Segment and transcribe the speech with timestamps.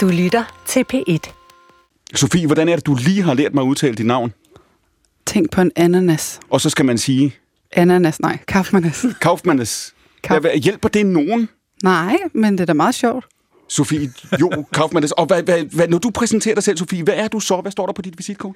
[0.00, 1.32] Du lytter til P1.
[2.14, 4.32] Sofie, hvordan er det, du lige har lært mig at udtale dit navn?
[5.26, 6.40] Tænk på en ananas.
[6.50, 7.34] Og så skal man sige
[7.72, 9.06] Ananas, nej, kaffemanas.
[9.22, 9.94] Kaufmannes.
[10.26, 11.48] Kauf- Hvad, hvad, hjælper det nogen?
[11.82, 13.26] nej, men det er da meget sjovt.
[13.68, 15.12] Sofie, jo, Kaufmannes.
[15.12, 17.60] Og hvad, hvad, hvad, når du præsenterer dig selv, Sofie, hvad er du så?
[17.60, 18.54] Hvad står der på dit visitkort?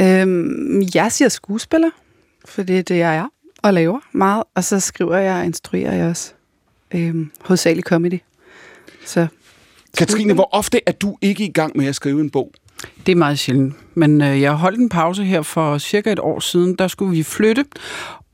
[0.00, 1.90] Øhm, jeg siger skuespiller,
[2.44, 3.26] for det er det, jeg er
[3.62, 4.42] og laver meget.
[4.54, 6.32] Og så skriver jeg og instruerer jeg også.
[6.94, 8.18] Øhm, hovedsageligt comedy.
[9.06, 9.26] Så
[9.96, 12.50] Katrine, hvor ofte er du ikke i gang med at skrive en bog?
[13.06, 13.74] Det er meget sjældent.
[13.94, 16.74] Men øh, jeg holdt en pause her for cirka et år siden.
[16.78, 17.64] Der skulle vi flytte,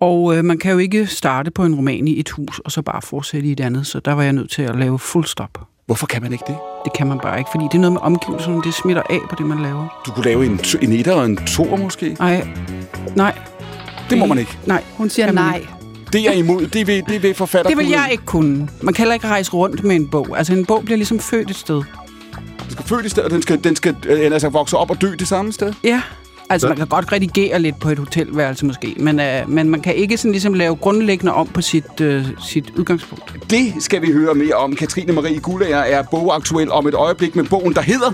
[0.00, 2.82] og øh, man kan jo ikke starte på en roman i et hus, og så
[2.82, 3.86] bare fortsætte i et andet.
[3.86, 5.60] Så der var jeg nødt til at lave fuld stop.
[5.86, 6.56] Hvorfor kan man ikke det?
[6.84, 8.62] Det kan man bare ikke, fordi det er noget med omgivelserne.
[8.62, 10.02] Det smitter af på det, man laver.
[10.06, 12.16] Du kunne lave en, to- en etter og en toer måske?
[12.18, 12.48] Nej,
[13.16, 13.38] nej.
[14.10, 14.58] Det må man ikke.
[14.66, 15.56] Nej, hun siger nej.
[15.56, 15.68] ikke.
[16.12, 16.66] Det er jeg imod.
[16.66, 18.68] Det vil, det vil forfatter det vil jeg ikke kunne.
[18.82, 20.38] Man kan heller ikke rejse rundt med en bog.
[20.38, 21.82] Altså, en bog bliver ligesom født et sted.
[22.64, 25.00] Den skal føde et sted, og den skal, den skal øh, altså, vokse op og
[25.00, 25.72] dø det samme sted.
[25.84, 26.02] Ja.
[26.50, 29.80] Altså, Så- man kan godt redigere lidt på et hotelværelse måske, men, øh, men man
[29.80, 33.36] kan ikke sådan ligesom lave grundlæggende om på sit, øh, sit udgangspunkt.
[33.50, 34.76] Det skal vi høre mere om.
[34.76, 38.12] Katrine Marie Gullager er bogaktuel om et øjeblik med bogen, der hedder,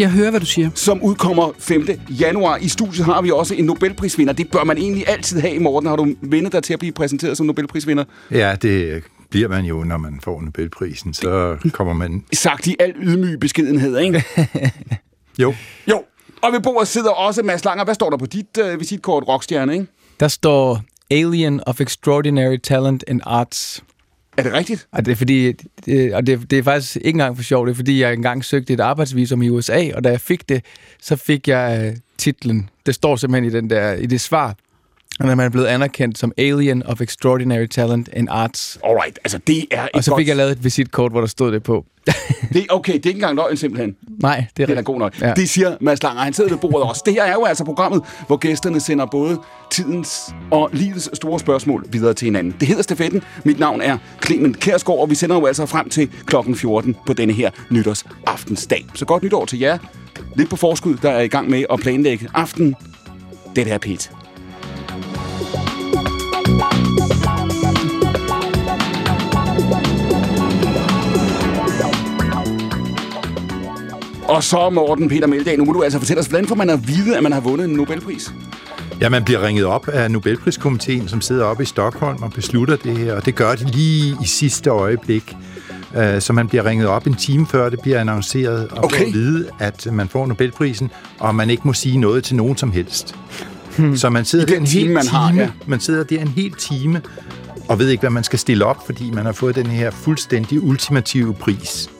[0.00, 0.70] Jeg hører, hvad du siger.
[0.74, 1.88] som udkommer 5.
[2.08, 2.56] januar.
[2.56, 4.32] I studiet har vi også en Nobelprisvinder.
[4.32, 5.86] Det bør man egentlig altid have i morgen.
[5.86, 8.04] Har du vendet dig til at blive præsenteret som Nobelprisvinder?
[8.30, 11.14] Ja, det bliver man jo, når man får Nobelprisen.
[11.14, 12.24] Så kommer man...
[12.32, 14.24] Sagt i al ydmyg beskedenhed, ikke?
[15.38, 15.54] Jo,
[15.90, 16.02] jo.
[16.42, 17.84] Og ved bordet sidder også Mads Langer.
[17.84, 19.86] Hvad står der på dit øh, visitkort, rockstjerne, ikke?
[20.20, 23.84] Der står Alien of Extraordinary Talent in Arts.
[24.40, 24.86] Er det rigtigt?
[24.92, 25.52] Og det er fordi,
[25.86, 28.44] det, og det, det er faktisk ikke engang for sjovt, det er fordi, jeg engang
[28.44, 30.64] søgte et arbejdsvisum i USA, og da jeg fik det,
[31.00, 32.68] så fik jeg øh, titlen.
[32.86, 34.56] Det står simpelthen i, den der, i det svar,
[35.20, 38.78] og man er blevet anerkendt som Alien of Extraordinary Talent in Arts.
[38.84, 40.20] Alright, altså det er Og så godt...
[40.20, 41.84] fik jeg lavet et visitkort, hvor der stod det på.
[42.52, 43.96] Det, okay, det er ikke engang løgn simpelthen.
[44.20, 44.86] Nej, det er, er rigtigt.
[44.86, 45.20] god nok.
[45.20, 45.32] Ja.
[45.36, 46.22] Det siger Mads Langer.
[46.22, 47.02] Han sidder ved bordet også.
[47.06, 49.38] Det her er jo altså programmet, hvor gæsterne sender både
[49.70, 52.54] tidens og livets store spørgsmål videre til hinanden.
[52.60, 53.22] Det hedder Stafetten.
[53.44, 57.12] Mit navn er Clement Kærsgaard, og vi sender jo altså frem til klokken 14 på
[57.12, 58.86] denne her nytårsaftensdag.
[58.94, 59.78] Så godt nytår til jer.
[60.36, 62.74] Lidt på forskud, der er i gang med at planlægge aften.
[63.56, 64.19] Det er Pete.
[74.28, 76.88] Og så Morten Peter Meldal, nu må du altså fortælle os, hvordan får man at
[76.88, 78.32] vide, at man har vundet en Nobelpris?
[79.00, 82.96] Ja, man bliver ringet op af Nobelpriskomiteen, som sidder oppe i Stockholm og beslutter det
[82.98, 85.36] her, og det gør de lige i sidste øjeblik.
[85.96, 88.98] Øh, Så man bliver ringet op en time før det bliver annonceret, og Okay.
[88.98, 92.56] får at vide, at man får Nobelprisen, og man ikke må sige noget til nogen
[92.56, 93.14] som helst.
[93.96, 94.52] Så man sidder Hmm.
[94.52, 95.48] I der den en time, hel man time, har, ja.
[95.66, 97.02] man sidder der en hel time,
[97.68, 100.62] og ved ikke, hvad man skal stille op, fordi man har fået den her fuldstændig
[100.62, 101.90] ultimative pris.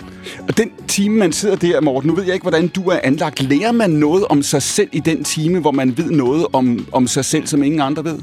[0.49, 3.43] Og den time, man sidder der, Morten, nu ved jeg ikke, hvordan du er anlagt.
[3.43, 7.07] Lærer man noget om sig selv i den time, hvor man ved noget om, om
[7.07, 8.19] sig selv, som ingen andre ved?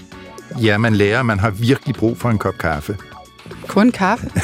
[0.62, 2.98] Ja, man lærer, man har virkelig brug for en kop kaffe.
[3.68, 4.30] Kun kaffe.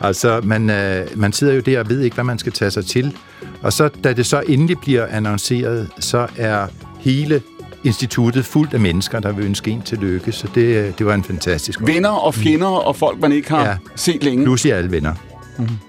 [0.00, 2.86] Altså, man, øh, man sidder jo der og ved ikke, hvad man skal tage sig
[2.86, 3.16] til.
[3.62, 6.66] Og så, da det så endelig bliver annonceret, så er
[7.00, 7.42] hele
[7.84, 10.32] instituttet fuldt af mennesker, der vil ønske en tillykke.
[10.32, 13.64] Så det, øh, det var en fantastisk Venner og fjender og folk, man ikke har
[13.64, 13.76] Ja.
[13.96, 14.44] set længe.
[14.44, 15.14] Plus i alle venner.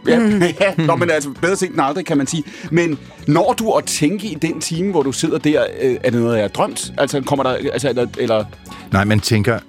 [0.07, 0.19] Ja,
[0.61, 0.73] ja.
[0.85, 2.43] Nå, men altså, bedre sent end aldrig, kan man sige.
[2.71, 2.97] Men
[3.27, 6.35] når du at tænke i den time, hvor du sidder der, øh, er det noget,
[6.35, 6.93] jeg har drømt?
[6.97, 8.45] Altså, kommer der, altså, eller, eller
[8.91, 9.59] Nej, man tænker,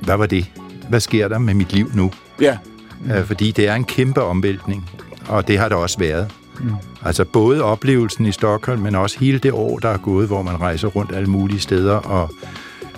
[0.00, 0.46] hvad var det?
[0.88, 2.10] Hvad sker der med mit liv nu?
[2.40, 2.56] ja,
[3.00, 3.26] Mm.
[3.26, 4.90] Fordi det er en kæmpe omvæltning,
[5.28, 6.28] og det har det også været.
[6.60, 6.70] Mm.
[7.04, 10.60] Altså både oplevelsen i Stockholm, men også hele det år, der er gået, hvor man
[10.60, 12.30] rejser rundt alle mulige steder og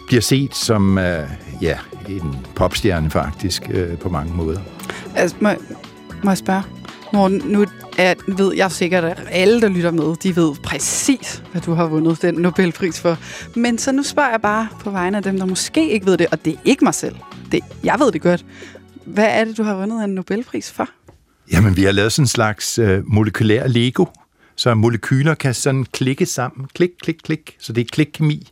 [0.07, 1.29] bliver set som øh,
[1.63, 4.61] ja, en popstjerne faktisk øh, på mange måder.
[5.15, 5.49] Altså, må,
[6.25, 6.63] må jeg spørge?
[7.13, 7.67] Morten, nu
[7.99, 11.87] er, ved jeg sikkert, at alle, der lytter med, de ved præcis, hvad du har
[11.87, 13.17] vundet den Nobelpris for.
[13.57, 16.27] Men så nu spørger jeg bare på vegne af dem, der måske ikke ved det,
[16.31, 17.17] og det er ikke mig selv.
[17.53, 18.45] Det, jeg ved det godt.
[19.05, 20.89] Hvad er det, du har vundet en Nobelpris for?
[21.53, 24.05] Jamen, vi har lavet sådan en slags øh, molekylær Lego,
[24.57, 26.69] så molekyler kan sådan klikke sammen.
[26.75, 27.57] Klik, klik, klik.
[27.59, 28.51] Så det er klikkemi.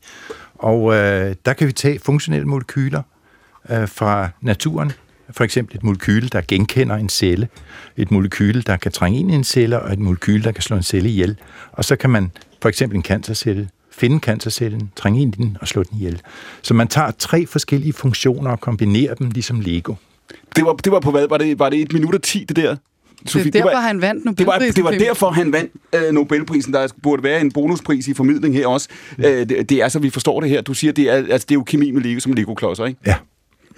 [0.55, 3.03] Og øh, der kan vi tage funktionelle molekyler
[3.71, 4.93] øh, fra naturen.
[5.31, 7.49] For eksempel et molekyle, der genkender en celle.
[7.97, 10.77] Et molekyle, der kan trænge ind i en celle, og et molekyle, der kan slå
[10.77, 11.37] en celle ihjel.
[11.73, 12.31] Og så kan man
[12.63, 16.21] for eksempel en cancercelle finde cancercellen, trænge ind i den og slå den ihjel.
[16.63, 19.95] Så man tager tre forskellige funktioner og kombinerer dem ligesom Lego.
[20.57, 21.29] det var, det var på hvad?
[21.29, 22.77] Var det, var det et minut og ti, det der?
[23.33, 24.75] Det er derfor, han vandt det var, Nobelprisen.
[24.77, 26.73] det var derfor, han vandt øh, Nobelprisen.
[26.73, 28.89] Der burde være en bonuspris i formidling her også.
[29.19, 30.61] Øh, det, det er så, vi forstår det her.
[30.61, 33.01] Du siger, det er, altså, det er jo kemi med Lego som Lego-klodser, ikke?
[33.07, 33.15] Ja.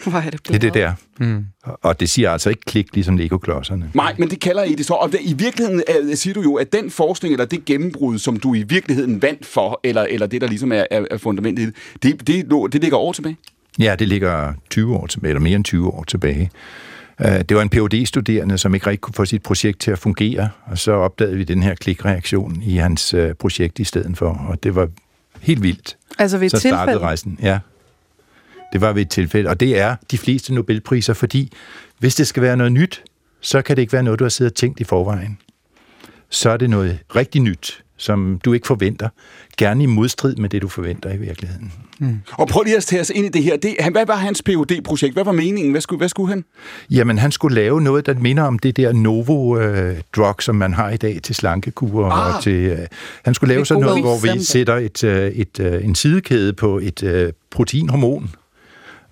[0.04, 0.92] Hvor er det Det er det der.
[1.18, 1.44] Mm.
[1.64, 3.90] Og det siger altså ikke klik, ligesom Lego-klodserne.
[3.94, 4.94] Nej, men det kalder I det så.
[4.94, 8.36] Og det- i virkeligheden er, siger du jo, at den forskning, eller det gennembrud, som
[8.36, 11.74] du i virkeligheden vandt for, eller, eller det, der ligesom er, er, fundamentet i det,
[12.02, 13.36] det, det, det ligger over tilbage.
[13.78, 16.50] Ja, det ligger 20 år tilbage, eller mere end 20 år tilbage.
[17.20, 19.98] Øh, Det var en phd studerende som ikke rigtig kunne få sit projekt til at
[19.98, 24.46] fungere, og så opdagede vi den her klikreaktion i hans øh, projekt i stedet for,
[24.48, 24.88] og det var
[25.40, 25.96] helt vildt.
[26.18, 26.98] Altså ved et Så startede tilfælde.
[27.06, 27.58] rejsen, ja.
[28.72, 31.52] Det var ved et tilfælde, og det er de fleste Nobelpriser, fordi
[31.98, 33.02] hvis det skal være noget nyt,
[33.40, 35.38] så kan det ikke være noget, du har siddet og tænkt i forvejen.
[36.30, 39.08] Så er det noget rigtig nyt, som du ikke forventer.
[39.56, 41.72] Gerne i modstrid med det, du forventer i virkeligheden.
[42.32, 43.56] Og prøv lige at tage os ind i det her.
[43.56, 45.70] Det, han, hvad var hans phd projekt Hvad var meningen?
[45.70, 46.44] Hvad skulle, hvad skulle han?
[46.90, 50.96] Jamen, han skulle lave noget, der minder om det der Novo-drug, som man har i
[50.96, 52.10] dag til slankekurer.
[52.10, 52.36] Ah.
[52.36, 52.78] Og til, øh,
[53.24, 56.78] han skulle lave sådan noget, hvor vi sætter et, øh, et, øh, en sidekæde på
[56.78, 58.30] et øh, proteinhormon,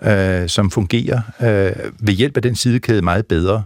[0.03, 3.63] øh, som fungerer øh, ved hjælp af den sidekæde meget bedre.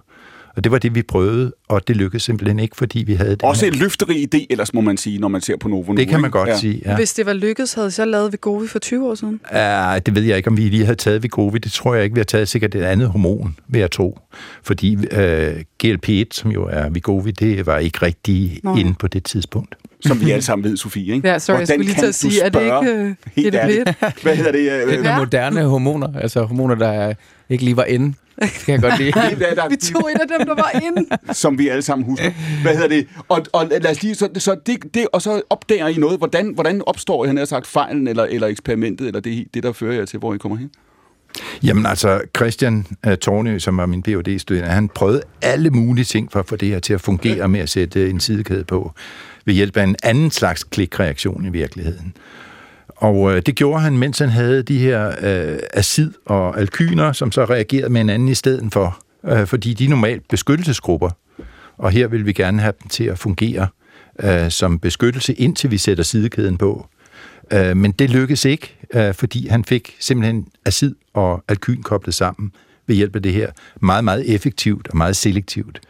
[0.56, 3.44] Og det var det, vi prøvede, og det lykkedes simpelthen ikke, fordi vi havde den
[3.44, 6.08] Også en løfterig idé, ellers må man sige, når man ser på Novo nu, Det
[6.08, 6.58] kan man godt ja.
[6.58, 6.94] sige, ja.
[6.96, 9.40] Hvis det var lykkedes, havde I så lavet Vegovi for 20 år siden?
[9.52, 11.56] Ja, det ved jeg ikke, om vi lige havde taget Wegovy.
[11.56, 14.18] Det tror jeg ikke, vi har taget sikkert et andet hormon, vil jeg tro.
[14.62, 18.76] Fordi øh, GLP-1, som jo er Wegovy, det var ikke rigtig Nå.
[18.76, 19.74] inde på det tidspunkt.
[20.06, 21.14] Som vi alle sammen ved, Sofie.
[21.14, 21.28] Ikke?
[21.28, 23.14] Ja, sorry, jeg skulle lige kan til at du sige, er det spørge ikke øh,
[23.36, 23.58] helt GDP1?
[23.58, 24.22] ærligt?
[24.22, 24.88] Hvad hedder det?
[24.88, 25.18] Lidt med Ja.
[25.18, 27.14] moderne hormoner, altså hormoner, der
[27.50, 28.14] ikke lige var inde.
[28.42, 29.12] Det kan jeg godt lide.
[29.38, 31.06] Det er Vi tog et af dem, der var inde.
[31.32, 32.32] som vi alle sammen husker.
[32.62, 33.08] Hvad hedder det?
[33.28, 36.18] Og, og lad os lige, så, så det, det, og så opdager I noget.
[36.18, 39.94] Hvordan, hvordan opstår, han har sagt, fejlen eller, eller eksperimentet, eller det, det, der fører
[39.94, 40.70] jer til, hvor I kommer hen?
[41.62, 46.32] Jamen altså, Christian uh, Tornø, som var min phd studerende han prøvede alle mulige ting
[46.32, 48.92] for at få det her til at fungere med at sætte en sidekæde på,
[49.44, 52.14] ved hjælp af en anden slags klikreaktion i virkeligheden.
[53.00, 57.32] Og øh, det gjorde han, mens han havde de her øh, acid og alkyner, som
[57.32, 61.10] så reagerede med en anden i stedet for, øh, fordi de er normalt beskyttelsesgrupper.
[61.80, 63.68] Og her vil vi gerne have dem til at fungere
[64.22, 66.86] øh, som beskyttelse, indtil vi sætter sidekæden på.
[67.52, 72.52] Øh, men det lykkedes ikke, øh, fordi han fik simpelthen acid og alkyn koblet sammen
[72.86, 73.50] ved hjælp af det her
[73.80, 75.80] meget, meget effektivt og meget selektivt.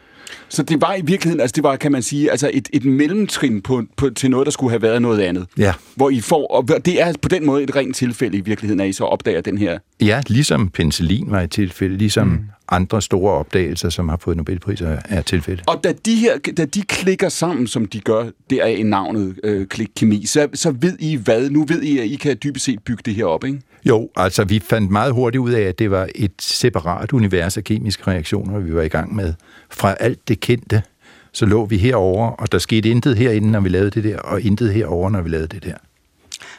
[0.49, 3.61] Så det var i virkeligheden, altså det var, kan man sige, altså et, et mellemtrin
[3.61, 5.47] på, på, til noget, der skulle have været noget andet.
[5.57, 5.73] Ja.
[5.95, 8.89] Hvor I får, og det er på den måde et rent tilfælde i virkeligheden, at
[8.89, 9.79] I så opdager den her.
[10.01, 12.39] Ja, ligesom penicillin var et tilfælde, ligesom mm.
[12.71, 15.63] Andre store opdagelser, som har fået Nobelpriser, er tilfælde.
[15.67, 19.39] Og da de her, da de klikker sammen, som de gør, der er i navnet
[19.43, 21.49] øh, klikkemi, så, så ved I hvad?
[21.49, 23.61] Nu ved I, at I kan dybest set bygge det her op, ikke?
[23.85, 27.63] Jo, altså vi fandt meget hurtigt ud af, at det var et separat univers af
[27.63, 29.33] kemiske reaktioner, vi var i gang med.
[29.69, 30.81] Fra alt det kendte,
[31.33, 34.41] så lå vi herover, og der skete intet herinde, når vi lavede det der, og
[34.41, 35.75] intet herover, når vi lavede det der.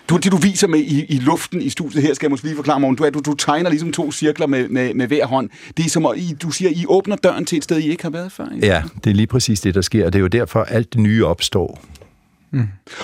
[0.08, 2.56] Du, det du viser med i, i luften i studiet her, skal jeg måske lige
[2.56, 5.50] forklare mig, du, er, du, du tegner ligesom to cirkler med, med, med hver hånd.
[5.76, 8.02] Det er som, at I, du siger, I åbner døren til et sted, I ikke
[8.02, 8.46] har været før.
[8.54, 8.66] Ikke?
[8.66, 11.00] Ja, det er lige præcis det, der sker, og det er jo derfor, alt det
[11.00, 11.81] nye opstår.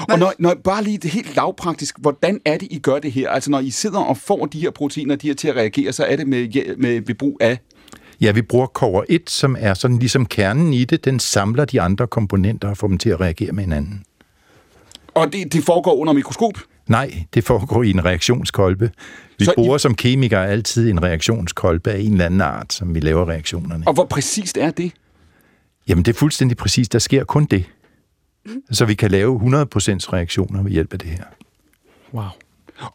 [0.08, 3.30] Og når, når, bare lige det helt lavpraktisk, hvordan er det, I gør det her?
[3.30, 6.04] Altså når I sidder og får de her proteiner, de her til at reagere, så
[6.04, 7.58] er det med, med ved brug af...
[8.20, 11.04] Ja, vi bruger cover 1, som er sådan ligesom kernen i det.
[11.04, 14.02] Den samler de andre komponenter og får dem til at reagere med hinanden.
[15.14, 16.54] Og det, det foregår under mikroskop.
[16.88, 18.90] Nej, det foregår i en reaktionskolbe.
[19.38, 22.72] Vi Så så I- bruger som kemikere altid en reaktionskolbe af en eller anden art,
[22.72, 23.84] som vi laver reaktionerne.
[23.88, 24.92] Og hvor præcist er det?
[25.88, 26.88] Jamen, det er fuldstændig præcis.
[26.88, 27.64] Der sker kun det.
[28.70, 31.24] Så vi kan lave 100% reaktioner ved hjælp af det her.
[32.14, 32.24] Wow.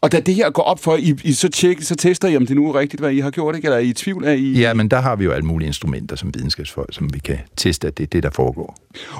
[0.00, 2.46] Og da det her går op for, I, I så, tjek, så tester I, om
[2.46, 3.66] det nu er rigtigt, hvad I har gjort, ikke?
[3.66, 4.52] Eller er I i tvivl af I...
[4.52, 7.88] Ja, men der har vi jo alle mulige instrumenter som videnskabsfolk, som vi kan teste,
[7.88, 8.76] at det er det, der foregår.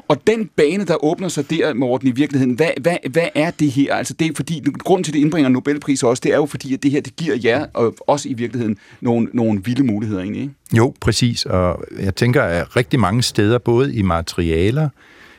[0.09, 3.71] Og den bane, der åbner sig der, Morten, i virkeligheden, hvad, hvad, hvad er det
[3.71, 3.95] her?
[3.95, 6.75] Altså det er fordi, grunden til, at det indbringer Nobelpris også, det er jo fordi,
[6.75, 10.43] at det her, det giver jer, og også i virkeligheden, nogle, nogle vilde muligheder egentlig,
[10.43, 10.55] ikke?
[10.77, 11.47] Jo, præcis.
[11.47, 14.89] Og jeg tænker, at rigtig mange steder, både i materialer,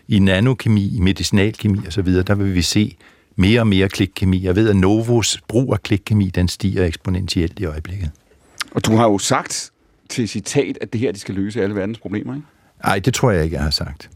[0.08, 2.98] i nanokemi, i medicinalkemi osv., der vil vi se
[3.36, 4.44] mere og mere klikkemi.
[4.44, 8.12] Jeg ved, at Novos brug af klikkemi, den stiger eksponentielt i øjeblikket.
[8.72, 9.72] Og du har jo sagt
[10.10, 12.48] til citat, at det her, det skal løse alle verdens problemer, ikke?
[12.86, 14.10] Nej, det tror jeg ikke, jeg har sagt.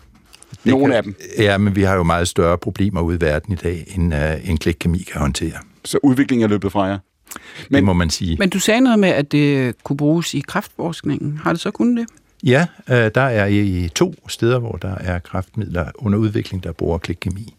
[0.52, 1.16] Det Nogle kan- af dem.
[1.38, 4.50] Ja, men vi har jo meget større problemer ude i verden i dag, end uh,
[4.50, 5.54] en klikkemi kan håndtere.
[5.86, 6.92] Så udviklingen er løbet fra jer.
[6.94, 8.36] Men, Men- det må man sige.
[8.40, 11.38] Men du sagde noget med, at det kunne bruges i kraftforskningen.
[11.44, 12.06] Har det så kun det?
[12.44, 16.98] Ja, øh, der er i to steder, hvor der er kraftmidler under udvikling, der bruger
[16.98, 17.56] klikkemi.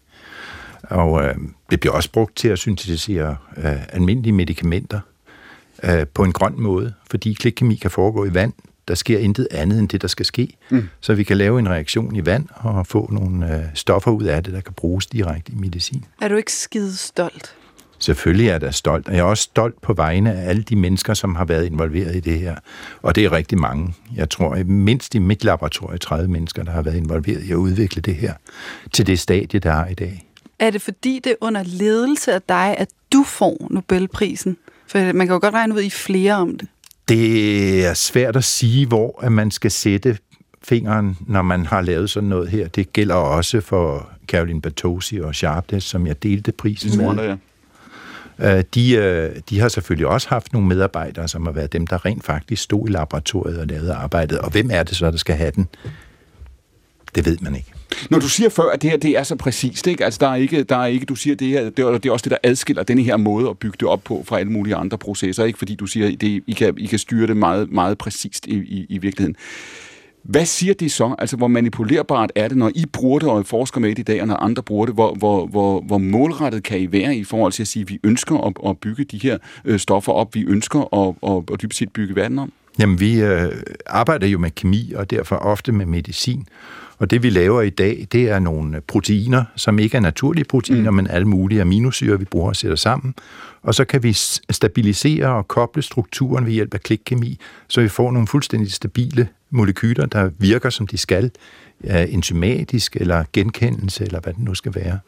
[0.83, 1.35] Og øh,
[1.71, 5.01] det bliver også brugt til at syntetisere øh, almindelige medicamenter
[5.83, 8.53] øh, på en grøn måde, fordi klikkemi kan foregå i vand.
[8.89, 10.57] Der sker intet andet end det, der skal ske.
[10.71, 10.89] Mm.
[11.01, 14.45] Så vi kan lave en reaktion i vand og få nogle øh, stoffer ud af
[14.45, 16.05] det, der kan bruges direkte i medicin.
[16.21, 17.55] Er du ikke skide stolt?
[17.99, 20.77] Selvfølgelig er jeg da stolt, og jeg er også stolt på vegne af alle de
[20.77, 22.57] mennesker, som har været involveret i det her.
[23.03, 23.95] Og det er rigtig mange.
[24.17, 28.03] Jeg tror mindst i mit laboratorie 30 mennesker, der har været involveret i at udvikle
[28.03, 28.35] det her
[28.93, 30.30] til det stadie, der er i dag.
[30.61, 34.57] Er det fordi, det er under ledelse af dig, at du får Nobelprisen?
[34.87, 36.69] For man kan jo godt regne ud i flere om det.
[37.09, 40.19] Det er svært at sige, hvor at man skal sætte
[40.63, 42.69] fingeren, når man har lavet sådan noget her.
[42.69, 47.15] Det gælder også for Caroline Batosi og Sharpness, som jeg delte prisen med.
[47.15, 47.37] Med.
[48.59, 52.05] Øh, De, øh, de har selvfølgelig også haft nogle medarbejdere, som har været dem, der
[52.05, 54.39] rent faktisk stod i laboratoriet og lavede arbejdet.
[54.39, 55.69] Og hvem er det så, der skal have den?
[57.15, 57.73] Det ved man ikke.
[58.11, 60.05] Når du siger før, at det her det er så præcist, ikke?
[60.05, 62.13] Altså, der er ikke, der er ikke, du siger, det her, det er, det er
[62.13, 64.75] også det, der adskiller denne her måde at bygge det op på fra alle mulige
[64.75, 65.59] andre processer, ikke?
[65.59, 68.87] Fordi du siger, det, I, kan, I kan styre det meget, meget præcist i, i,
[68.89, 69.37] i virkeligheden.
[70.23, 71.15] Hvad siger det så?
[71.19, 74.21] Altså, hvor manipulerbart er det, når I bruger det, og forsker med det i dag,
[74.21, 74.95] og når andre bruger det?
[74.95, 77.99] Hvor, hvor, hvor, hvor målrettet kan I være i forhold til at sige, at vi
[78.05, 81.79] ønsker at, at bygge de her øh, stoffer op, vi ønsker at, at, at dybest
[81.79, 82.53] set bygge verden om?
[82.79, 83.53] Jamen, vi øh,
[83.87, 86.47] arbejder jo med kemi, og derfor ofte med medicin.
[87.01, 90.91] Og det, vi laver i dag, det er nogle proteiner, som ikke er naturlige proteiner,
[90.91, 90.97] mm.
[90.97, 93.15] men alle mulige aminosyre, vi bruger og sætter sammen.
[93.63, 94.13] Og så kan vi
[94.51, 97.39] stabilisere og koble strukturen ved hjælp af klikkemi,
[97.69, 101.31] så vi får nogle fuldstændig stabile molekyler, der virker, som de skal,
[101.85, 104.99] enzymatisk eller genkendelse, eller hvad det nu skal være.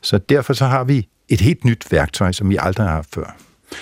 [0.00, 3.36] Så derfor så har vi et helt nyt værktøj, som vi aldrig har haft før.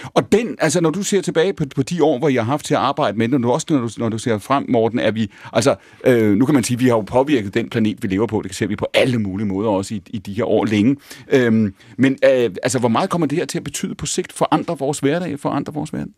[0.04, 2.66] Og den, altså når du ser tilbage på, på de år, hvor jeg har haft
[2.66, 5.10] til at arbejde med den, og også når du, når du ser frem, Morten, er
[5.10, 5.74] vi, altså
[6.06, 8.54] øh, nu kan man sige, vi har jo påvirket den planet, vi lever på, det
[8.54, 10.96] ser vi på alle mulige måder, også i, i de her år længe.
[11.28, 14.48] Øhm, men øh, altså, hvor meget kommer det her til at betyde på sigt for
[14.50, 16.14] andre vores hverdag, for andre vores verden?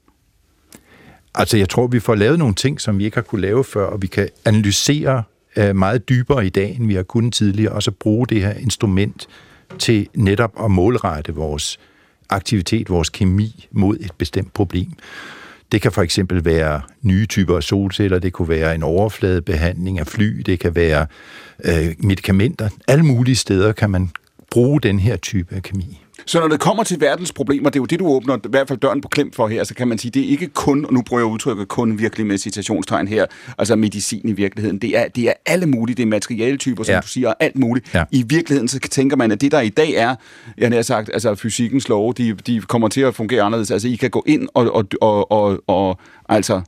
[1.34, 3.86] Altså, jeg tror, vi får lavet nogle ting, som vi ikke har kunne lave før,
[3.86, 5.22] og vi kan analysere
[5.56, 8.52] øh, meget dybere i dag, end vi har kunnet tidligere, og så bruge det her
[8.52, 9.26] instrument
[9.78, 11.78] til netop at målrette vores
[12.30, 14.88] aktivitet, vores kemi mod et bestemt problem.
[15.72, 20.06] Det kan for eksempel være nye typer af solceller, det kunne være en overfladebehandling af
[20.06, 21.06] fly, det kan være
[21.64, 22.68] øh, medicamenter.
[22.88, 24.10] Alle mulige steder kan man
[24.50, 26.03] bruge den her type af kemi.
[26.26, 28.68] Så når det kommer til verdens problemer, det er jo det, du åbner i hvert
[28.68, 30.92] fald døren på klem for her, så kan man sige, det er ikke kun, og
[30.92, 33.26] nu bruger jeg udtrykket kun virkelig med citationstegn her,
[33.58, 34.78] altså medicin i virkeligheden.
[34.78, 37.00] Det er, det er alle mulige, det er materialetyper, som ja.
[37.00, 37.94] Du siger, og alt muligt.
[37.94, 38.04] Ja.
[38.10, 40.14] I virkeligheden, så tænker man, at det der i dag er,
[40.58, 43.70] jeg har sagt, altså fysikkens love, de, de kommer til at fungere anderledes.
[43.70, 46.60] Altså I kan gå ind og, og, og, og, og altså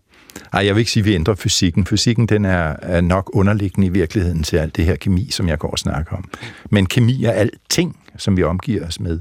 [0.53, 1.87] Ej, jeg vil ikke sige, at vi ændrer fysikken.
[1.87, 5.59] Fysikken den er, er nok underliggende i virkeligheden til alt det her kemi, som jeg
[5.59, 6.31] går og snakker om.
[6.71, 9.21] Men kemi er alting, som vi omgiver os med.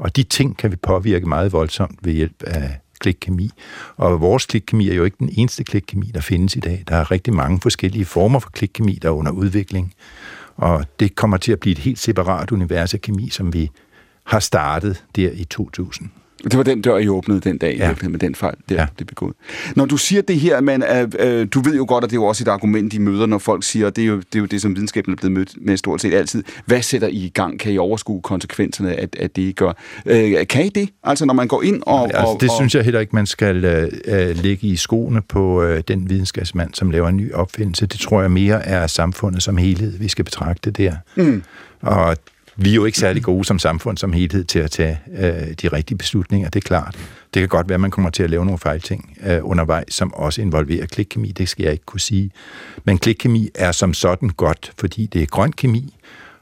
[0.00, 3.50] Og de ting kan vi påvirke meget voldsomt ved hjælp af klikkemi.
[3.96, 6.84] Og vores klikkemi er jo ikke den eneste klikkemi, der findes i dag.
[6.88, 9.94] Der er rigtig mange forskellige former for klikkemi, der er under udvikling.
[10.56, 13.70] Og det kommer til at blive et helt separat univers af kemi, som vi
[14.24, 16.10] har startet der i 2000.
[16.44, 18.08] Det var den dør, I åbnede den dag, ja.
[18.08, 18.80] Med den fejl, der ja.
[19.00, 19.34] Er begået.
[19.76, 22.20] Når du siger det her, men øh, øh, du ved jo godt, at det er
[22.20, 24.38] jo også et argument, I møder, når folk siger, og det er jo det, er
[24.38, 26.44] jo det som videnskaben er blevet mødt med stort set altid.
[26.66, 27.58] Hvad sætter I i gang?
[27.60, 29.72] Kan I overskue konsekvenserne af, af det, I gør?
[30.06, 30.88] Øh, kan I det?
[31.04, 32.04] Altså, når man går ind og...
[32.04, 35.22] Altså, og, det og, synes jeg heller ikke, man skal øh, øh, lægge i skoene
[35.28, 37.86] på øh, den videnskabsmand, som laver en ny opfindelse.
[37.86, 40.92] Det tror jeg mere er samfundet som helhed, vi skal betragte der.
[41.16, 41.42] Mm.
[41.82, 42.16] Og
[42.56, 45.68] vi er jo ikke særlig gode som samfund som helhed til at tage øh, de
[45.68, 46.96] rigtige beslutninger, det er klart.
[47.34, 50.14] Det kan godt være, at man kommer til at lave nogle fejlting øh, undervejs, som
[50.14, 52.30] også involverer klikkemi, det skal jeg ikke kunne sige.
[52.84, 55.94] Men klikkemi er som sådan godt, fordi det er grøn kemi,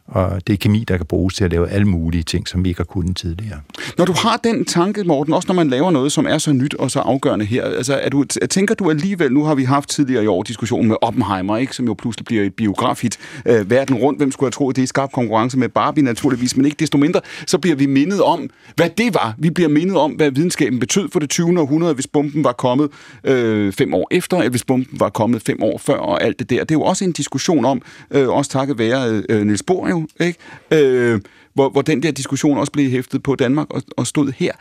[0.09, 2.69] og det er kemi, der kan bruges til at lave alle mulige ting, som vi
[2.69, 3.61] ikke har kunnet tidligere.
[3.99, 6.75] Når du har den tanke, Morten, også når man laver noget, som er så nyt
[6.75, 10.25] og så afgørende her, altså, er du, tænker du alligevel, nu har vi haft tidligere
[10.25, 14.19] i år diskussionen med Oppenheimer, ikke, som jo pludselig bliver et biografhit øh, verden rundt.
[14.19, 17.21] Hvem skulle have troet, det er skarp konkurrence med Barbie naturligvis, men ikke desto mindre,
[17.47, 19.35] så bliver vi mindet om, hvad det var.
[19.39, 21.61] Vi bliver mindet om, hvad videnskaben betød for det 20.
[21.61, 22.91] århundrede, hvis bomben var kommet
[23.25, 26.51] øh, fem år efter, eller hvis bomben var kommet fem år før, og alt det
[26.51, 26.61] der.
[26.61, 30.25] Det er jo også en diskussion om, øh, også takket være øh, Niels Bohr jo,
[30.25, 30.39] ikke?
[30.71, 31.21] Øh,
[31.55, 34.53] hvor, hvor den der diskussion også blev hæftet på Danmark og, og stod her.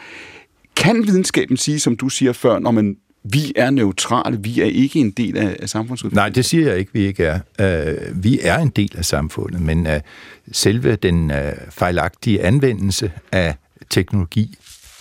[0.75, 5.00] Kan videnskaben sige, som du siger før, når man vi er neutrale, vi er ikke
[5.00, 6.22] en del af, af samfundsudviklingen?
[6.22, 7.39] Nej, det siger jeg ikke, vi ikke er.
[8.10, 9.94] Uh, vi er en del af samfundet, men uh,
[10.51, 11.38] selve den uh,
[11.70, 13.56] fejlagtige anvendelse af
[13.89, 14.58] teknologi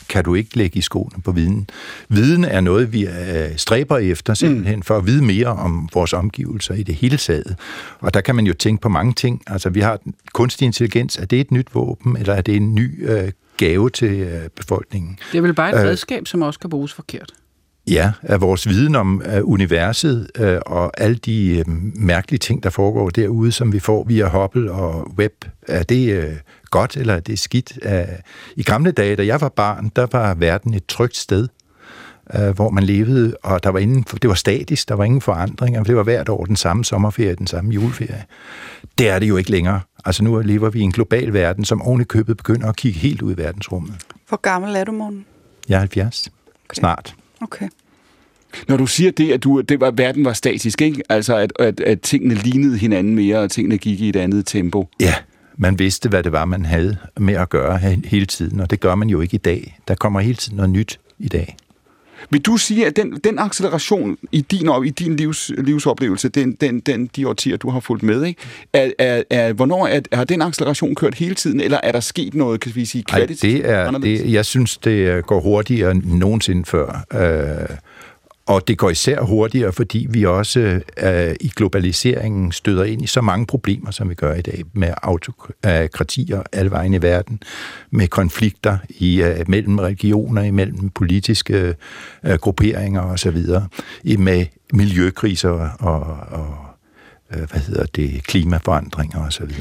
[0.08, 1.70] kan du ikke lægge i skoene på viden.
[2.08, 3.12] Viden er noget, vi uh,
[3.56, 7.56] stræber efter simpelthen, for at vide mere om vores omgivelser i det hele taget.
[8.00, 9.42] Og der kan man jo tænke på mange ting.
[9.46, 9.98] Altså, vi har
[10.34, 11.16] kunstig intelligens.
[11.16, 15.18] Er det et nyt våben, eller er det en ny uh, gave til uh, befolkningen?
[15.32, 15.84] Det er vel bare et Øh.
[15.88, 17.32] redskab, som også kan bruges forkert.
[17.90, 22.70] Ja, af vores viden om uh, universet uh, og alle de uh, mærkelige ting, der
[22.70, 25.44] foregår derude, som vi får via Hubble og web.
[25.68, 26.34] Er det uh,
[26.76, 27.78] godt, eller er det skidt?
[27.84, 27.92] Uh,
[28.56, 31.48] I gamle dage, da jeg var barn, der var verden et trygt sted,
[32.38, 35.82] uh, hvor man levede, og der var ingen, det var statisk, der var ingen forandringer.
[35.82, 38.24] Det var hvert år den samme sommerferie, den samme juleferie.
[38.98, 39.80] Det er det jo ikke længere.
[40.04, 42.98] Altså nu lever vi i en global verden, som oven i købet begynder at kigge
[42.98, 43.94] helt ud i verdensrummet.
[44.28, 45.24] Hvor gammel er du, morgen?
[45.68, 46.28] Jeg er 70.
[46.68, 46.80] Okay.
[46.80, 47.14] Snart.
[47.40, 47.68] Okay.
[48.68, 51.02] Når du siger det, at du, det var, verden var statisk, ikke?
[51.08, 54.88] Altså, at, at, at tingene lignede hinanden mere, og tingene gik i et andet tempo.
[55.00, 55.14] Ja,
[55.56, 58.94] man vidste, hvad det var, man havde med at gøre hele tiden, og det gør
[58.94, 59.78] man jo ikke i dag.
[59.88, 61.56] Der kommer hele tiden noget nyt i dag.
[62.30, 66.80] Vil du sige, at den, den acceleration i din, i din livs, livsoplevelse, den, den,
[66.80, 68.40] den, de årtier, du har fulgt med, ikke?
[68.72, 72.34] Er, er, er, hvornår er, har den acceleration kørt hele tiden, eller er der sket
[72.34, 73.64] noget, kan vi sige, kvalitativt?
[73.64, 77.04] det er, det, jeg synes, det går hurtigere end nogensinde før.
[77.12, 77.76] Øh,
[78.46, 83.20] og det går især hurtigere, fordi vi også øh, i globaliseringen støder ind i så
[83.20, 87.42] mange problemer, som vi gør i dag, med autokratier alle vejen i verden,
[87.90, 91.74] med konflikter i, øh, mellem regioner, imellem politiske
[92.24, 93.38] øh, grupperinger osv.,
[94.18, 96.00] med miljøkriser og,
[96.30, 96.56] og
[97.34, 99.52] øh, hvad hedder det, klimaforandringer osv.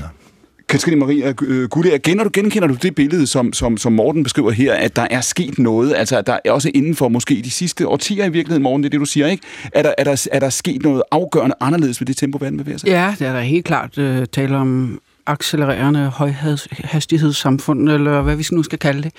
[0.76, 4.24] Katrine Maria øh, øh Guldager, genkender du, genkender du det billede, som, som, som Morten
[4.24, 7.42] beskriver her, at der er sket noget, altså at der er også inden for måske
[7.44, 9.44] de sidste årtier i virkeligheden, Morten, det er det, du siger, ikke?
[9.74, 12.78] Er der, er der, er der sket noget afgørende anderledes ved det tempo, verden bevæger
[12.78, 12.88] sig?
[12.88, 18.64] Ja, det er der helt klart øh, tale om accelererende højhastighedssamfund, eller hvad vi nu
[18.64, 19.12] skal kalde det.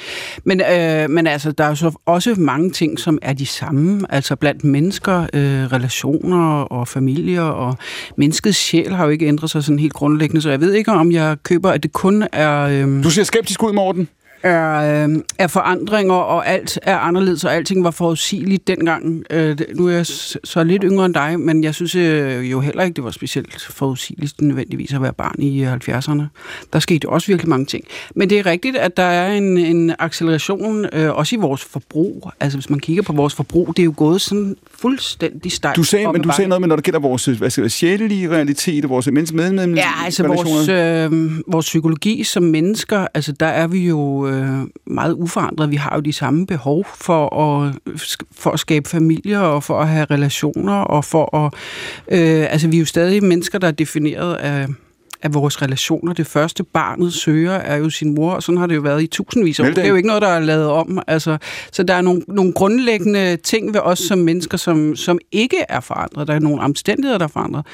[0.44, 4.06] Men, øh, men altså, der er jo så også mange ting, som er de samme,
[4.08, 7.76] altså blandt mennesker, øh, relationer og familier, og
[8.16, 11.12] menneskets sjæl har jo ikke ændret sig sådan helt grundlæggende, så jeg ved ikke, om
[11.12, 12.60] jeg køber, at det kun er...
[12.60, 14.08] Øh, du ser skeptisk ud, Morten
[14.46, 19.24] er, øh, er forandringer, og alt er anderledes, og alting var forudsigeligt dengang.
[19.30, 22.82] Øh, nu er jeg så lidt yngre end dig, men jeg synes øh, jo heller
[22.82, 26.22] ikke, det var specielt forudsigeligt nødvendigvis at være barn i 70'erne.
[26.72, 27.84] Der skete også virkelig mange ting.
[28.14, 32.30] Men det er rigtigt, at der er en, en acceleration, øh, også i vores forbrug.
[32.40, 35.76] Altså hvis man kigger på vores forbrug, det er jo gået sådan fuldstændig stejlt.
[35.76, 38.30] Du sagde, men du sagde noget med, når det gælder vores hvad skal jeg, sjælelige
[38.30, 43.46] realitet, vores menneske med, med Ja, altså vores, øh, vores psykologi som mennesker, altså der
[43.46, 45.70] er vi jo øh, Øh, meget uforandret.
[45.70, 47.74] Vi har jo de samme behov for at,
[48.32, 51.54] for at skabe familier og for at have relationer og for at...
[52.08, 54.66] Øh, altså, vi er jo stadig mennesker, der er defineret af
[55.26, 56.12] af vores relationer.
[56.12, 59.06] Det første barnet søger er jo sin mor, og sådan har det jo været i
[59.06, 59.68] tusindvis af år.
[59.68, 61.02] Det er jo ikke noget, der er lavet om.
[61.06, 61.38] Altså,
[61.72, 65.80] så der er nogle, nogle grundlæggende ting ved os som mennesker, som, som ikke er
[65.80, 66.28] forandret.
[66.28, 67.66] Der er nogle omstændigheder, der er forandret.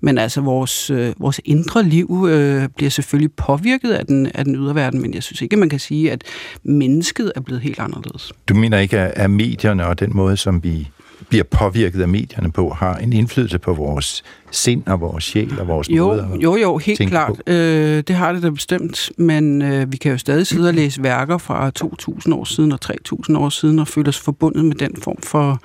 [0.00, 4.56] Men altså, vores, øh, vores indre liv øh, bliver selvfølgelig påvirket af den, af den
[4.56, 6.24] ydre verden, men jeg synes ikke, man kan sige, at
[6.62, 8.32] mennesket er blevet helt anderledes.
[8.48, 10.88] Du mener ikke, at medierne og den måde, som vi
[11.30, 15.68] bliver påvirket af medierne på, har en indflydelse på vores sind og vores sjæl og
[15.68, 17.42] vores jo, måde Jo, jo, helt klart.
[17.46, 21.02] Øh, det har det da bestemt, men øh, vi kan jo stadig sidde og læse
[21.02, 24.96] værker fra 2.000 år siden og 3.000 år siden og føle os forbundet med den
[25.02, 25.60] form for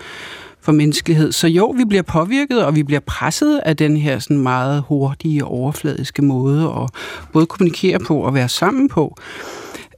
[0.66, 1.32] for menneskelighed.
[1.32, 5.46] Så jo, vi bliver påvirket, og vi bliver presset af den her sådan meget hurtige,
[5.46, 6.90] overfladiske måde at
[7.34, 9.18] både kommunikere på og være sammen på.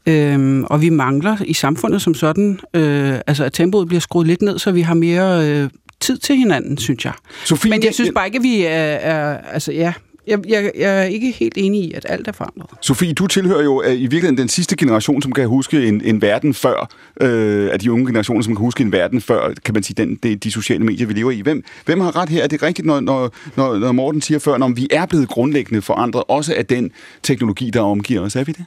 [0.07, 4.41] Øhm, og vi mangler i samfundet som sådan, øh, altså at tempoet bliver skruet lidt
[4.41, 7.13] ned, så vi har mere øh, tid til hinanden, synes jeg.
[7.45, 9.93] Sofie, Men jeg synes bare ikke, at vi er, er altså ja,
[10.27, 12.69] jeg, jeg, jeg er ikke helt enig i, at alt er forandret.
[12.81, 16.21] Sofie, du tilhører jo uh, i virkeligheden den sidste generation, som kan huske en, en
[16.21, 16.89] verden før,
[17.21, 17.27] uh,
[17.71, 20.35] af de unge generationer, som kan huske en verden før, kan man sige, den, de,
[20.35, 21.41] de sociale medier, vi lever i.
[21.41, 22.43] Hvem, hvem har ret her?
[22.43, 25.81] Er det rigtigt, når, når, når, når Morten siger før, når vi er blevet grundlæggende
[25.81, 26.91] forandret, også af den
[27.23, 28.35] teknologi, der omgiver os?
[28.35, 28.65] Er vi det?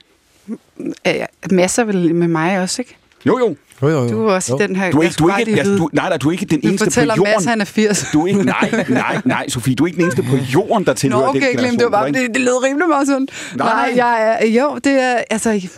[1.51, 2.97] Masser vel med mig også, ikke?
[3.27, 3.57] Jo, jo.
[3.83, 4.09] Jo, jo, jo.
[4.09, 4.59] Du er også jo.
[4.59, 4.91] i den her...
[4.91, 6.69] Du er ikke, du er ikke, altså, du, nej, nej, du er ikke den du
[6.69, 7.19] eneste på jorden.
[7.19, 8.07] Du fortæller han er 80.
[8.13, 10.95] Du er ikke, nej, nej, nej, Sofie, du er ikke den eneste på jorden, der
[10.95, 11.79] tilhører Nå, okay, den generation.
[11.79, 13.29] det var bare, det, det lød rimelig meget sådan.
[13.57, 15.69] Nej, nej, jeg er, jo, det er, altså...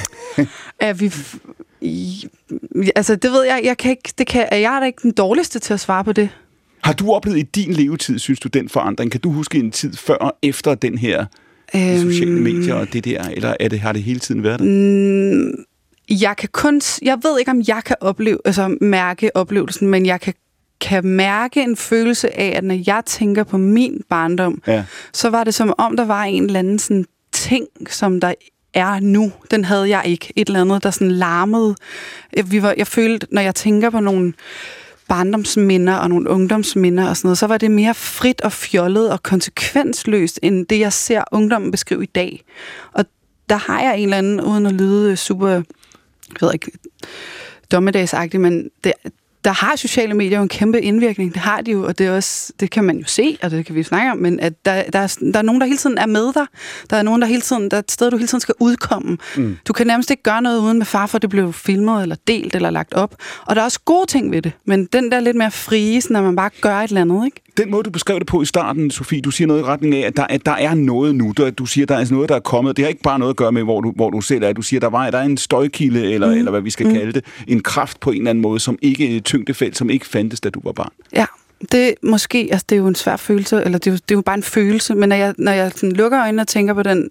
[0.80, 1.12] er vi...
[1.80, 2.28] I,
[2.96, 5.58] altså, det ved jeg, jeg kan ikke, det kan, jeg er da ikke den dårligste
[5.58, 6.28] til at svare på det.
[6.82, 9.10] Har du oplevet i din levetid, synes du, den forandring?
[9.10, 11.26] Kan du huske en tid før og efter den her
[11.74, 14.64] øhm, sociale medier og det der, eller er det, har det hele tiden været der?
[14.64, 15.64] Mm,
[16.20, 20.20] jeg kan kun, jeg ved ikke, om jeg kan opleve, altså mærke oplevelsen, men jeg
[20.20, 20.34] kan
[20.80, 24.84] kan mærke en følelse af, at når jeg tænker på min barndom, ja.
[25.12, 28.34] så var det som om, der var en eller anden sådan ting, som der
[28.74, 29.32] er nu.
[29.50, 30.32] Den havde jeg ikke.
[30.36, 31.74] Et eller andet, der sådan larmede.
[32.44, 34.32] Vi var, jeg følte, når jeg tænker på nogle
[35.10, 39.22] barndomsminder og nogle ungdomsminder og sådan noget, så var det mere frit og fjollet og
[39.22, 42.42] konsekvensløst, end det, jeg ser ungdommen beskrive i dag.
[42.92, 43.04] Og
[43.48, 45.62] der har jeg en eller anden, uden at lyde super, jeg
[46.40, 46.70] ved ikke,
[47.72, 48.92] dommedagsagtig, men det,
[49.44, 51.34] der har sociale medier jo en kæmpe indvirkning.
[51.34, 53.66] Det har de jo, og det, er også, det kan man jo se, og det
[53.66, 55.98] kan vi snakke om, men at der, der, er, der er nogen, der hele tiden
[55.98, 56.46] er med dig.
[56.90, 59.18] Der er nogen, der hele tiden, der er et sted, du hele tiden skal udkomme.
[59.36, 59.56] Mm.
[59.68, 62.54] Du kan nærmest ikke gøre noget uden med far, for det blev filmet, eller delt,
[62.54, 63.14] eller lagt op.
[63.46, 66.16] Og der er også gode ting ved det, men den der lidt mere frie, sådan
[66.16, 67.40] at man bare gør et eller andet, ikke?
[67.56, 70.06] Den måde, du beskrev det på i starten, Sofie, du siger noget i retning af,
[70.06, 71.32] at der, at der er noget nu.
[71.36, 72.76] Du, du siger, der er noget, der er kommet.
[72.76, 74.52] Det har ikke bare noget at gøre med, hvor du, hvor du selv er.
[74.52, 76.38] Du siger, der, var, der er en støjkilde, eller, mm.
[76.38, 76.92] eller hvad vi skal mm.
[76.92, 77.24] kalde det.
[77.48, 80.60] En kraft på en eller anden måde, som ikke tyngdefelt, som ikke fandtes, da du
[80.64, 80.92] var barn.
[81.12, 81.26] Ja,
[81.72, 84.14] det måske, altså det er jo en svær følelse, eller det er jo, det er
[84.14, 86.82] jo bare en følelse, men når jeg, når jeg sådan lukker øjnene og tænker på
[86.82, 87.10] den,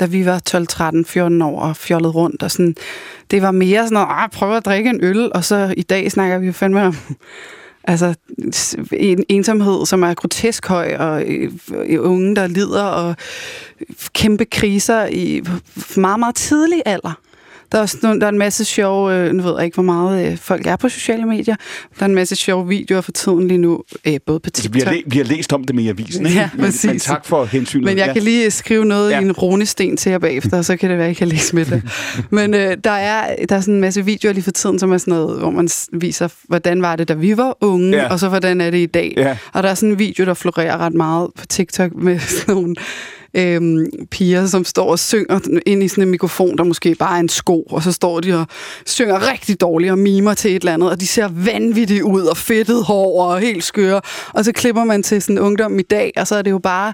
[0.00, 2.76] da vi var 12, 13, 14 år og fjollede rundt, og sådan,
[3.30, 6.12] det var mere sådan noget, ah, prøv at drikke en øl, og så i dag
[6.12, 6.96] snakker vi jo fandme om
[7.84, 8.14] altså,
[8.92, 11.52] en ensomhed, som er grotesk høj, og øh,
[11.86, 13.16] øh, unge, der lider, og
[14.14, 15.42] kæmpe kriser i
[15.96, 17.20] meget, meget tidlig alder.
[17.72, 20.32] Der er, også, der er en masse sjove, øh, nu ved jeg ikke, hvor meget
[20.32, 21.56] øh, folk er på sociale medier.
[21.98, 24.74] Der er en masse sjove videoer for tiden lige nu, øh, både på TikTok.
[24.74, 26.38] Vi har, læ- vi har læst om det med i avisen, ikke?
[26.38, 26.84] Ja, præcis.
[26.84, 27.84] Men, men tak for hensynet.
[27.84, 28.12] Men jeg ja.
[28.12, 29.20] kan lige skrive noget Ja.
[29.20, 31.54] i en runesten til jer bagefter, og så kan det være, at I kan læse
[31.56, 31.82] med det.
[32.30, 34.98] Men øh, der, er, der er sådan en masse videoer lige for tiden, som er
[34.98, 38.08] sådan noget, hvor man viser, hvordan var det, da vi var unge, ja.
[38.08, 39.12] og så hvordan er det i dag.
[39.16, 39.36] Ja.
[39.52, 42.74] Og der er sådan en video, der florerer ret meget på TikTok med sådan nogle
[43.36, 47.20] øhm, piger, som står og synger ind i sådan en mikrofon, der måske bare er
[47.20, 48.46] en sko, og så står de og
[48.86, 52.36] synger rigtig dårligt og mimer til et eller andet, og de ser vanvittigt ud, og
[52.36, 54.00] fedtet hår og helt skøre.
[54.34, 56.92] Og så klipper man til sådan ungdom i dag, og så er det jo bare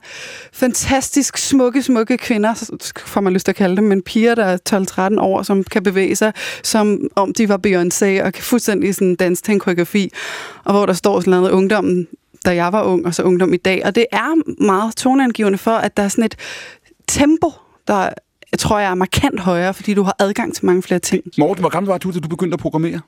[0.52, 2.74] fantastisk smukke, smukke kvinder,
[3.06, 5.82] får man lyst til at kalde dem, men piger, der er 12-13 år, som kan
[5.82, 10.12] bevæge sig, som om de var Beyoncé, og kan fuldstændig sådan danse til en koreografi,
[10.64, 12.08] og hvor der står sådan noget ungdommen,
[12.42, 13.82] da jeg var ung, og så ungdom i dag.
[13.84, 16.36] Og det er meget toneangivende for, at der er sådan et
[17.08, 17.50] tempo,
[17.88, 18.08] der
[18.52, 21.24] jeg tror jeg er markant højere, fordi du har adgang til mange flere ting.
[21.38, 23.00] Morten, hvor gammel var du, da du begyndte at programmere?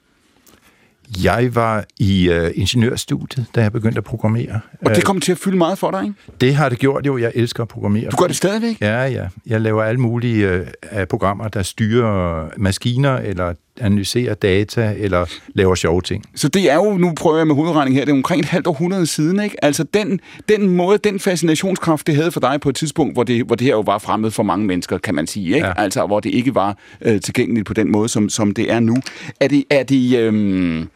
[1.25, 4.61] Jeg var i øh, ingeniørstudiet, da jeg begyndte at programmere.
[4.83, 6.15] Og det Øh, kom til at fylde meget for dig, ikke?
[6.41, 7.19] det har det gjort jo.
[7.19, 8.11] Jeg elsker at programmere.
[8.11, 8.81] Du gør det stadigvæk?
[8.81, 9.29] Ja, ja.
[9.47, 10.49] Jeg laver alle mulige
[10.93, 16.25] øh, programmer, der styrer maskiner, eller analyserer data, eller laver sjove ting.
[16.35, 18.67] Så det er jo, nu prøver jeg med hovedregning her, det er omkring et halvt
[18.67, 19.65] århundrede siden, ikke?
[19.65, 23.47] Altså den, den måde, den fascinationskraft, det havde for dig på et tidspunkt, hvor det,
[23.47, 25.67] hvor det her jo var fremmed for mange mennesker, kan man sige, ikke?
[25.67, 25.73] Ja.
[25.77, 28.97] Altså hvor det ikke var øh, tilgængeligt på den måde, som, som det er nu.
[29.41, 30.89] Er det, er det øhm,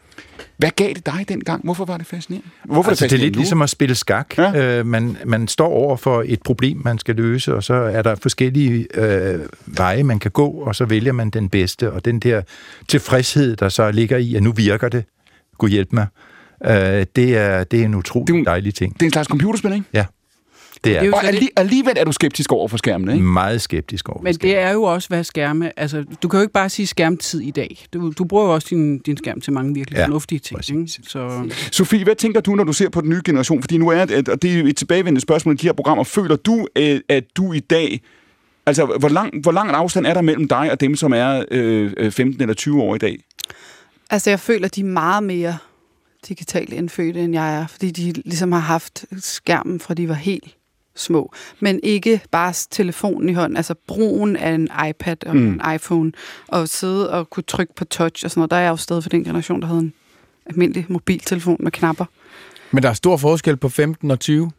[0.59, 1.63] hvad gav det dig dengang?
[1.63, 2.49] Hvorfor var det fascinerende?
[2.65, 3.39] Hvorfor Altså, det er fascinerende lidt nu?
[3.39, 4.37] ligesom at spille skak.
[4.37, 4.79] Ja.
[4.79, 8.15] Øh, man, man står over for et problem, man skal løse, og så er der
[8.15, 11.91] forskellige øh, veje, man kan gå, og så vælger man den bedste.
[11.91, 12.41] Og den der
[12.87, 15.03] tilfredshed, der så ligger i, at nu virker det,
[15.57, 16.07] Gud hjælp mig,
[16.65, 16.71] øh,
[17.15, 18.93] det, er, det er en utrolig Det er dejlig ting.
[18.93, 19.85] Det er en slags computerspil, ikke?
[19.93, 20.05] Ja,
[20.83, 23.25] det er, Det er Og alli- alligevel er du skeptisk over for skærmene, ikke?
[23.25, 24.21] meget skeptisk over.
[24.21, 25.79] Men det er jo også, hvad skærme...
[25.79, 27.85] Altså, du kan jo ikke bare sige skærmtid i dag.
[27.93, 30.57] Du, du bruger jo også din, din skærm til mange virkelig Ja, fornuftige ting.
[30.57, 30.97] præcis.
[30.97, 31.09] Ikke?
[31.09, 33.61] Så, Sofie, hvad tænker du, når du ser på den nye generation?
[33.63, 36.03] Fordi nu er det, og det er et tilbagevendende spørgsmål i de her programmer.
[36.03, 38.01] Føler du, øh, at du i dag...
[38.65, 41.43] Altså, hvor lang, hvor lang en afstand er der mellem dig og dem, som er
[41.51, 43.17] øh, øh, 15 eller 20 år i dag?
[44.09, 45.57] Altså, jeg føler, de er meget mere
[46.27, 50.55] digitalt indfødte, end jeg er, fordi de ligesom har haft skærmen, fra de var helt
[50.99, 51.33] små.
[51.59, 55.47] Men ikke bare telefonen i hånden, altså brugen af en iPad og Mm.
[55.47, 56.11] en iPhone,
[56.47, 58.51] og sidde og kunne trykke på touch og sådan noget.
[58.51, 59.93] Der er jeg jo stadig for den generation, der havde en
[60.45, 62.05] almindelig mobiltelefon med knapper.
[62.71, 64.51] Men der er stor forskel på 15 og 20.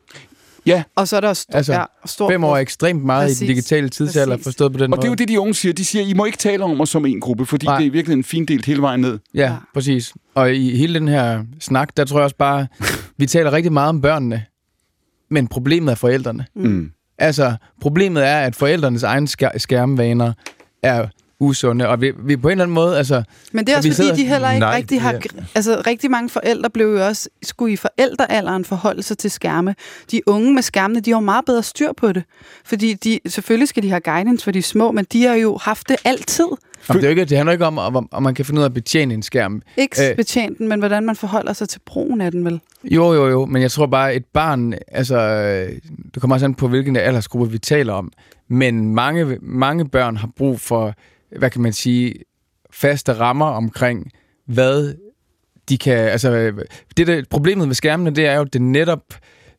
[0.66, 3.26] Ja, Og så er der også st- Altså, ja, stor Fem år er ekstremt meget
[3.26, 3.40] Præcis.
[3.42, 4.44] i den digitale tidsalder, Præcis.
[4.46, 5.18] forstået på den og det er jo måde.
[5.18, 5.72] det, de unge siger.
[5.72, 7.78] De siger, I må ikke tale om os som en gruppe, fordi Nej.
[7.78, 9.18] det er virkelig en fin del hele vejen ned.
[9.34, 9.52] Ja, Ja.
[9.74, 10.14] præcis.
[10.34, 12.66] Og i hele den her snak, der tror jeg også bare,
[13.16, 14.44] vi taler rigtig meget om børnene,
[15.30, 16.46] men problemet er forældrene.
[16.54, 16.90] Mm.
[17.18, 20.32] Altså, problemet er, at forældrenes egen skær- skærmvaner
[20.82, 21.06] er
[21.42, 23.88] usunde, og vi, vi på en eller anden måde, altså, Men det er Og også
[23.88, 25.20] vi fordi, sidder- de heller ikke Nej, rigtig har...
[25.54, 29.74] Altså, rigtig mange forældre blev jo også, skulle i forældrealderen forholde sig til skærme.
[30.10, 32.22] De unge med skærmene, de har jo meget bedre styr på det.
[32.64, 35.88] Fordi de, selvfølgelig skal de have guidance for de små, men de har jo haft
[35.88, 36.46] det altid.
[36.88, 38.68] Om det, er ikke, det handler ikke om, om, om man kan finde ud af
[38.68, 39.62] at betjene en skærm.
[39.76, 40.16] Ikke Øh.
[40.16, 42.60] betjent den, men hvordan man forholder sig til brugen af den, vel?
[42.84, 45.78] Jo, jo, jo, men jeg tror bare, et barn, altså, øh,
[46.14, 48.12] det kommer også an på, hvilken aldersgruppe vi taler om,
[48.48, 50.94] men mange, mange børn har brug for,
[51.38, 52.14] hvad kan man sige,
[52.72, 54.12] faste rammer omkring,
[54.46, 54.94] hvad
[55.68, 56.58] de kan, altså, øh,
[56.96, 59.02] det der, problemet med skærmene, det er jo, at det netop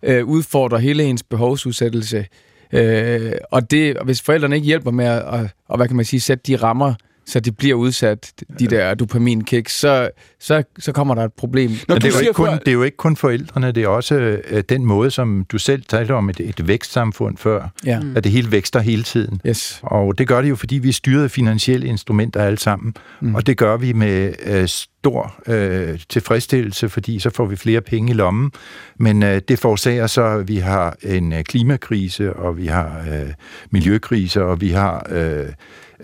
[0.03, 2.25] øh, udfordrer hele ens behovsudsættelse,
[2.73, 6.19] øh, og det, hvis forældrene ikke hjælper med at, og, og, hvad kan man sige,
[6.19, 6.93] sætte de rammer,
[7.25, 11.69] så de bliver udsat, de der dopaminkiks, så, så, så kommer der et problem.
[11.89, 14.15] Du det, er jo ikke kun, det er jo ikke kun forældrene, det er også
[14.15, 17.99] øh, den måde, som du selv talte om, et, et vækstsamfund før, Ja.
[18.15, 19.41] at det hele vækster hele tiden.
[19.47, 19.79] Yes.
[19.83, 22.93] Og det gør det jo, fordi vi er styret af finansielle instrumenter alle sammen.
[23.21, 23.35] Mm.
[23.35, 28.09] Og det gør vi med øh, stor øh, tilfredsstillelse, fordi så får vi flere penge
[28.11, 28.51] i lommen.
[28.99, 33.33] Men øh, det forårsager så, at vi har en øh, klimakrise, og vi har øh,
[33.71, 35.45] miljøkrise, og vi har øh,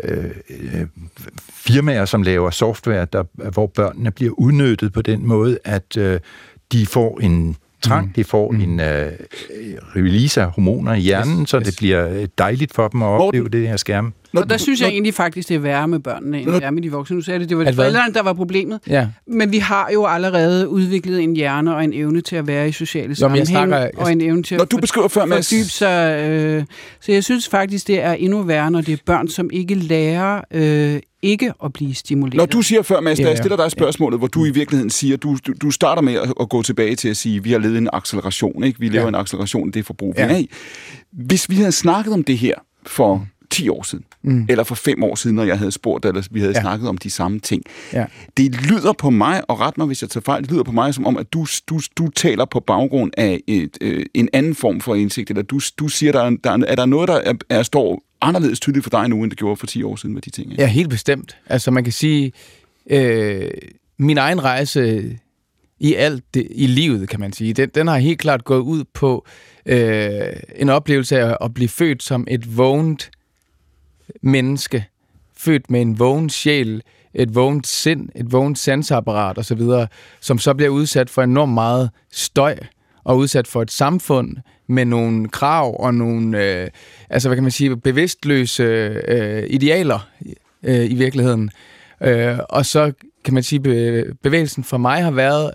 [0.04, 0.88] øh,
[1.54, 6.20] firmaer, som laver software, der, hvor børnene bliver udnyttet på den måde, at øh,
[6.72, 8.14] de får en trang, mm.
[8.14, 8.62] de får mm.
[8.62, 9.12] en øh,
[9.96, 11.66] release af hormoner i hjernen, yes, så yes.
[11.66, 14.14] det bliver dejligt for dem at opleve Morten, det her skærm.
[14.34, 16.72] Når, og der synes jeg egentlig faktisk, det er værre med børnene, end det er
[16.72, 17.16] med de voksne.
[17.16, 18.80] Nu sagde det, det var de forældrene, der var problemet.
[18.88, 19.08] Ja.
[19.28, 22.72] Men vi har jo allerede udviklet en hjerne og en evne til at være i
[22.72, 23.92] sociale sammenhæng, snakker, jeg...
[23.98, 26.30] og en evne til når at du beskriver før, med fordybe sig.
[26.30, 26.64] Øh,
[27.00, 30.42] så jeg synes faktisk, det er endnu værre, når det er børn, som ikke lærer
[30.52, 32.38] øh, ikke at blive stimuleret.
[32.38, 34.18] Når du siger før, Mads, ja, jeg stiller dig spørgsmålet, ja.
[34.18, 37.10] hvor du i virkeligheden siger, du, du, du starter med at, at gå tilbage til
[37.10, 38.80] at sige, vi har levet en acceleration, ikke?
[38.80, 39.08] Vi lever ja.
[39.08, 40.44] en acceleration, det er forbrug, vi ja.
[41.12, 44.46] Hvis vi havde snakket om det her for 10 år siden, mm.
[44.50, 46.62] eller for 5 år siden, når jeg havde spurgt, eller vi havde ja.
[46.62, 47.64] snakket om de samme ting.
[47.94, 48.06] Ja.
[48.38, 50.94] Det lyder på mig, og ret mig, hvis jeg tager fejl, det lyder på mig
[50.94, 54.82] som om, at du, du, du taler på baggrund af et, øh, en anden form
[54.82, 58.04] for indsigt, eller du, du siger, der, der er der noget, der er, er, står
[58.22, 60.52] anderledes tydeligt for dig nu, end det gjorde for 10 år siden med de ting?
[60.52, 60.64] Ikke?
[60.64, 61.38] Ja, helt bestemt.
[61.46, 62.32] Altså man kan sige,
[62.90, 63.52] øh,
[63.98, 65.18] min egen rejse
[65.80, 68.84] i alt det, i livet, kan man sige, den, den har helt klart gået ud
[68.94, 69.26] på
[69.66, 70.10] øh,
[70.56, 73.12] en oplevelse af at blive født som et vågent
[74.22, 74.86] menneske,
[75.38, 76.82] født med en vågen sjæl,
[77.14, 79.62] et vågent sind, et vågent sansapparat osv.,
[80.20, 82.58] som så bliver udsat for enormt meget støj
[83.04, 86.68] og udsat for et samfund med nogle krav og nogle, øh,
[87.10, 88.64] altså hvad kan man sige, bevidstløse
[89.08, 90.10] øh, idealer
[90.64, 91.50] øh, i virkeligheden.
[92.02, 92.92] Øh, og så
[93.26, 93.60] kan man sige,
[94.24, 95.52] bevægelsen for mig har været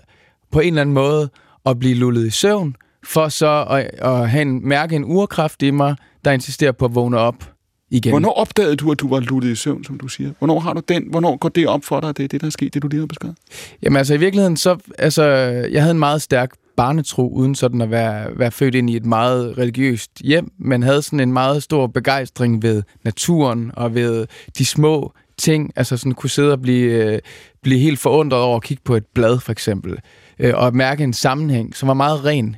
[0.51, 1.29] på en eller anden måde
[1.65, 5.71] at blive lullet i søvn, for så at, at have en, mærke en urkraft i
[5.71, 7.52] mig, der insisterer på at vågne op
[7.93, 8.11] igen.
[8.11, 10.31] Hvornår opdagede du, at du var luttet i søvn, som du siger?
[10.39, 11.03] Hvornår har du den?
[11.09, 12.87] Hvornår går det op for dig, at det er det, der er sket, det du
[12.87, 13.35] lige har beskrevet?
[13.83, 15.23] Jamen altså i virkeligheden, så, altså,
[15.71, 19.05] jeg havde en meget stærk barnetro, uden sådan at være, være født ind i et
[19.05, 24.27] meget religiøst hjem, men havde sådan en meget stor begejstring ved naturen og ved
[24.57, 27.19] de små ting, altså sådan kunne sidde og blive, øh,
[27.63, 29.97] blive helt forundret over at kigge på et blad, for eksempel,
[30.39, 32.55] øh, og mærke en sammenhæng, som var meget ren.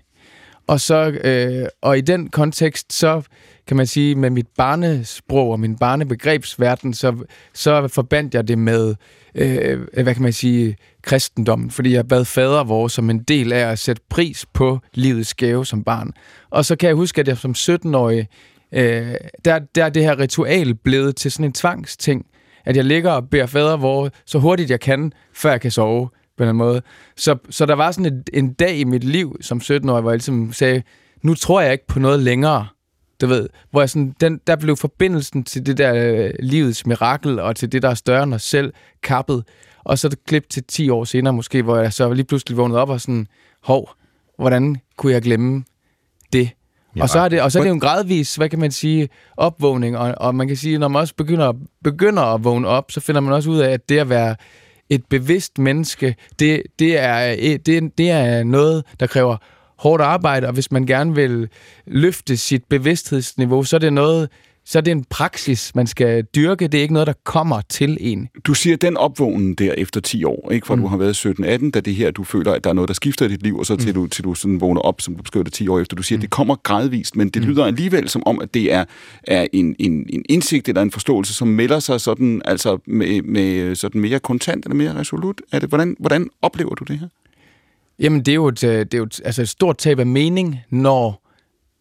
[0.67, 3.21] Og, så, øh, og i den kontekst, så
[3.67, 8.95] kan man sige, med mit barnesprog og min barnebegrebsverden, så, så forbandt jeg det med,
[9.35, 13.71] øh, hvad kan man sige, kristendommen, fordi jeg bad fader vores som en del af
[13.71, 16.11] at sætte pris på livets gave som barn.
[16.49, 18.27] Og så kan jeg huske, at jeg som 17-årig,
[18.71, 19.13] øh,
[19.45, 22.25] der, der er det her ritual blevet til sådan en tvangsting,
[22.65, 26.09] at jeg ligger og beder fader vores så hurtigt jeg kan, før jeg kan sove
[26.37, 26.81] på en måde.
[27.17, 30.17] Så, så der var sådan en, en dag i mit liv som 17-årig, hvor jeg
[30.17, 30.83] ligesom sagde,
[31.21, 32.67] nu tror jeg ikke på noget længere
[33.21, 37.39] du ved, hvor jeg sådan, den, der blev forbindelsen til det der øh, livets mirakel,
[37.39, 38.73] og til det, der er større end os selv,
[39.03, 39.43] kappet.
[39.83, 42.81] Og så det klip til 10 år senere måske, hvor jeg så lige pludselig vågnede
[42.81, 43.27] op og sådan,
[43.63, 43.89] hov,
[44.37, 45.63] hvordan kunne jeg glemme
[46.33, 46.49] det?
[46.95, 47.01] Ja.
[47.01, 49.09] Og så er det, og så er det jo en gradvis, hvad kan man sige,
[49.37, 52.99] opvågning, og, og man kan sige, når man også begynder, begynder at vågne op, så
[52.99, 54.35] finder man også ud af, at det at være
[54.89, 59.37] et bevidst menneske, det, det, er, det, det er noget, der kræver
[59.77, 61.49] hårdt arbejde, og hvis man gerne vil
[61.87, 64.29] løfte sit bevidsthedsniveau, så er det noget,
[64.65, 66.67] så er det en praksis, man skal dyrke.
[66.67, 68.29] Det er ikke noget, der kommer til en.
[68.43, 70.67] Du siger, den opvågnen der efter 10 år, ikke?
[70.67, 70.81] for mm.
[70.81, 73.25] du har været 17-18, da det her, du føler, at der er noget, der skifter
[73.25, 73.93] i dit liv, og så til, mm.
[73.93, 75.95] du, til du sådan vågner op, som du beskriver det 10 år efter.
[75.95, 76.19] Du siger, mm.
[76.19, 77.47] at det kommer gradvist, men det mm.
[77.47, 78.85] lyder alligevel som om, at det er,
[79.23, 83.75] er en, en, en indsigt eller en forståelse, som melder sig sådan, altså med, med
[83.75, 85.41] sådan mere kontant eller mere resolut.
[85.51, 87.07] Er det, hvordan, hvordan oplever du det her?
[87.99, 90.05] Jamen, det er jo et, øh, det er jo et, altså et stort tab af
[90.05, 91.27] mening, når,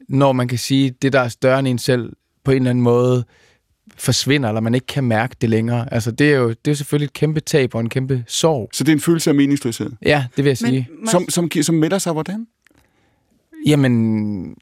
[0.09, 2.12] når man kan sige, at det, der er større end en selv,
[2.44, 3.24] på en eller anden måde
[3.96, 5.94] forsvinder, eller man ikke kan mærke det længere.
[5.94, 8.70] Altså, det er jo det er selvfølgelig et kæmpe tab og en kæmpe sorg.
[8.72, 9.90] Så det er en følelse af meningsløshed?
[10.03, 10.88] Ja, det vil jeg sige.
[10.98, 12.46] Men, som, som, som melder sig hvordan?
[13.66, 14.57] Jamen,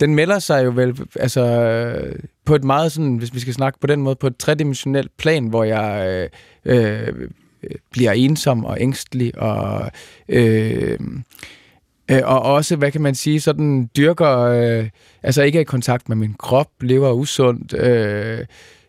[0.00, 2.02] den melder sig jo vel altså,
[2.44, 5.46] på et meget sådan, hvis vi skal snakke på den måde, på et tredimensionelt plan,
[5.46, 6.28] hvor jeg
[6.64, 7.30] øh, øh,
[7.90, 9.90] bliver ensom og ængstelig, og,
[10.28, 10.98] øh,
[12.10, 14.88] øh, og også, hvad kan man sige, sådan dyrker, øh,
[15.22, 18.44] altså ikke er i kontakt med min krop, lever usundt, øh,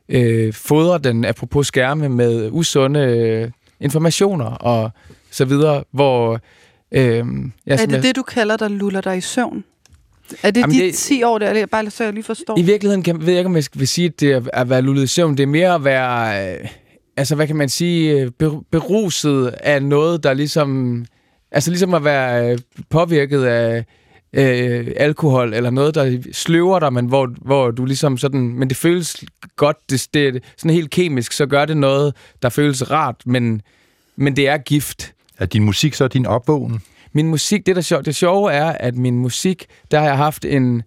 [0.09, 4.91] øh, fodrer den, apropos skærme, med usunde øh, informationer og
[5.31, 6.39] så videre, hvor...
[6.91, 7.21] Øh, ja,
[7.65, 9.63] er det jeg, det, du kalder, der luller dig i søvn?
[10.43, 11.65] Er det Jamen de det, 10 år der?
[11.65, 12.57] Bare så jeg lige forstår.
[12.57, 14.81] I virkeligheden kan, ved jeg ikke, om jeg vil sige, at det er at være
[14.81, 15.37] lullet i søvn.
[15.37, 16.53] Det er mere at være...
[16.53, 16.67] Øh,
[17.19, 18.31] altså hvad kan man sige, øh,
[18.71, 21.05] beruset af noget, der ligesom,
[21.51, 22.57] altså ligesom at være øh,
[22.89, 23.85] påvirket af
[24.33, 28.77] øh, alkohol, eller noget, der sløver dig, men hvor, hvor du ligesom sådan, men det
[28.77, 29.23] føles
[29.55, 33.61] godt, det, det sådan helt kemisk, så gør det noget, der føles rart, men,
[34.15, 35.13] men det er gift.
[35.37, 36.81] Er din musik så din opvågen?
[37.13, 40.45] Min musik, det der sjov, det sjove er, at min musik, der har jeg haft
[40.45, 40.83] en,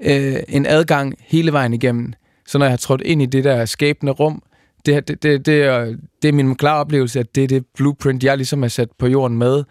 [0.00, 2.12] øh, en adgang hele vejen igennem.
[2.46, 4.42] Så når jeg har trådt ind i det der skabende rum,
[4.86, 8.24] det, det, det, det, er, det er min klare oplevelse, at det er det blueprint,
[8.24, 9.64] jeg ligesom er sat på jorden med.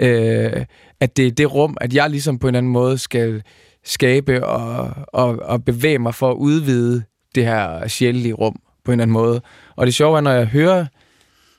[0.00, 0.64] Øh,
[1.00, 3.42] at det er det rum, at jeg ligesom på en anden måde skal
[3.84, 7.02] skabe og, og, og bevæge mig for at udvide
[7.34, 9.40] det her sjælelige rum på en eller anden måde.
[9.76, 10.86] Og det sjove er, når jeg hører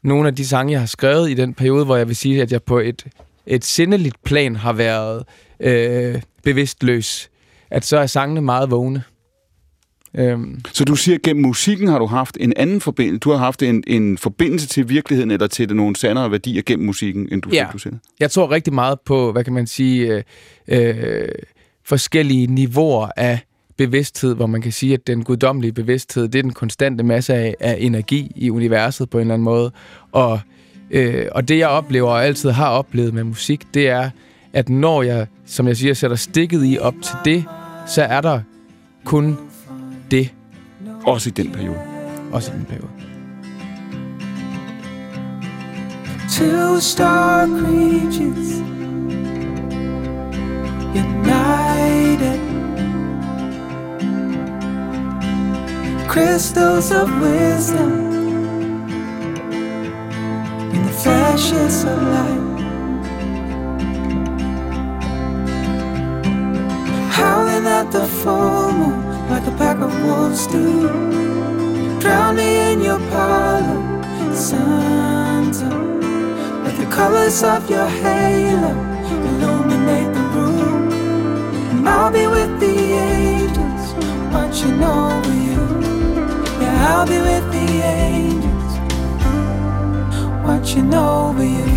[0.03, 2.51] nogle af de sange, jeg har skrevet i den periode, hvor jeg vil sige, at
[2.51, 3.05] jeg på et,
[3.45, 5.23] et sindeligt plan har været
[5.59, 7.29] øh, bevidstløs,
[7.69, 9.03] at så er sangene meget vågne.
[10.15, 10.59] Øhm.
[10.73, 13.19] Så du siger, at gennem musikken har du haft en anden forbindelse?
[13.19, 17.29] Du har haft en, en forbindelse til virkeligheden, eller til nogle sandere værdier gennem musikken,
[17.31, 17.67] end du, ja.
[17.73, 17.95] du siger?
[18.19, 20.23] Jeg tror rigtig meget på, hvad kan man sige,
[20.67, 21.29] øh, øh,
[21.85, 23.39] forskellige niveauer af
[23.77, 27.55] bevidsthed, hvor man kan sige, at den guddommelige bevidsthed, det er den konstante masse af,
[27.59, 29.71] af energi i universet på en eller anden måde.
[30.11, 30.39] Og,
[30.91, 34.09] øh, og det, jeg oplever og altid har oplevet med musik, det er,
[34.53, 37.45] at når jeg, som jeg siger, sætter stikket i op til det,
[37.87, 38.41] så er der
[39.05, 39.37] kun
[40.11, 40.33] det.
[41.05, 41.79] Også i den periode.
[42.31, 42.89] Også i den periode.
[46.29, 48.61] Two star creatures
[50.93, 52.39] united
[56.07, 57.91] crystals of wisdom
[60.73, 62.47] in the flashes of light.
[67.11, 70.87] Howling at the full moon like a pack of wolves do.
[71.99, 73.81] Drown me in your parlor,
[74.33, 75.69] Santa.
[76.63, 78.71] Let the colors of your halo
[79.29, 80.91] illuminate the room.
[81.71, 82.75] And I'll be with the
[83.09, 83.93] angels,
[84.33, 85.61] watching over you.
[86.61, 88.73] Yeah, I'll be with the angels,
[90.45, 91.67] watching over you.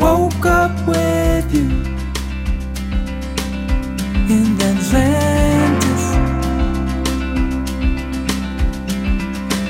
[0.00, 1.93] Woke up with you
[4.30, 6.04] in Atlantis.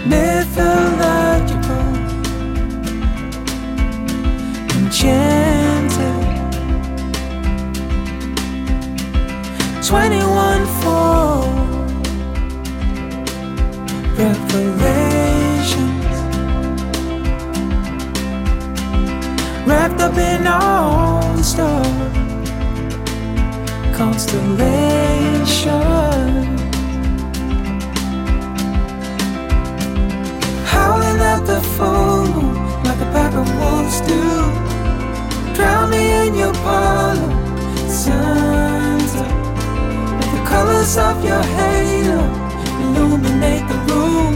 [0.06, 1.86] Mythological,
[4.76, 6.22] enchanted.
[9.82, 12.06] 21 fold
[14.16, 16.16] revelations
[19.66, 22.23] wrapped up in all the stars
[24.04, 25.80] constellation.
[30.72, 34.22] Howling at the full moon like a pack of wolves do.
[35.54, 37.32] Drown me in your parlor,
[38.02, 39.24] Santa.
[40.18, 42.20] Let the colors of your halo
[42.84, 44.34] illuminate the room.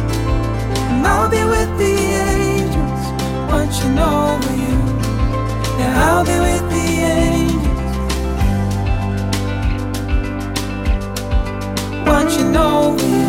[0.91, 1.95] And I'll be with the
[2.33, 3.03] angels,
[3.51, 4.79] watching over you.
[5.79, 6.68] Yeah, I'll be with
[12.37, 12.93] you know.
[12.97, 13.28] me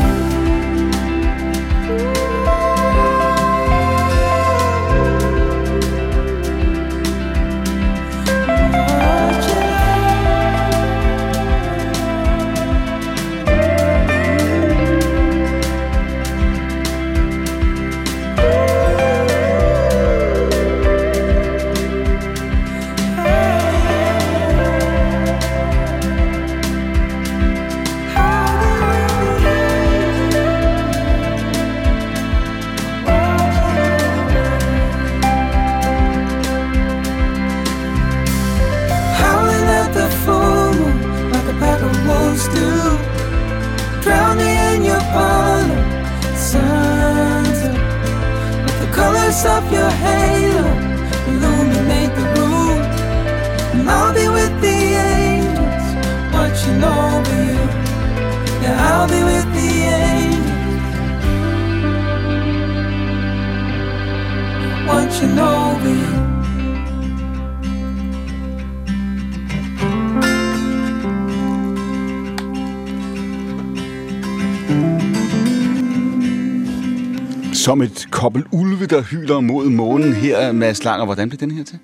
[77.69, 81.05] Som et kobbel ulve, der hyler mod månen her, Mads Langer.
[81.05, 81.79] Hvordan blev den her til?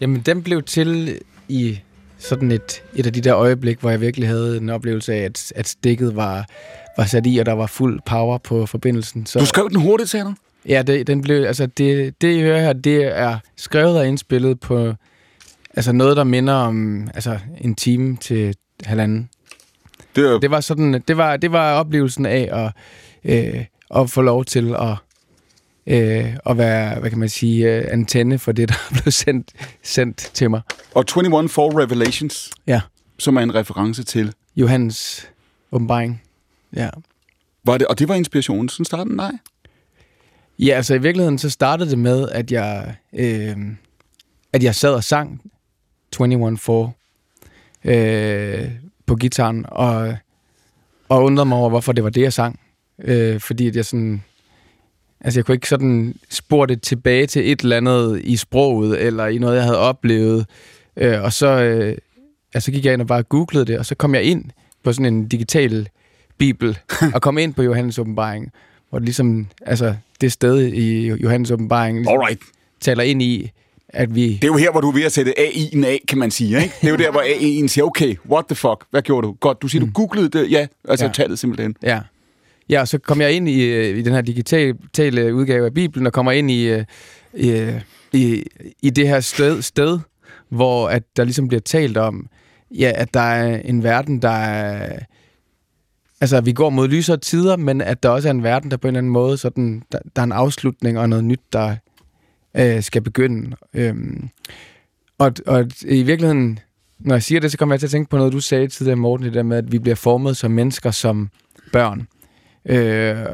[0.00, 1.78] Jamen, den blev til i
[2.18, 5.52] sådan et, et af de der øjeblik, hvor jeg virkelig havde en oplevelse af, at,
[5.56, 6.46] at stikket var,
[6.96, 9.26] var sat i, og der var fuld power på forbindelsen.
[9.26, 10.34] Så, Du skrev den hurtigt, sagde du?
[10.68, 14.60] Ja, det, den blev, altså det, det, I hører her, det er skrevet og indspillet
[14.60, 14.92] på
[15.74, 19.28] altså noget, der minder om altså en time til halvanden.
[20.16, 22.72] Det, er, Det var sådan, det var, det var oplevelsen af at,
[23.24, 23.64] øh,
[23.94, 24.96] at få lov til at
[25.86, 29.52] øh, at være, hvad kan man sige, øh, antenne for det, der er blevet sendt,
[29.82, 30.60] sendt til mig.
[30.94, 32.80] Og 21 for Revelations, Ja,
[33.18, 34.34] som er en reference til.
[34.56, 35.28] Johannes
[35.72, 36.22] åbenbaring.
[36.76, 36.88] Ja.
[37.64, 39.16] Var det, og det var inspirationen, sådan startede den?
[39.16, 39.32] Nej.
[40.58, 43.56] Ja, altså i virkeligheden så startede det med, at jeg, øh,
[44.52, 45.40] at jeg sad og sang
[46.20, 46.92] 21
[47.84, 48.70] øh,
[49.06, 50.16] på gitaren, og,
[51.08, 52.60] og undrede mig over, hvorfor det var det, jeg sang.
[53.02, 54.22] Øh, fordi at jeg sådan...
[55.20, 59.26] Altså, jeg kunne ikke sådan spore det tilbage til et eller andet i sproget, eller
[59.26, 60.46] i noget, jeg havde oplevet.
[60.96, 61.96] Øh, og så, øh,
[62.54, 64.44] altså, gik jeg ind og bare googlede det, og så kom jeg ind
[64.82, 65.88] på sådan en digital
[66.38, 66.78] bibel,
[67.14, 68.52] og kom ind på Johannes åbenbaring,
[68.90, 72.40] hvor det ligesom, altså, det sted i Johannes åbenbaring ligesom Alright.
[72.80, 73.50] taler ind i,
[73.88, 74.28] at vi...
[74.28, 76.62] Det er jo her, hvor du er ved at sætte AI'en af, kan man sige.
[76.62, 76.74] Ikke?
[76.80, 79.32] Det er jo der, hvor AI'en siger, okay, what the fuck, hvad gjorde du?
[79.40, 80.50] Godt, du siger, du googlede det.
[80.50, 81.06] Ja, altså.
[81.06, 81.12] Ja.
[81.12, 81.76] tallet simpelthen.
[81.82, 82.00] Ja.
[82.68, 86.06] Ja, og så kom jeg ind i, øh, i den her digitale udgave af Bibelen,
[86.06, 86.84] og kommer ind i, øh,
[87.34, 87.80] i, øh,
[88.12, 88.44] i,
[88.82, 89.98] i det her sted, sted,
[90.48, 92.28] hvor at der ligesom bliver talt om,
[92.70, 94.98] ja, at der er en verden, der er...
[96.20, 98.88] Altså, vi går mod lysere tider, men at der også er en verden, der på
[98.88, 101.76] en eller anden måde, sådan, der, der er en afslutning og noget nyt, der
[102.56, 103.56] øh, skal begynde.
[103.74, 104.28] Øhm,
[105.18, 106.58] og, og i virkeligheden,
[106.98, 108.96] når jeg siger det, så kommer jeg til at tænke på noget, du sagde tidligere,
[108.96, 111.30] Morten, det der med, at vi bliver formet som mennesker, som
[111.72, 112.08] børn.
[112.66, 113.26] Øh,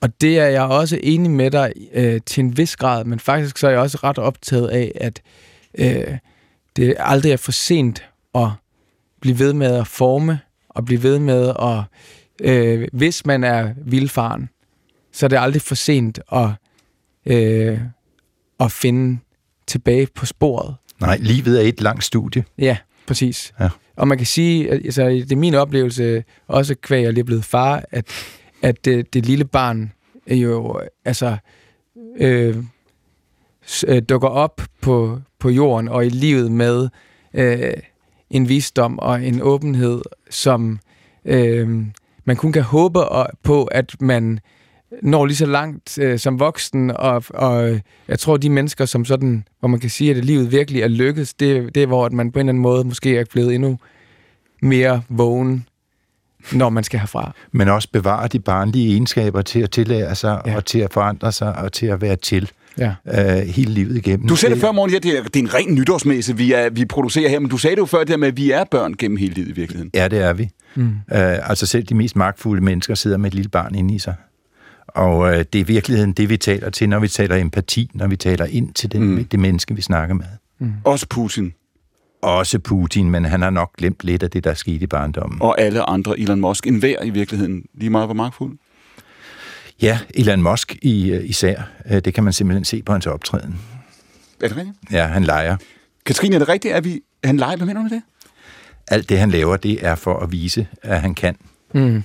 [0.00, 3.58] og det er jeg også enig med dig øh, til en vis grad, men faktisk
[3.58, 5.22] så er jeg også ret optaget af, at
[5.78, 6.18] øh,
[6.76, 8.48] det aldrig er for sent at
[9.20, 11.82] blive ved med at forme, og blive ved med at,
[12.40, 14.48] øh, hvis man er vildfaren,
[15.12, 16.48] så er det aldrig for sent at,
[17.26, 17.80] øh,
[18.60, 19.18] at finde
[19.66, 20.74] tilbage på sporet.
[21.00, 22.44] Nej, livet er et langt studie.
[22.58, 22.76] Ja,
[23.06, 23.52] præcis.
[23.60, 23.68] Ja.
[23.96, 27.24] Og man kan sige, at altså, det er min oplevelse, også kvæg jeg lige er
[27.24, 28.04] blevet far, at,
[28.62, 29.92] at det, det lille barn
[30.26, 31.36] er jo altså
[32.18, 32.56] øh,
[33.88, 36.88] øh, dukker op på, på jorden og i livet med
[37.34, 37.72] øh,
[38.30, 40.78] en visdom og en åbenhed, som
[41.24, 41.86] øh,
[42.24, 43.00] man kun kan håbe
[43.42, 44.40] på, at man
[45.02, 49.44] når lige så langt øh, som voksen, og, og jeg tror, de mennesker, som sådan,
[49.60, 52.32] hvor man kan sige, at livet virkelig er lykkedes, det, det er, hvor at man
[52.32, 53.78] på en eller anden måde måske er blevet endnu
[54.62, 55.68] mere vågen,
[56.52, 57.32] når man skal herfra.
[57.52, 60.50] Men også bevare de barnlige egenskaber til at tillære sig, Ja.
[60.50, 60.56] ja.
[60.56, 62.94] og til at forandre sig, og til at være til Ja.
[63.06, 64.28] øh, hele livet igennem.
[64.28, 66.70] Du sagde det før, morgen, her, det er, det er en ren nytårsmesse, vi, er,
[66.70, 68.64] vi producerer her, men du sagde det jo før, det her med, at vi er
[68.70, 69.90] børn gennem hele livet i virkeligheden.
[69.94, 70.48] Ja, det er vi.
[70.74, 70.84] Mm.
[70.86, 70.90] Øh,
[71.50, 74.14] altså selv de mest magtfulde mennesker sidder med et lille barn inde i sig.
[74.88, 78.06] Og øh, det er i virkeligheden det, vi taler til, når vi taler empati, når
[78.06, 79.08] vi taler ind til den, Mm.
[79.08, 79.24] mm.
[79.24, 80.68] det menneske, vi snakker med.
[80.84, 81.52] Også Putin
[82.26, 85.42] Også Putin, men han har nok glemt lidt af det, der skete i barndommen.
[85.42, 88.58] og alle andre, Elon Musk, en hver i virkeligheden, lige meget hvor magtfuld.
[89.82, 93.58] Ja, Elon Musk i, øh, især, øh, det kan man simpelthen se på hans optræden.
[94.42, 94.76] Er det rigtigt?
[94.92, 95.56] Ja, han leger.
[96.06, 97.56] Katrine, er det rigtigt, at vi, han leger?
[97.56, 98.02] Hvad mener du med det?
[98.88, 101.36] Alt det, han laver, det er for at vise, at han kan.
[101.74, 102.02] Mm.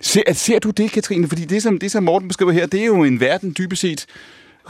[0.00, 1.28] Ser, ser du det, Katrine?
[1.28, 4.06] Fordi det som, det, som Morten beskriver her, det er jo en verden dybest set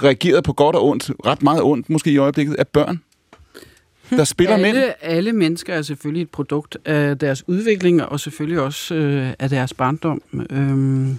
[0.03, 3.01] reageret på godt og ondt, ret meget ondt måske i øjeblikket, af børn,
[4.11, 4.77] der spiller mænd.
[4.77, 9.49] alle, alle mennesker er selvfølgelig et produkt af deres udvikling, og selvfølgelig også øh, af
[9.49, 10.23] deres barndom.
[10.51, 11.19] Øhm,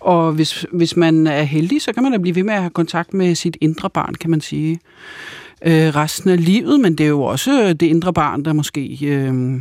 [0.00, 2.70] og hvis, hvis man er heldig, så kan man da blive ved med at have
[2.70, 4.80] kontakt med sit indre barn, kan man sige.
[5.66, 9.60] Øh, resten af livet, men det er jo også det indre barn, der måske øh,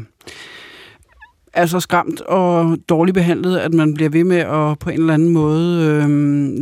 [1.54, 5.14] er så skræmt og dårligt behandlet, at man bliver ved med at på en eller
[5.14, 6.10] anden måde øh,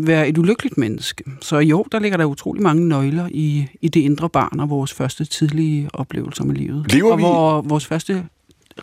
[0.07, 1.23] være et ulykkeligt menneske.
[1.41, 4.93] Så jo, der ligger der utrolig mange nøgler i, i det indre barn og vores
[4.93, 6.93] første tidlige oplevelser med livet.
[6.93, 8.23] Lever og vi- hvor, vores første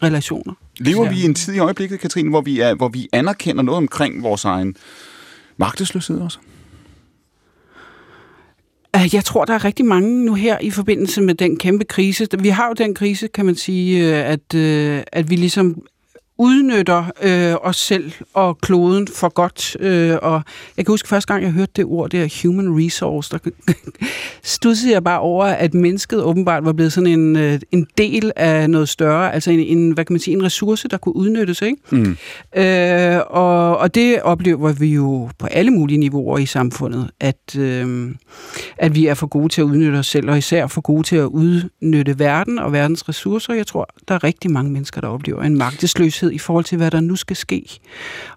[0.03, 0.55] relationer.
[0.79, 3.77] Lever vi i en tid i øjeblikket, Katrine, hvor vi, er, hvor vi anerkender noget
[3.77, 4.77] omkring vores egen
[5.57, 6.39] magtesløshed også?
[9.13, 12.27] Jeg tror, der er rigtig mange nu her i forbindelse med den kæmpe krise.
[12.39, 15.83] Vi har jo den krise, kan man sige, øh, at, øh, at vi ligesom
[16.39, 19.77] udnytter øh, os selv og kloden for godt.
[19.81, 20.43] Øh, og
[20.77, 23.51] jeg kan huske første gang, jeg hørte det ord der, human resource, der
[24.43, 28.71] studsede jeg bare over, at mennesket åbenbart var blevet sådan en, øh, en del af
[28.71, 31.77] noget større, altså en, en, hvad kan man sige, en ressource, der kunne udnyttes, ikke?
[31.91, 32.17] Mm.
[32.57, 38.11] Øh, og, og det oplever vi jo på alle mulige niveauer i samfundet, at, øh,
[38.77, 41.17] at vi er for gode til at udnytte os selv, og især for gode til
[41.17, 43.55] at udnytte verden og verdens ressourcer.
[43.55, 46.91] Jeg tror, der er rigtig mange mennesker, der oplever en magtesløshed i forhold til, hvad
[46.91, 47.79] der nu skal ske.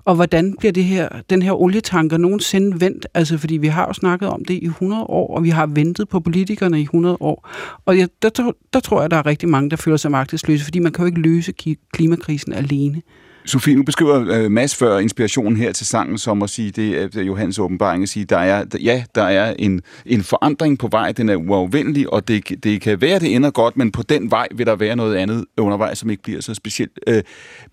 [0.06, 3.08] Og hvordan bliver det her, den her olietanker nogensinde vendt?
[3.14, 6.10] Altså, fordi vi har jo snakket om det i 100 år, og vi har ventet
[6.10, 7.50] på politikerne i 100 år.
[7.86, 10.64] Og jeg, der, tror- der tror jeg, der er rigtig mange, der føler sig magtesløse,
[10.64, 11.54] fordi man kan jo ikke løse
[11.94, 13.02] klimakrisen alene.
[13.46, 17.08] Sofie, nu beskriver uh, Mads før inspirationen her til sangen som at sige, det er
[17.16, 21.12] øh, Johannes åbenbaring at sige, der er, ja, der er en, en forandring på vej,
[21.12, 24.48] den er uafvendelig, og det, det kan være, det ender godt, men på den vej
[24.56, 27.24] vil der være noget andet undervejs, som ikke bliver så specielt øh,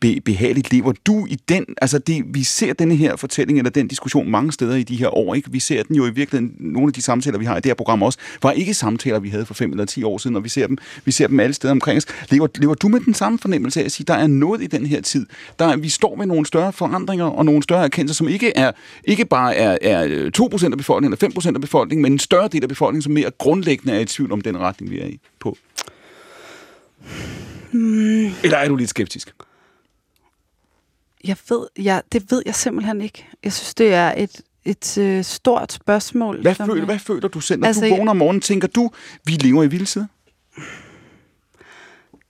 [0.01, 0.73] be, behageligt.
[0.73, 4.53] Lever du i den, altså det, vi ser denne her fortælling, eller den diskussion mange
[4.53, 5.53] steder i de her år, ikke?
[5.53, 7.75] vi ser den jo i virkeligheden, nogle af de samtaler, vi har i det her
[7.75, 10.49] program også, var ikke samtaler, vi havde for fem eller ti år siden, og vi
[10.49, 12.07] ser dem, vi ser dem alle steder omkring os.
[12.31, 14.87] Lever, lever du med den samme fornemmelse af at sige, der er noget i den
[14.87, 15.27] her tid,
[15.59, 18.73] der, vi står med nogle større forandringer og nogle større erkendelser, som ikke er
[19.05, 22.63] ikke bare er, er 2% af befolkningen eller 5% af befolkningen, men en større del
[22.63, 25.57] af befolkningen, som mere grundlæggende er i tvivl om den retning, vi er i på.
[27.71, 28.27] Hmm.
[28.43, 29.35] Eller er du lidt skeptisk?
[31.25, 33.27] Jeg ved, ja, det ved jeg simpelthen ikke.
[33.45, 36.43] Jeg synes, det er et, et øh, stort spørgsmål.
[36.43, 38.41] Hvad, føler, hvad føler du selv, når Altså, du vågner om morgenen?
[38.41, 38.91] Tænker du,
[39.25, 40.05] vi lever i vildtid?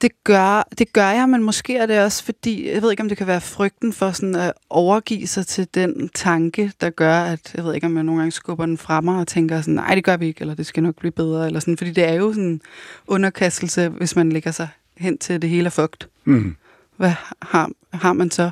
[0.00, 3.08] Det gør, det gør jeg, men måske er det også fordi, jeg ved ikke, om
[3.08, 7.54] det kan være frygten for sådan at overgive sig til den tanke, der gør, at
[7.54, 9.94] jeg ved ikke, om jeg nogle gange skubber den fra mig og tænker sådan, nej,
[9.94, 12.14] det gør vi ikke, eller det skal nok blive bedre, eller sådan, fordi det er
[12.14, 12.60] jo sådan
[13.06, 16.08] underkastelse, hvis man lægger sig hen til det hele er fugt.
[16.24, 16.56] Mm.
[16.96, 18.50] Hvad har, har man så?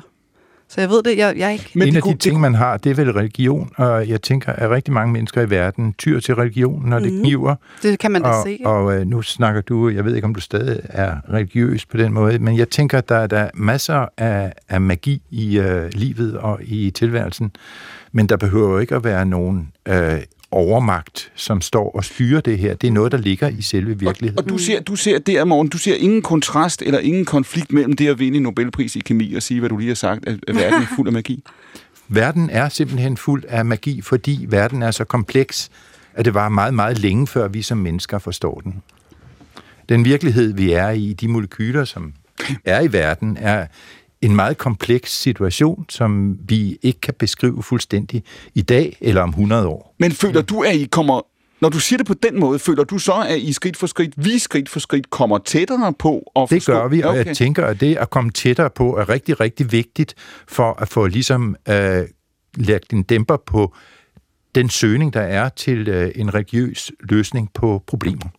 [0.69, 1.71] Så jeg ved det, jeg, jeg er ikke...
[1.73, 4.51] Men en det af de ting, man har, det er vel religion, og jeg tænker,
[4.53, 7.21] at rigtig mange mennesker i verden tyr til religion, når det Mhm.
[7.21, 7.55] kniver.
[7.83, 8.59] Det kan man da og, se.
[8.65, 12.13] Og øh, nu snakker du, jeg ved ikke, om du stadig er religiøs på den
[12.13, 16.37] måde, men jeg tænker, at der er der masser af, af magi i øh, livet
[16.37, 17.51] og i tilværelsen,
[18.11, 20.19] men der behøver jo ikke at være nogen øh,
[20.51, 22.75] overmagt, som står og styrer det her.
[22.75, 24.43] Det er noget, der ligger i selve virkeligheden.
[24.43, 27.93] Og du ser, du ser der, morgen, du ser ingen kontrast eller ingen konflikt mellem
[27.93, 30.39] det at vinde en Nobelpris i kemi og sige, hvad du lige har sagt, at
[30.47, 31.43] at verden er fuld af magi.
[32.09, 35.69] Verden er simpelthen fuld af magi, fordi verden er så kompleks,
[36.13, 38.81] at det var meget, meget længe, før vi som mennesker forstår den.
[39.89, 42.13] Den virkelighed, vi er i, de molekyler, som
[42.65, 43.67] er i verden, er
[44.21, 48.23] en meget kompleks situation, som vi ikke kan beskrive fuldstændig
[48.55, 49.95] i dag eller om 100 år.
[49.99, 51.21] Men føler du, at I kommer...
[51.61, 54.13] Når du siger det på den måde, føler du så, at I skridt for skridt,
[54.17, 56.73] vi skridt for skridt, kommer tættere på at Det forstå?
[56.73, 57.25] gør vi, og okay.
[57.25, 60.15] jeg tænker, at det at komme tættere på er rigtig, rigtig vigtigt
[60.47, 62.03] for at få ligesom øh,
[62.55, 63.73] lagt en dæmper på
[64.55, 68.29] den søgning, der er til øh, en religiøs løsning på problemer.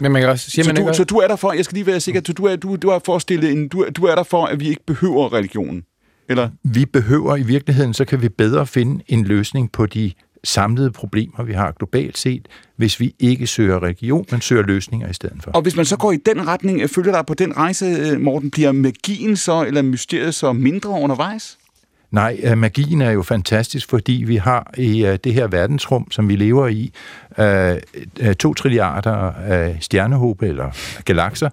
[0.00, 1.52] Men man kan også, siger Så man ikke du, også, så du er der for,
[1.52, 3.68] jeg skal lige være sikker, så du er, du, du er for at stille en,
[3.68, 5.82] du, er- du er der for, at vi ikke behøver religionen?
[6.28, 6.48] Eller?
[6.64, 10.12] Vi behøver i virkeligheden, så kan vi bedre finde en løsning på de
[10.44, 15.14] samlede problemer, vi har globalt set, hvis vi ikke søger religion, men søger løsninger i
[15.14, 15.50] stedet for.
[15.50, 18.50] Og hvis man så går i den retning, følger dig på den rejse, øh, Morten,
[18.50, 21.58] bliver magien så, eller mysteriet så mindre undervejs?
[22.10, 26.28] Nej, øh, magien er jo fantastisk, fordi vi har i øh, det her verdensrum, som
[26.28, 26.92] vi lever i,
[27.38, 30.70] øh, to trilliarder af stjernehobe eller
[31.04, 31.50] galakser,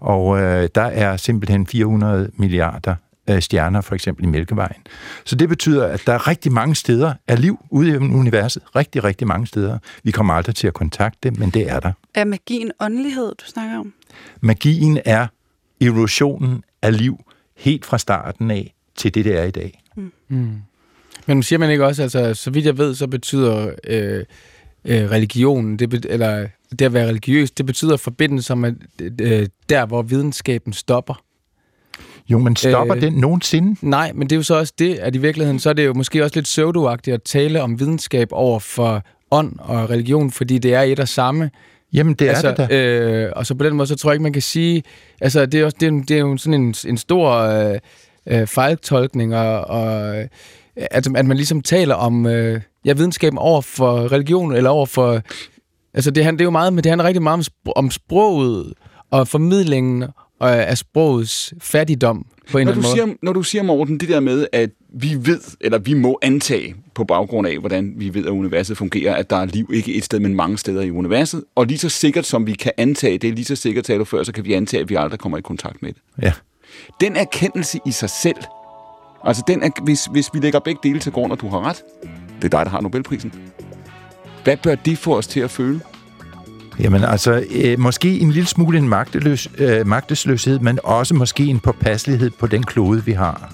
[0.00, 0.38] og
[0.74, 2.94] der er simpelthen 400 milliarder
[3.40, 4.82] stjerner, for eksempel i Mælkevejen.
[5.24, 8.62] Så det betyder, at der er rigtig mange steder af liv ude i universet.
[8.76, 9.78] Rigtig, rigtig mange steder.
[10.02, 11.92] Vi kommer aldrig til at kontakte dem, men det er der.
[12.14, 13.92] Er magien åndelighed, du snakker om?
[14.40, 15.26] Magien er
[15.80, 17.18] evolutionen af liv
[17.56, 19.81] helt fra starten af til det, det er i dag.
[20.28, 20.62] Mm.
[21.26, 24.24] Men siger man ikke også, altså, så vidt jeg ved, så betyder øh,
[24.84, 28.72] øh, religion, det bet, eller det at være religiøs, det betyder forbindelse med
[29.20, 31.22] øh, der, hvor videnskaben stopper.
[32.28, 33.76] Jo, men stopper Øh, øh, den nogensinde?
[33.88, 35.94] Nej, men det er jo så også det, at i virkeligheden, så er det jo
[35.94, 40.74] måske også lidt pseudoagtigt at tale om videnskab over for ånd og religion, fordi det
[40.74, 41.50] er et og samme.
[41.92, 42.76] Jamen, det er altså, det da.
[42.76, 44.82] Øh, og så på den måde, så tror jeg ikke, man kan sige...
[45.20, 47.78] Altså, det er, også, det er, det er jo sådan en, en stor øh,
[48.28, 50.26] øh, fejltolkning, og, og øh,
[50.76, 55.20] at, at man ligesom taler om øh, ja, videnskaben over for religion, eller over for...
[55.94, 57.90] Altså, det, han- det er jo meget, men det handler rigtig meget om, spr- om
[57.90, 58.72] sproget
[59.10, 60.08] og formidlingen øh,
[60.40, 63.08] af sprogets fattigdom på en Når eller du, anden måde.
[63.12, 66.74] siger, når du siger, Morten, det der med, at vi ved, eller vi må antage
[66.94, 70.04] på baggrund af, hvordan vi ved, at universet fungerer, at der er liv ikke et
[70.04, 71.44] sted, men mange steder i universet.
[71.54, 74.22] Og lige så sikkert som vi kan antage det, lige så sikkert taler du før,
[74.22, 76.02] så kan vi antage, at vi aldrig kommer i kontakt med det.
[76.22, 76.32] Ja.
[77.00, 78.36] Den erkendelse i sig selv,
[79.24, 81.82] altså den er, hvis, hvis vi lægger begge dele til grund, og du har ret,
[82.42, 83.32] det er dig, der har Nobelprisen.
[84.44, 85.80] Hvad bør det få os til at føle?
[86.80, 91.60] Jamen altså, øh, måske en lille smule en magteløs, øh, magtesløshed, men også måske en
[91.60, 93.52] påpasselighed på den klode, vi har.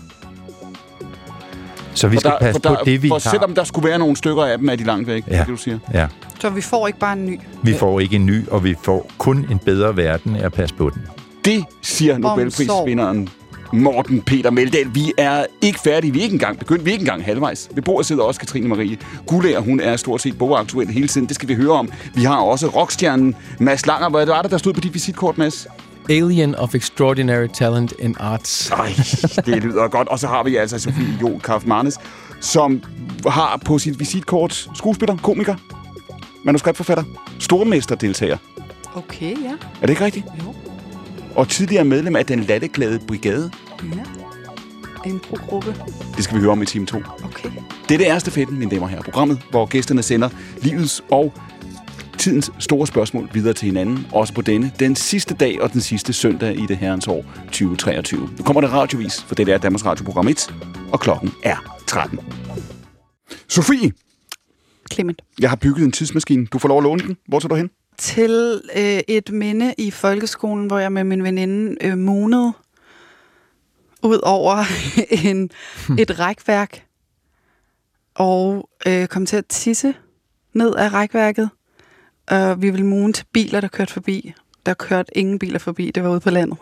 [1.95, 3.31] Så vi For skal der, passe der, på det, vi for har.
[3.31, 5.39] selvom der skulle være nogle stykker af dem, er de langt væk, Ja.
[5.39, 5.79] det du siger.
[5.95, 6.07] Ja,
[6.41, 7.41] Så vi får ikke bare en ny.
[7.63, 10.75] vi får ikke en ny, og vi får kun en bedre verden af at passe
[10.75, 11.03] på den.
[11.49, 13.29] Det siger Nobelprisvinderen
[13.73, 14.95] Morten Peter Meldal.
[14.95, 16.13] Vi er ikke færdige.
[16.13, 16.85] Vi er ikke engang begyndt.
[16.85, 17.69] Vi er ikke engang halvvejs.
[17.75, 19.61] Ved bordet sidder også Katrine Marie Gullager.
[19.61, 21.27] Hun er stort set bogaktuel hele tiden.
[21.27, 21.93] Det skal vi høre om.
[22.15, 24.09] Vi har også rockstjernen Mads Langer.
[24.09, 25.67] Hvad var det, der stod på dit visitkort, Mads?
[26.11, 28.71] Alien of Extraordinary Talent in Arts.
[28.71, 28.93] Ej,
[29.47, 30.09] det lyder godt.
[30.09, 31.99] Og så har vi altså Sofie Jo Kaufmannes,
[32.41, 32.83] som
[33.27, 35.55] har på sit visitkort skuespiller, komiker,
[36.45, 37.05] manuskriptforfatter,
[37.39, 38.37] stormesterdeltager.
[38.95, 39.53] Okay, ja.
[39.83, 40.27] Er det ikke rigtigt?
[40.45, 40.55] Jo.
[41.39, 43.51] Og tidligere medlem af den latteglade brigade.
[43.83, 45.11] Ja.
[45.11, 45.75] En gruppe.
[46.17, 46.99] Det skal vi høre om i time 2.
[47.25, 47.51] Okay.
[47.89, 49.03] Dette er Stafetten, mine damer og herrer.
[49.03, 50.29] Programmet, hvor gæsterne sender
[50.63, 51.33] livets og
[52.19, 54.07] tidens store spørgsmål videre til hinanden.
[54.13, 58.31] Også på denne, den sidste dag og den sidste søndag i det herrens år 2023.
[58.39, 60.55] Nu kommer det radiovis, for det er Danmarks Radio Program 1,
[60.93, 62.19] og klokken er 13.
[63.49, 63.93] Sofie,
[64.93, 65.23] Clement.
[65.41, 66.47] jeg har bygget en tidsmaskine.
[66.47, 67.17] Du får lov at låne den.
[67.29, 67.71] Hvor tager du hen?
[67.99, 72.53] Til øh, et minde i folkeskolen, hvor jeg med min veninde øh, monede
[74.03, 74.65] ud over
[75.25, 75.51] en,
[75.99, 76.85] et rækværk
[78.15, 79.95] og øh, kom til at tisse
[80.53, 81.51] ned af rækværket.
[82.27, 84.35] Og vi ville mune til biler, der kørte forbi.
[84.67, 85.91] Der kørte ingen biler forbi.
[85.91, 86.59] Det var ude på landet.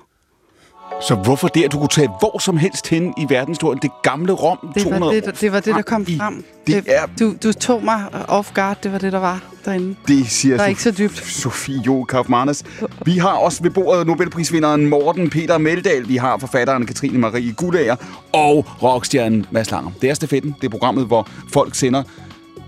[1.02, 3.78] Så hvorfor det, at du kunne tage hvor som helst hen i verdenshistorien?
[3.82, 6.44] Det gamle Rom, Det 200 var det, år det, var det, der kom i- frem.
[6.66, 8.76] Det er, Du, du tog mig off guard.
[8.82, 9.96] Det var det, der var derinde.
[10.08, 11.16] det siger Der er ikke så dybt.
[11.26, 12.64] Sofie Jo Kaufmannes.
[13.04, 16.08] Vi har også ved bordet Nobelprisvinderen Morten Peter Meldal.
[16.08, 17.96] Vi har forfatteren Katrine Marie Gullager
[18.32, 19.90] og rockstjernen Mads Langer.
[20.02, 20.54] Det er Stafetten.
[20.60, 22.02] Det er programmet, hvor folk sender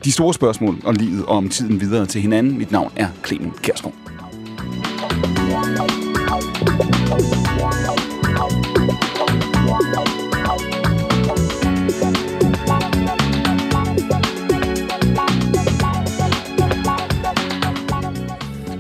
[0.04, 2.58] de store spørgsmål om livet og om tiden videre til hinanden.
[2.58, 3.94] Mit navn er Clemen Kjærsgaard.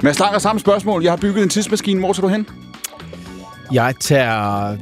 [0.08, 1.02] Mads Langer, samme spørgsmål.
[1.02, 2.00] Jeg har bygget en tidsmaskine.
[2.00, 2.46] Hvor tager du hen?
[3.72, 4.76] Jeg tager,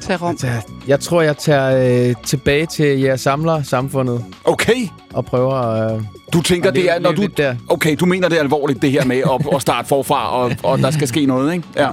[0.00, 0.36] Til Rom.
[0.36, 4.88] tager jeg tror, jeg tager øh, tilbage til jeres samler samfundet Okay.
[5.12, 5.54] og prøver
[5.94, 7.26] øh, Du tænker, at det er, når du...
[7.36, 7.54] der.
[7.68, 10.78] Okay, du mener, det er alvorligt, det her med at, at starte forfra, og, og
[10.78, 11.68] der skal ske noget, ikke?
[11.76, 11.88] Ja.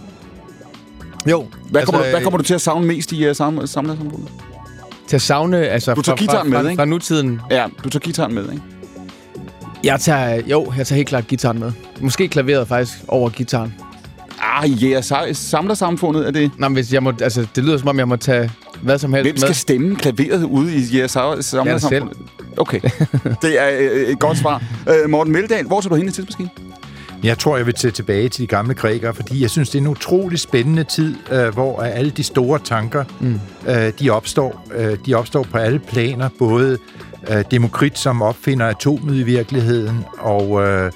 [1.29, 1.45] Jo.
[1.69, 3.67] Hvad, altså, kommer, du, hvad øh, kommer du til at savne mest i uh, sam,
[3.67, 4.29] samlersamfundet?
[5.07, 6.79] Til at savne, altså Du tager fra, guitaren fra, med, fra, ikke?
[6.81, 7.41] fra nutiden.
[7.51, 8.63] Ja, du tager gitaren med, ikke?
[9.83, 11.71] Jeg tager, jo, jeg tager helt klart gitaren med.
[12.01, 13.73] Måske klaveret faktisk over gitaren.
[14.41, 16.51] Ah, ja, yeah, samlersamfundet er det...
[16.57, 19.13] Nå, men hvis jeg må, altså, det lyder som om, jeg må tage hvad som
[19.13, 19.53] helst Hvem skal med.
[19.53, 21.89] stemme klaveret ude i jeres samlersamfundet?
[21.89, 22.03] selv.
[22.57, 22.79] Okay,
[23.41, 24.63] det er øh, et godt svar.
[24.89, 26.51] Øh, Morten Meldal, hvor tager du hen i tidsmaskinen?
[27.23, 29.81] Jeg tror, jeg vil tage tilbage til de gamle grækere, fordi jeg synes, det er
[29.81, 33.39] en utrolig spændende tid, øh, hvor alle de store tanker, mm.
[33.67, 36.29] øh, de, opstår, øh, de opstår på alle planer.
[36.39, 36.77] Både
[37.29, 40.91] øh, Demokrit, som opfinder atomet i virkeligheden, og øh,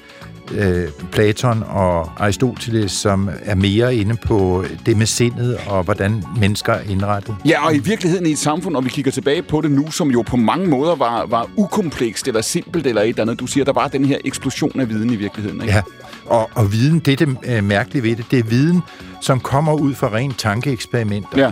[0.52, 6.74] øh, Platon og Aristoteles, som er mere inde på det med sindet og hvordan mennesker
[6.74, 7.36] er indrettet.
[7.46, 10.12] Ja, og i virkeligheden i et samfund, og vi kigger tilbage på det nu, som
[10.12, 13.40] jo på mange måder var, var ukomplekst eller simpelt eller et eller andet.
[13.40, 15.74] Du siger, der var den her eksplosion af viden i virkeligheden, ikke?
[15.74, 15.82] Ja,
[16.26, 18.82] og, og viden, det er det øh, mærkelige ved det, det er viden,
[19.22, 21.40] som kommer ud fra rent tankeeksperimenter.
[21.42, 21.52] Ja.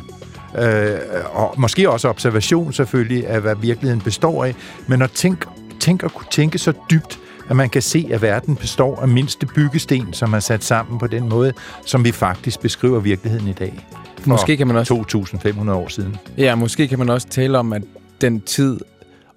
[0.57, 0.99] Øh,
[1.31, 4.55] og måske også observation selvfølgelig af, hvad virkeligheden består af,
[4.87, 5.47] men at tænke,
[5.79, 9.45] tænke at kunne tænke så dybt, at man kan se, at verden består af mindste
[9.45, 11.53] byggesten, som er sat sammen på den måde,
[11.85, 13.87] som vi faktisk beskriver virkeligheden i dag.
[14.19, 16.17] For Måske kan man også 2.500 år siden.
[16.37, 17.83] Ja, måske kan man også tale om, at
[18.21, 18.79] den tid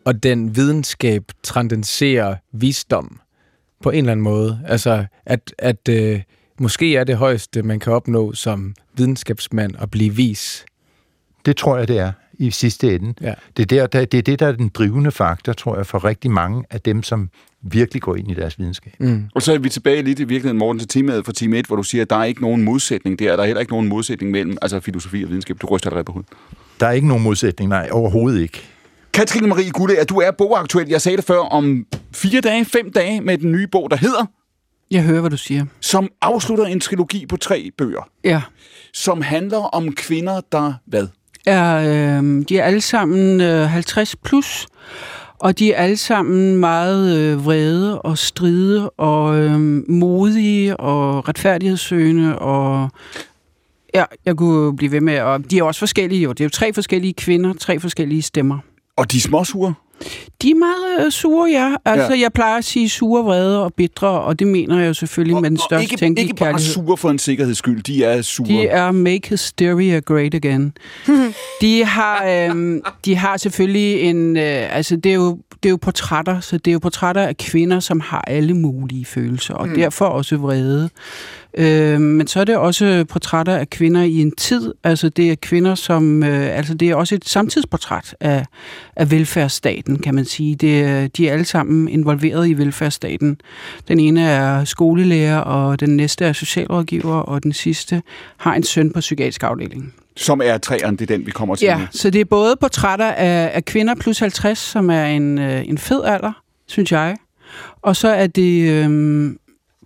[0.05, 3.21] og den videnskab transcenderer visdom
[3.83, 4.61] på en eller anden måde.
[4.67, 6.23] Altså, at, at øh,
[6.61, 10.65] måske er det højeste, man kan opnå som videnskabsmand at blive vis.
[11.47, 13.15] Det tror jeg, det er i sidste ende.
[13.21, 13.35] Ja.
[13.57, 16.05] Det, er der, der, det er det, der er den drivende faktor, tror jeg, for
[16.05, 17.31] rigtig mange af dem, som
[17.63, 18.93] virkelig går ind i deres videnskab.
[18.99, 19.25] Mm.
[19.35, 21.77] Og så er vi tilbage lidt i virkeligheden, Morten, til temaet fra time 1, hvor
[21.77, 23.37] du siger, at der er ikke nogen modsætning der.
[23.37, 25.57] Der er heller ikke nogen modsætning mellem altså filosofi og videnskab.
[25.63, 26.31] Du ryster allerede på hovedet.
[26.81, 28.63] Der er ikke nogen modsætning, nej, overhovedet ikke.
[29.13, 30.89] Katrine Marie Gulle, at du er bogaktuel.
[30.89, 34.27] Jeg sagde det før om fire dage, fem dage med den nye bog, der hedder,
[34.91, 35.65] Jeg hører, hvad du siger.
[35.81, 38.43] som afslutter en trilogi på tre bøger, Ja.
[38.95, 41.07] som handler om kvinder, der hvad?
[41.49, 44.67] Er, øh, de er alle sammen øh, 50 plus,
[45.39, 52.39] og de er alle sammen meget øh, vrede og stride og øh, modige og retfærdighedssøgende
[52.39, 52.91] og
[53.95, 56.33] ja, jeg kunne blive ved med, og de er også forskellige jo.
[56.33, 58.59] Det er jo tre forskellige kvinder, tre forskellige stemmer.
[58.97, 59.75] Og de småsure.
[60.43, 61.75] De er meget øh, sure, ja.
[61.85, 62.21] Altså, ja.
[62.21, 65.43] jeg plejer at sige sure, vrede og bitre, og det mener jeg jo selvfølgelig Og,
[65.43, 66.73] med den største ikke, tænkelige ikke bare kærlighed.
[66.73, 68.49] sure for en sikkerheds skyld, de er sure.
[68.49, 70.73] De er Make Hysteria Great Again.
[71.61, 74.37] de har, øhm, de har selvfølgelig en...
[74.37, 77.37] Øh, altså, det er jo det er jo portrætter, så det er jo portrætter af
[77.37, 79.75] kvinder, som har alle mulige følelser, og mm.
[79.75, 80.89] derfor også vrede.
[81.59, 85.35] Øh, men så er det også portrætter af kvinder i en tid, altså det er
[85.43, 88.45] kvinder, som, øh, altså det er også et samtidsportræt af,
[88.97, 90.55] af velfærdsstaten, kan man sige.
[90.55, 93.41] Det, er- de er alle sammen involveret i velfærdsstaten.
[93.89, 98.03] Den ene er skolelærer, og den næste er socialrådgiver, og den sidste
[98.37, 99.95] har en søn på psykiatrisk afdeling.
[100.19, 101.85] Som er træerne, det er den, vi kommer til Ja, nu.
[101.91, 105.79] så det er både portrætter af, af kvinder plus 50, som er en, øh, en
[105.79, 106.33] fed alder,
[106.67, 107.17] synes jeg.
[107.83, 109.31] Og så er det øh,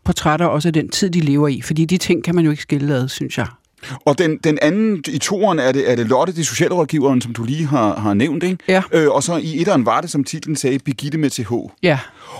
[0.04, 1.60] portrætter også af den tid, de lever i.
[1.60, 3.46] Fordi de ting kan man jo ikke skille ad, synes jeg.
[4.04, 7.44] Og den, den anden, i toeren er det, er det Lotte, det socialrådgiveren, som du
[7.44, 8.58] lige har, har nævnt, ikke?
[8.68, 8.82] Ja.
[8.92, 11.52] Øh, og så i etteren var det, som titlen sagde, Begitte med TH.
[11.82, 11.98] Ja.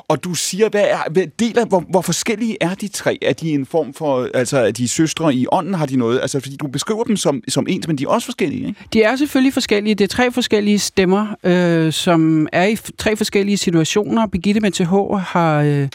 [0.08, 3.18] Og du siger, hvad er, hvad deler, hvor, hvor forskellige er de tre?
[3.22, 6.20] Er de en form for, altså er de søstre i ånden, har de noget?
[6.20, 8.80] Altså, fordi du beskriver dem som, som ens, men de er også forskellige, ikke?
[8.92, 9.94] De er selvfølgelig forskellige.
[9.94, 14.26] Det er tre forskellige stemmer, øh, som er i tre forskellige situationer.
[14.26, 15.88] Birgitte med TH har, øh,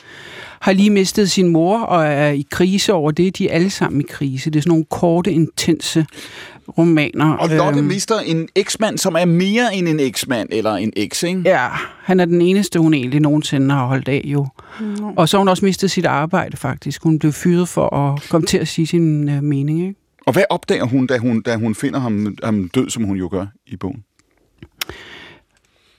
[0.60, 3.38] har lige mistet sin mor og er i krise over det.
[3.38, 4.50] De er alle sammen i krise.
[4.50, 6.06] Det er sådan nogle korte, intense
[6.78, 7.34] romaner.
[7.34, 11.24] Og Lotte Øhm, mister en eksmand, som er mere end en eksmand, eller en eks,
[11.24, 11.42] ikke?
[11.46, 11.68] Ja,
[12.04, 14.48] han er den eneste, hun egentlig nogensinde har holdt af jo.
[14.80, 15.04] Mm.
[15.04, 17.04] Og så har hun også mistet sit arbejde faktisk.
[17.04, 19.82] Hun blev fyret for at komme til at sige sin øh, mening.
[19.82, 19.96] Ikke?
[20.26, 23.28] Og hvad opdager hun, da hun, da hun finder ham, ham død, som hun jo
[23.32, 24.04] gør i bogen?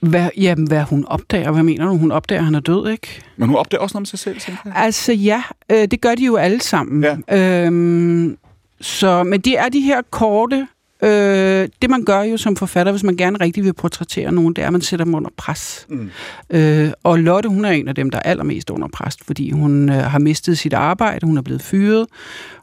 [0.00, 1.96] Hvad, jamen, hvad hun opdager, hvad mener du?
[1.96, 3.20] Hun opdager, at han er død, ikke?
[3.36, 4.72] Men hun opdager også noget om sig selv, tænker jeg.
[4.76, 5.42] Altså ja,
[5.72, 7.04] øh, det gør de jo alle sammen.
[7.28, 7.64] Ja.
[7.66, 8.38] Øhm,
[8.80, 10.66] så, men det er de her korte...
[11.02, 14.62] Øh, det man gør jo som forfatter, hvis man gerne rigtig vil portrættere nogen, det
[14.62, 15.86] er, at man sætter dem under pres.
[15.88, 16.10] Mm.
[16.50, 19.88] Øh, og Lotte, hun er en af dem, der er allermest under pres, fordi hun
[19.88, 22.06] øh, har mistet sit arbejde, hun er blevet fyret,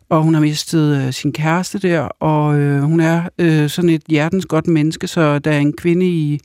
[0.10, 4.04] og hun har mistet øh, sin kæreste der, og øh, hun er øh, sådan et
[4.08, 6.40] hjertens godt menneske, så da en kvinde i,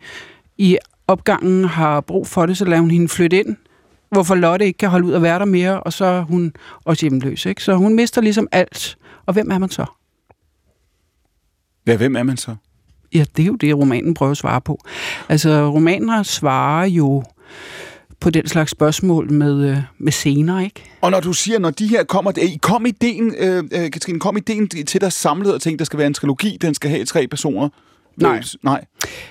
[0.60, 3.56] i opgangen har brug for det, så lader hun hende flytte ind,
[4.10, 6.52] hvorfor Lotte ikke kan holde ud at være der mere, og så er hun
[6.84, 7.46] også hjemløs.
[7.46, 7.62] Ikke?
[7.62, 8.98] Så hun mister ligesom alt.
[9.26, 9.84] Og hvem er man så?
[11.86, 12.54] Ja, hvem er man så?
[13.14, 14.78] Ja, det er jo det, romanen prøver at svare på.
[15.28, 17.22] Altså, romanen svarer jo
[18.20, 20.84] på den slags spørgsmål med, øh, med scener, ikke?
[21.00, 22.32] Og når du siger, når de her kommer...
[22.42, 25.98] øh, Kom ideen, øh, øh, Katrine, kom ideen til dig samlet og tænkte, der skal
[25.98, 27.68] være en trilogi, den skal have tre personer?
[28.20, 28.42] Nej.
[28.62, 28.84] Nej.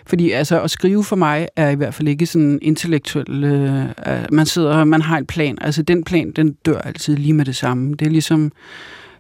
[0.08, 3.44] Fordi altså, at skrive for mig er i hvert fald ikke sådan intellektuel...
[3.44, 3.86] Øh,
[4.32, 5.58] man sidder man har en plan.
[5.62, 7.96] Altså, den plan, den dør altid lige med det samme.
[7.96, 8.52] Det er ligesom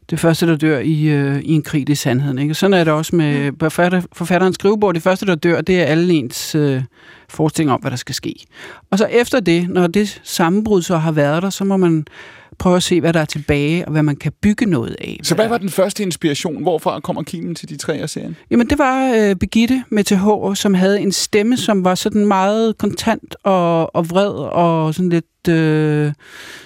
[0.09, 2.39] det første, der dør i, øh, i en krig, det er sandheden.
[2.39, 2.51] Ikke?
[2.51, 4.93] Og sådan er det også med forfatter, forfatterens skrivebord.
[4.93, 6.81] Det første, der dør, det er alle ens øh,
[7.29, 8.35] forestillinger om, hvad der skal ske.
[8.91, 12.05] Og så efter det, når det sammenbrud så har været der, så må man
[12.59, 15.19] prøve at se, hvad der er tilbage, og hvad man kan bygge noget af.
[15.23, 16.61] Så hvad var den første inspiration?
[16.61, 18.35] Hvorfra kommer kimen til de tre af serien?
[18.51, 22.77] Jamen, det var øh, Begitte med TH, som havde en stemme, som var sådan meget
[22.77, 26.11] kontant og, og vred og sådan lidt øh,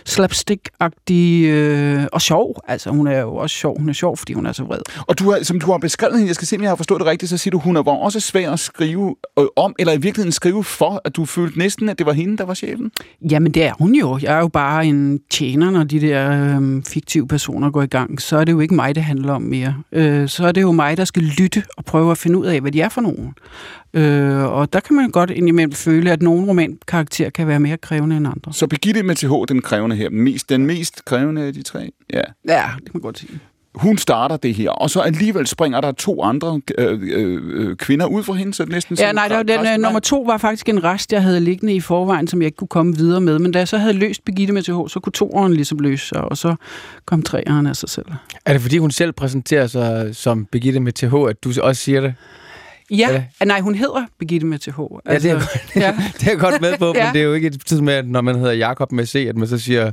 [0.05, 2.55] slapstick-agtig øh, og sjov.
[2.67, 3.79] Altså, hun er jo også sjov.
[3.79, 4.79] Hun er sjov, fordi hun er så vred.
[5.07, 6.99] Og du har, som du har beskrevet hende, jeg skal se, om jeg har forstået
[6.99, 9.97] det rigtigt, så siger du, hun var også svær at skrive øh, om, eller i
[9.97, 12.91] virkeligheden skrive for, at du følte næsten, at det var hende, der var chefen?
[13.31, 14.19] Jamen, det er hun jo.
[14.21, 18.21] Jeg er jo bare en tjener, når de der øh, fiktive personer går i gang.
[18.21, 19.75] Så er det jo ikke mig, det handler om mere.
[19.91, 22.61] Øh, så er det jo mig, der skal lytte og prøve at finde ud af,
[22.61, 23.33] hvad de er for nogen.
[23.93, 28.17] Øh, og der kan man godt indimellem føle, at nogle romankarakterer kan være mere krævende
[28.17, 28.53] end andre.
[28.53, 32.21] Så Birgitte med TH, den krævende her, mest, den mest krævende af de tre, ja.
[32.47, 33.39] Ja, det kan man godt sige.
[33.75, 38.05] Hun starter det her, og så alligevel springer der to andre øh, øh, øh, kvinder
[38.05, 40.21] ud fra hende, så det næsten Ja, nej, der, var den, resten øh, nummer to
[40.21, 43.21] var faktisk en rest, jeg havde liggende i forvejen, som jeg ikke kunne komme videre
[43.21, 43.39] med.
[43.39, 46.21] Men da jeg så havde løst Birgitte med TH, så kunne toeren ligesom løse sig,
[46.21, 46.55] og så
[47.05, 48.05] kom treeren af sig selv.
[48.45, 52.01] Er det fordi, hun selv præsenterer sig som Birgitte med TH, at du også siger
[52.01, 52.13] det?
[52.91, 53.45] Ja, ja.
[53.45, 54.79] nej, hun hedder Birgitte med TH.
[55.05, 55.41] Ja, det er,
[55.75, 55.95] ja.
[56.19, 57.05] det er jeg godt med på, Ja.
[57.05, 59.25] men det er jo ikke et tid med, at når man hedder Jakob med C,
[59.29, 59.91] at man så siger,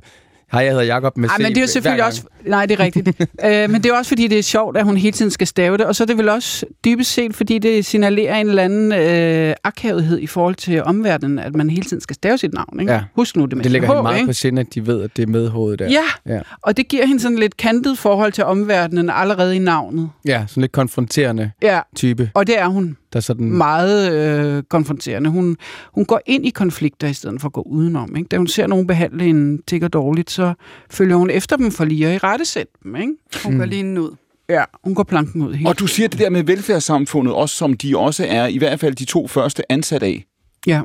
[0.52, 1.28] hej, jeg hedder Jakob med.
[1.28, 2.22] Ej, men det er jo selvfølgelig også...
[2.46, 3.08] Nej, det er rigtigt.
[3.44, 5.76] øh, men det er også, fordi det er sjovt, at hun hele tiden skal stave
[5.78, 5.86] det.
[5.86, 9.54] Og så er det vel også dybest set, fordi det signalerer en eller anden øh,
[9.64, 12.80] akavethed i forhold til omverdenen, at man hele tiden skal stave sit navn.
[12.80, 12.92] Ikke?
[12.92, 13.00] Ja.
[13.16, 14.26] Husk nu det med Det ligger hende meget ikke?
[14.26, 15.88] på sinde, at de ved, at det er med hovedet der.
[15.90, 16.40] Ja, Ja.
[16.62, 20.10] og det giver hende sådan lidt kantet forhold til omverdenen allerede i navnet.
[20.26, 23.50] ja, sådan lidt konfronterende Ja, type, og det er hun der sådan...
[23.50, 25.30] meget øh, konfronterende.
[25.30, 25.56] Hun,
[25.94, 28.16] hun går ind i konflikter i stedet for at gå udenom.
[28.16, 28.28] Ikke?
[28.28, 30.54] Da hun ser nogen behandle en tigger dårligt, så
[30.90, 32.96] følger hun efter dem for lige at i rette sætte dem.
[32.96, 33.12] Ikke?
[33.44, 34.16] Hun går lige ud.
[34.48, 35.68] Ja, hun går planken ud helt.
[35.68, 38.94] Og du siger det der med velfærdssamfundet, også som de også er, i hvert fald
[38.94, 40.24] de to første ansat af.
[40.66, 40.82] Ja.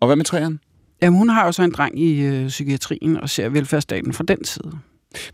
[0.00, 0.58] Og hvad med træerne?
[1.02, 4.44] Jamen, hun har jo så en dreng i øh, psykiatrien og ser velfærdsstaten fra den
[4.44, 4.78] side.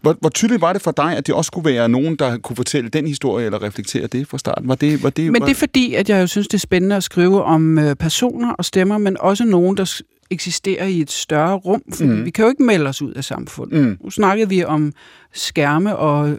[0.00, 2.56] Hvor, hvor tydeligt var det for dig, at det også kunne være nogen, der kunne
[2.56, 4.68] fortælle den historie, eller reflektere det fra starten?
[4.68, 5.46] Var det, var det, Men var...
[5.46, 8.52] det er fordi, at jeg jo synes, det er spændende at skrive om øh, personer
[8.52, 10.00] og stemmer, men også nogen, der
[10.30, 12.24] eksisterer i et større rum, for mm.
[12.24, 13.80] vi kan jo ikke melde os ud af samfundet.
[13.80, 13.98] Mm.
[14.04, 14.92] Nu snakkede vi om
[15.32, 16.38] skærme og øh,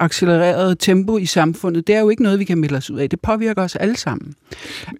[0.00, 1.86] accelereret tempo i samfundet.
[1.86, 3.10] Det er jo ikke noget, vi kan melde os ud af.
[3.10, 4.34] Det påvirker os alle sammen.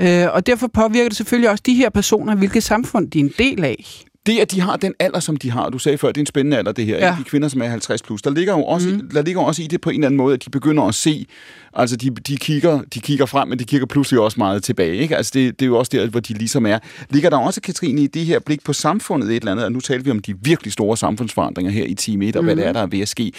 [0.02, 3.32] Øh, og derfor påvirker det selvfølgelig også de her personer, hvilket samfund de er en
[3.38, 4.04] del af.
[4.26, 6.26] Det, at de har den alder, som de har, du sagde før, det er en
[6.26, 7.16] spændende alder, det her, Ja.
[7.18, 9.10] de kvinder, som er 50 plus, der ligger jo også, mm.
[9.14, 11.26] der ligger også i det på en eller anden måde, at de begynder at se,
[11.74, 15.16] altså de, de, kigger, de kigger frem, men de kigger pludselig også meget tilbage, ikke?
[15.16, 16.78] Altså det, det er jo også der, hvor de ligesom er.
[17.10, 19.80] Ligger der også, Katrine, i det her blik på samfundet et eller andet, og nu
[19.80, 22.46] taler vi om de virkelig store samfundsforandringer her i time 1, og mm.
[22.46, 23.32] hvad det er, der er ved at ske.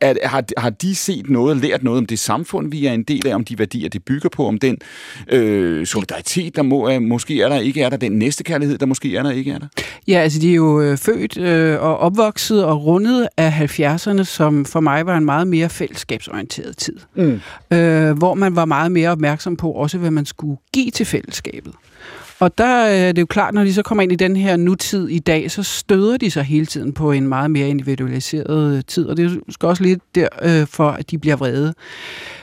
[0.00, 3.26] Er, har, har de set noget, lært noget om det samfund, vi er en del
[3.28, 4.78] af, om de værdier, det bygger på, om den
[5.28, 9.16] øh, solidaritet, der må, måske er der, ikke er der, den næste kærlighed, der måske
[9.16, 9.66] er der, ikke er der?
[10.08, 14.64] Ja, altså de er jo øh, født øh, og opvokset og rundet af 70'erne, som
[14.64, 16.96] for mig var en meget mere fællesskabsorienteret tid.
[17.16, 17.40] Mm.
[17.72, 21.72] Øh, hvor man var meget mere opmærksom på også, hvad man skulle give til fællesskabet.
[22.40, 24.56] Og der øh, er det jo klart, når de så kommer ind i den her
[24.56, 28.82] nutid i dag, så støder de sig hele tiden på en meget mere individualiseret øh,
[28.86, 29.06] tid.
[29.06, 31.74] Og det er måske også lidt derfor, øh, for, at de bliver vrede.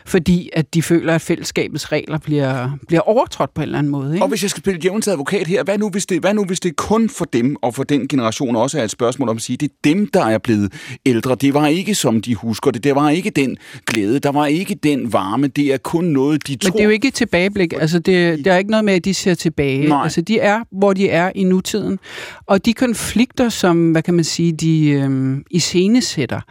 [0.08, 4.14] Fordi at de føler, at fællesskabets regler bliver, bliver overtrådt på en eller anden måde.
[4.14, 4.26] Ikke?
[4.26, 6.60] Og hvis jeg skal spille djævelens advokat her, hvad nu, hvis det, hvad nu hvis
[6.60, 9.58] det kun for dem og for den generation også er et spørgsmål om at sige,
[9.58, 10.74] det er dem, der er blevet
[11.06, 11.36] ældre.
[11.36, 12.84] Det var ikke som de husker det.
[12.84, 14.20] Det var ikke den glæde.
[14.20, 15.48] Der var ikke den varme.
[15.48, 16.72] Det er kun noget, de Men tror.
[16.72, 17.74] det er jo ikke et tilbageblik.
[17.74, 19.87] Altså, det, der er ikke noget med, at de ser tilbage.
[19.88, 20.04] Nej.
[20.04, 22.00] Altså, de er, hvor de er i nutiden.
[22.46, 26.42] Og de konflikter, som, hvad kan man sige, de øhm, iscenesætter,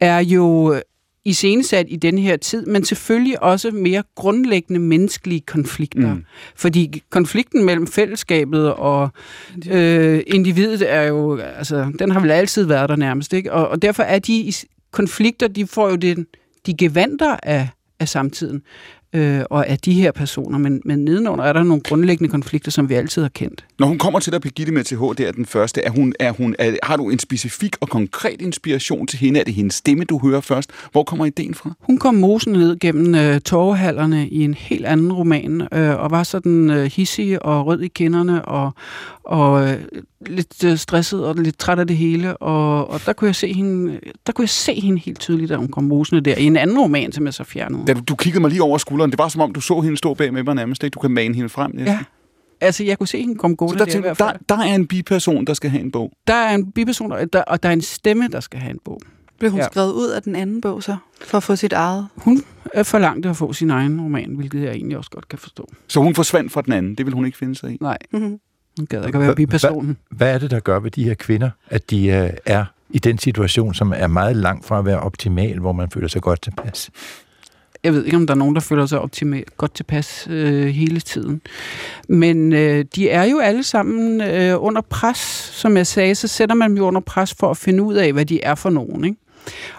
[0.00, 0.74] er jo
[1.24, 6.14] iscenesat i den her tid, men selvfølgelig også mere grundlæggende menneskelige konflikter.
[6.14, 6.24] Mm.
[6.56, 9.08] Fordi konflikten mellem fællesskabet og
[9.70, 13.52] øh, individet er jo, altså, den har vel altid været der nærmest, ikke?
[13.52, 14.52] Og, og derfor er de
[14.90, 16.26] konflikter, de får jo den,
[16.66, 17.68] de gevanter af,
[18.00, 18.62] af samtiden
[19.14, 22.88] øh, og af de her personer, men, men nedenunder er der nogle grundlæggende konflikter, som
[22.88, 23.64] vi altid har kendt.
[23.78, 25.80] Når hun kommer til dig, Birgitte med TH, det er den første.
[25.82, 29.40] Er hun, er hun, er, har du en specifik og konkret inspiration til hende?
[29.40, 30.70] Er det hendes stemme, du hører først?
[30.92, 31.72] Hvor kommer ideen fra?
[31.80, 36.22] Hun kom mosen ned gennem øh, torvehallerne i en helt anden roman, øh, og var
[36.22, 38.70] sådan øh, hissig og rød i kinderne, og,
[39.26, 39.84] og øh,
[40.26, 42.36] lidt øh, stresset og lidt træt af det hele.
[42.36, 45.56] Og, og der, kunne jeg se hende, der kunne jeg se hende helt tydeligt, da
[45.56, 47.86] hun kom mosende der, i en anden roman, som jeg så fjernede.
[47.86, 49.96] Da du, du kiggede mig lige over skulderen, det var som om, du så hende
[49.96, 50.84] stå bag med mig nærmest.
[50.84, 50.94] Ikke?
[50.94, 51.70] Du kan mane hende frem.
[51.74, 51.86] næsten.
[51.94, 51.98] Ja.
[52.60, 55.54] Altså, jeg kunne se hende komme gående der, der, der, der er en biperson, der
[55.54, 56.12] skal have en bog.
[56.26, 58.78] Der er en biperson, og der, og der er en stemme, der skal have en
[58.84, 59.00] bog.
[59.38, 59.66] Blev hun Ja.
[59.66, 62.06] skrevet ud af den anden bog så, for at få sit eget?
[62.16, 62.42] Hun
[62.74, 65.68] er forlangt at få sin egen roman, hvilket jeg egentlig også godt kan forstå.
[65.88, 66.94] Så hun forsvandt fra den anden.
[66.94, 67.76] Det vil hun ikke finde sig i.
[67.80, 68.38] Nej, Mm-hmm.
[68.78, 69.96] Hun gad ikke at være bipersonen.
[70.10, 73.18] Hvad er det, der gør ved de her kvinder, at de øh, er i den
[73.18, 76.90] situation, som er meget langt fra at være optimal, hvor man føler sig godt tilpas?
[77.84, 81.00] Jeg ved ikke, om der er nogen, der føler sig optimal, godt tilpas øh, hele
[81.00, 81.40] tiden.
[82.08, 85.18] Men øh, de er jo alle sammen øh, under pres.
[85.52, 88.12] Som jeg sagde, så sætter man dem jo under pres for at finde ud af,
[88.12, 89.04] hvad de er for nogen.
[89.04, 89.16] Ikke?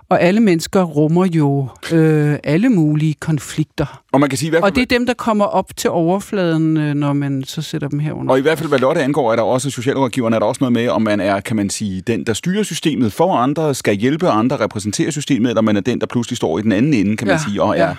[0.09, 4.01] Og alle mennesker rummer jo øh, alle mulige konflikter.
[4.11, 5.89] Og man kan sige, i hvert fald, Og det er dem, der kommer op til
[5.89, 8.31] overfladen, øh, når man så sætter dem herunder.
[8.31, 10.73] Og i hvert fald, hvad Lotte angår, er der også socialrådgiverne, er der også noget
[10.73, 14.29] med, om man er, kan man sige, den, der styrer systemet for andre, skal hjælpe
[14.29, 17.27] andre, repræsentere systemet, eller man er den, der pludselig står i den anden ende, kan
[17.27, 17.95] man Ja, sige, og er, ja.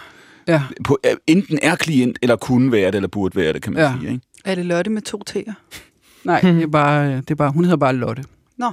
[0.48, 3.72] Ja, på, er, enten er klient, eller kunne være det, eller burde være det, kan
[3.72, 3.92] man Ja.
[4.00, 4.12] sige.
[4.12, 4.24] Ikke?
[4.44, 5.52] Er det Lotte med to T'er?
[6.24, 8.24] nej, det er bare, det er bare, hun hedder bare Lotte.
[8.58, 8.66] Nå,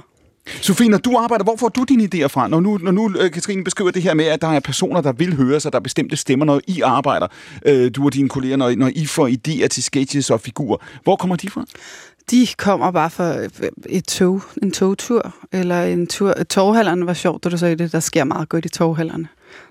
[0.46, 2.48] Sofie, når du arbejder, hvor får du dine idéer fra?
[2.48, 5.12] Når nu, når nu øh, Katrine beskriver det her med, at der er personer, der
[5.12, 7.26] vil høre sig, der er bestemte stemmer, når I arbejder,
[7.66, 10.76] øh, du og dine kolleger, når, når I får idéer til sketches og figurer.
[11.02, 11.64] Hvor kommer de fra?
[12.30, 13.46] de kommer bare for
[13.86, 16.32] et tog, en togtur, eller en tur.
[16.32, 17.92] Toghallerne var sjovt, da du sagde det.
[17.92, 19.28] Der sker meget godt i toghallerne.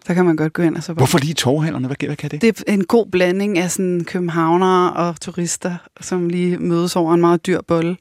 [0.08, 1.00] Der kan man godt gå ind og så bare...
[1.00, 1.88] Hvorfor lige torvhallerne?
[1.88, 2.42] Hvad, hvad kan det?
[2.42, 7.22] Det er en god blanding af sådan københavnere og turister, som lige mødes over en
[7.22, 7.98] meget dyr bolle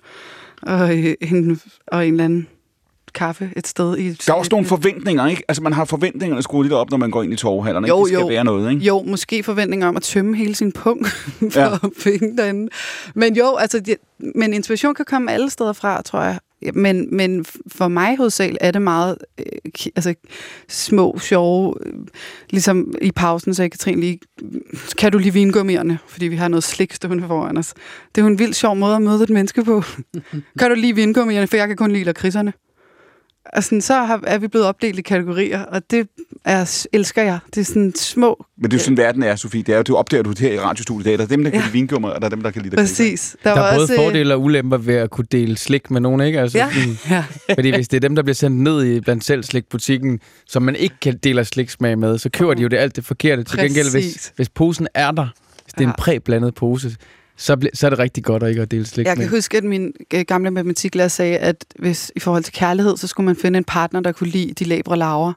[0.63, 2.49] og øh, en, og en eller anden
[3.15, 3.97] kaffe et sted.
[3.97, 5.43] I et, Der er også nogle forventninger, ikke?
[5.49, 7.89] Altså, man har forventningerne skruet lidt op, når man går ind i torvhallerne.
[7.89, 8.05] Jo, ikke?
[8.05, 8.27] Det skal jo.
[8.35, 8.85] være noget, ikke?
[8.85, 11.09] Jo, måske forventninger om at tømme hele sin punkt
[11.53, 11.77] for Ja.
[11.99, 12.69] finde derinde.
[13.15, 13.97] Men jo, altså, det,
[14.35, 16.39] men inspiration kan komme alle steder fra, tror jeg.
[16.75, 19.45] Men, men for mig hovedsageligt er det meget øh,
[19.97, 20.15] altså,
[20.69, 21.93] små, sjove, øh,
[22.51, 24.19] ligesom i pausen sagde Katrin lige,
[24.99, 27.75] kan du lige vingummierne, fordi vi har noget slik stående foran os.
[28.15, 29.83] Det er jo en vild sjov måde at møde et menneske på.
[30.59, 32.53] kan du lige vingummierne, for jeg kan kun lide lakridserne.
[33.53, 36.09] Altså, så har, er vi blevet opdelt i kategorier, og det
[36.45, 37.39] er, elsker jeg.
[37.55, 39.63] Det er sådan små Men det er jo sådan, verden er, Sofie.
[39.63, 41.19] Det er jo, du opdager du her i radiostudiet i dag.
[41.19, 41.65] Der er dem, der kan Ja.
[41.67, 42.77] lide vingummer, og der er dem, der kan lide?
[42.77, 43.37] Præcis.
[43.45, 46.01] Der var er både også, øh, fordele og ulemper ved at kunne dele slik med
[46.01, 46.41] nogen, ikke?
[46.41, 47.25] Altså, Ja, sådan- ja.
[47.55, 50.77] Fordi hvis det er dem, der bliver sendt ned i blandt selv slikbutikken, som man
[50.77, 53.43] ikke kan dele sliksmag med, så køber de jo det alt det forkerte.
[53.45, 54.33] Til gengæld, hvis, Præcis.
[54.37, 55.29] hvis posen er der,
[55.65, 55.95] hvis det er en Ja.
[55.99, 56.97] præblandet pose,
[57.43, 59.31] så, ble, så er det rigtig godt at ikke at dele slik Jeg kan med.
[59.31, 63.25] huske, at min øh, gamle matematiklærer sagde, at hvis i forhold til kærlighed, så skulle
[63.27, 65.33] man finde en partner, der kunne lide de labre laver.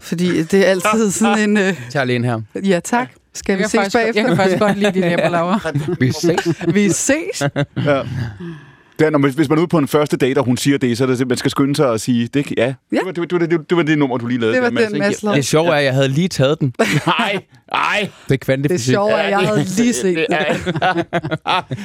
[0.00, 1.56] Fordi det er altid sådan en...
[1.56, 2.40] Øh, Tag lige en her.
[2.64, 3.08] ja, tak.
[3.34, 4.28] Skal Jeg vi kan, ses faktisk, godt- jeg bagefter?
[4.28, 5.58] kan faktisk godt lide de der laver.
[6.00, 6.74] Vi ses.
[6.74, 7.42] Vi ses.
[7.84, 8.02] Ja.
[8.98, 10.98] Det er, når hvis man er ude på en første date, og hun siger det,
[10.98, 12.96] så er det, man skal skynde sig og sige, det, ja, Ja.
[12.98, 14.54] Det, var, det, var, det, det, det var det nummer, du lige lavede.
[14.56, 14.98] Det var der, den?
[14.98, 15.16] Mads.
[15.34, 16.74] Det sjove er, at jeg havde lige taget den.
[17.06, 17.38] Nej,
[17.72, 18.00] nej.
[18.00, 18.92] Det er Det kvantefysik.
[18.94, 20.26] sjove er, at jeg havde lige set Det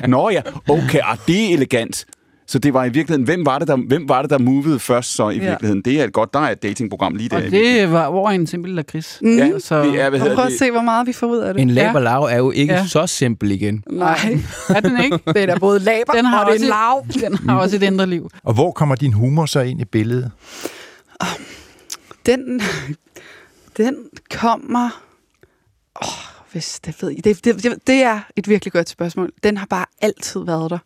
[0.04, 0.10] den.
[0.10, 2.06] Nå ja, okay, og det er elegant.
[2.48, 5.16] Så det var i virkeligheden, hvem var det, der, hvem var det, der movede først
[5.16, 5.50] så i Ja.
[5.50, 5.82] virkeligheden?
[5.82, 7.36] Det er et godt, der er et datingprogram lige der.
[7.46, 9.20] Og det var over en simpel lakrids.
[9.22, 9.38] Mm.
[9.38, 10.60] ja, så- det er, hvad prøv at det?
[10.60, 11.62] se, hvor meget vi får ud af det.
[11.62, 11.74] En Ja.
[11.74, 12.86] laberlav er jo ikke Ja.
[12.88, 13.84] så simpel igen.
[13.90, 14.18] Nej,
[14.76, 15.20] Er den ikke?
[15.28, 17.06] det er da både laber Den har, og også, er lav.
[17.30, 18.30] den har også et indre liv.
[18.44, 20.32] Og hvor kommer din humor så ind i billedet?
[22.26, 22.62] Den,
[23.78, 23.96] den
[24.34, 24.90] kommer...
[25.96, 26.08] Oh,
[26.52, 27.16] hvis det ved I.
[27.22, 29.32] Det, det, det, det er et virkelig godt spørgsmål.
[29.44, 30.78] Den har bare altid været der.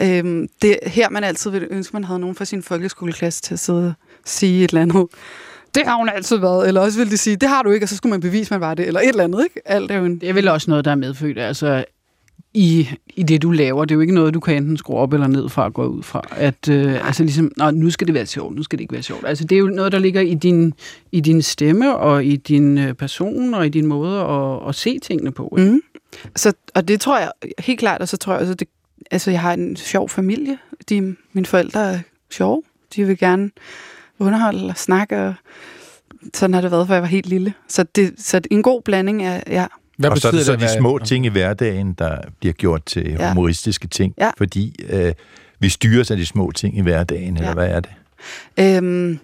[0.00, 3.60] Øhm, det her, man altid ville ønske, man havde nogen fra sin folkeskoleklasse til at
[3.60, 5.06] sidde og sige et eller andet.
[5.74, 6.68] Det har hun altid været.
[6.68, 8.60] Eller også ville de sige, det har du ikke, og så skulle man bevise, man
[8.60, 8.86] var det.
[8.86, 9.60] Eller et eller andet, ikke?
[9.64, 10.18] Alt er jo en...
[10.18, 11.38] Det er vel også noget, der er medfødt.
[11.38, 11.84] Altså,
[12.54, 13.84] i, i det, du laver.
[13.84, 15.86] Det er jo ikke noget, du kan enten skrue op eller ned fra at gå
[15.86, 16.22] ud fra.
[16.30, 19.02] At, øh, altså ligesom, Nå, nu skal det være sjovt, nu skal det ikke være
[19.02, 19.26] sjovt.
[19.26, 20.74] Altså, det er jo noget, der ligger i din,
[21.12, 24.98] i din stemme, og i din øh, person, og i din måde at, at se
[24.98, 25.54] tingene på.
[25.58, 25.70] Ikke?
[25.70, 25.80] Mm.
[26.36, 28.68] Så, og det tror jeg helt klart, og så tror jeg også, det,
[29.12, 30.58] altså, jeg har en sjov familie.
[30.88, 31.98] De, mine forældre er
[32.30, 32.62] sjove.
[32.96, 33.50] De vil gerne
[34.18, 35.34] underholde og snakke, og
[36.34, 37.54] sådan har det været, fra jeg var helt lille.
[37.68, 40.44] Så det, så det er en god blanding af, ja, Hvad og så er det
[40.46, 43.28] så at de små ting i hverdagen, der bliver gjort til Ja.
[43.28, 44.14] humoristiske ting.
[44.18, 44.30] Ja.
[44.38, 45.12] Fordi øh,
[45.58, 47.54] vi styres af de små ting i hverdagen, eller Ja.
[47.54, 47.90] hvad er det?
[48.60, 49.18] Øhm,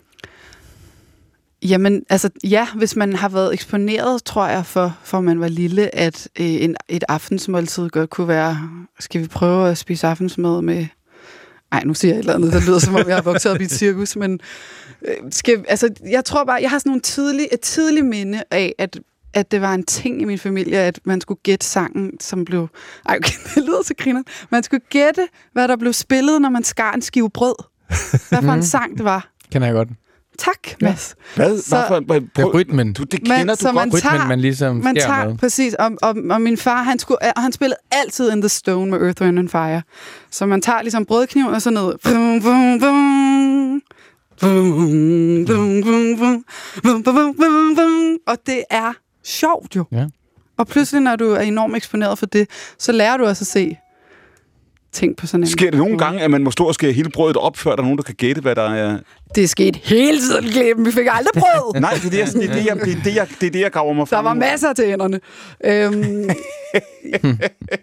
[1.62, 5.94] jamen, altså, ja, hvis man har været eksponeret, tror jeg, for, for man var lille,
[5.94, 10.86] at øh, en, et aftensmåltid godt kunne være, skal vi prøve at spise aftensmad med...
[11.72, 13.60] Ej, nu siger jeg et eller andet, der lyder som om, jeg har vokset op
[13.60, 14.40] i et cirkus, men
[15.04, 18.74] øh, skal, altså, jeg tror bare, jeg har sådan nogle tidlig, et tidligt minde af,
[18.78, 18.98] at
[19.34, 22.68] at det var en ting i min familie, at man skulle gætte sangen, som blev...
[23.06, 24.22] Ej, okay, det lyder så griner.
[24.50, 27.54] Man skulle gætte, hvad der blev spillet, når man skar en skive brød.
[28.28, 29.28] Hvad for en sang det var.
[29.52, 29.88] Kender jeg godt.
[30.38, 31.14] Tak, Mads.
[31.34, 31.58] Hvad?
[31.58, 32.00] Så- Hvorfor?
[32.06, 32.92] Hvad- Det er prøv- rytmen.
[32.92, 34.02] Du, det Men- kender så du man godt.
[34.02, 35.38] tager- Rytmen, man ligesom Man tager, med.
[35.38, 38.90] præcis, og, og, og min far, han, skulle, og han spillede altid In The Stone
[38.90, 39.82] med Earth, Wind and Fire.
[40.30, 41.70] Så man tager ligesom brødkniven og så
[42.04, 43.82] vum, vum, vum,
[47.76, 48.16] vum.
[48.26, 48.92] Og det er
[49.24, 49.84] sjovt jo.
[49.92, 50.06] Ja.
[50.58, 53.76] Og pludselig, når du er enormt eksponeret for det, så lærer du også at se
[54.92, 56.04] ting på sådan en Sker det nogle måde.
[56.04, 58.02] gange, at man må stå og skære hele brødet op, før der er nogen, der
[58.04, 58.98] kan gætte, hvad der er...
[59.34, 60.86] Det er sket hele tiden, Clemen.
[60.86, 61.80] Vi fik aldrig brød.
[61.80, 63.50] Nej, det er det, jeg, det, er det, jeg, det, er det, jeg, det, er
[63.50, 65.20] det, jeg graver mig Der frem var masser til enderne.
[65.64, 66.30] Øhm,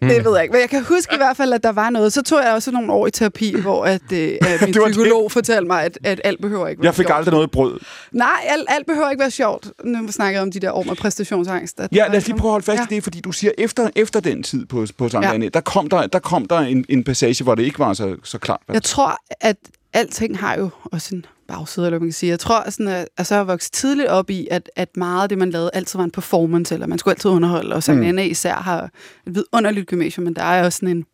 [0.01, 0.51] det ved jeg ikke.
[0.51, 2.13] Men jeg kan huske i hvert fald, at der var noget.
[2.13, 4.91] Så tog jeg også nogle år i terapi, hvor at, øh, at min var det.
[4.91, 7.17] psykolog fortalte mig, at, at alt behøver ikke være Jeg fik sjovt.
[7.17, 7.79] aldrig noget brød.
[8.11, 9.67] Nej, alt, alt behøver ikke være sjovt.
[9.83, 11.79] Nu snakker jeg om de der år med præstationsangst.
[11.79, 12.83] At Ja, lad os lige prøve at holde fast Ja.
[12.91, 15.49] i det, fordi du siger, efter, efter den tid på, på Sankt ja.
[15.53, 18.37] der kom der, der, kom der en, en passage, hvor det ikke var så, så
[18.37, 18.61] klart.
[18.73, 19.57] Jeg tror, at
[19.93, 22.29] alting har jo også en bagside, eller man kan sige.
[22.29, 25.23] Jeg tror, sådan, at, at så har jeg vokset tidligt op i, at, at meget
[25.23, 27.75] af det, man lavede, altid var en performance, eller man skulle altid underholde.
[27.75, 28.07] Og Sankt mm.
[28.07, 28.91] Anna især har et
[29.25, 31.05] vidunderligt gymnasium, men der er også sådan en...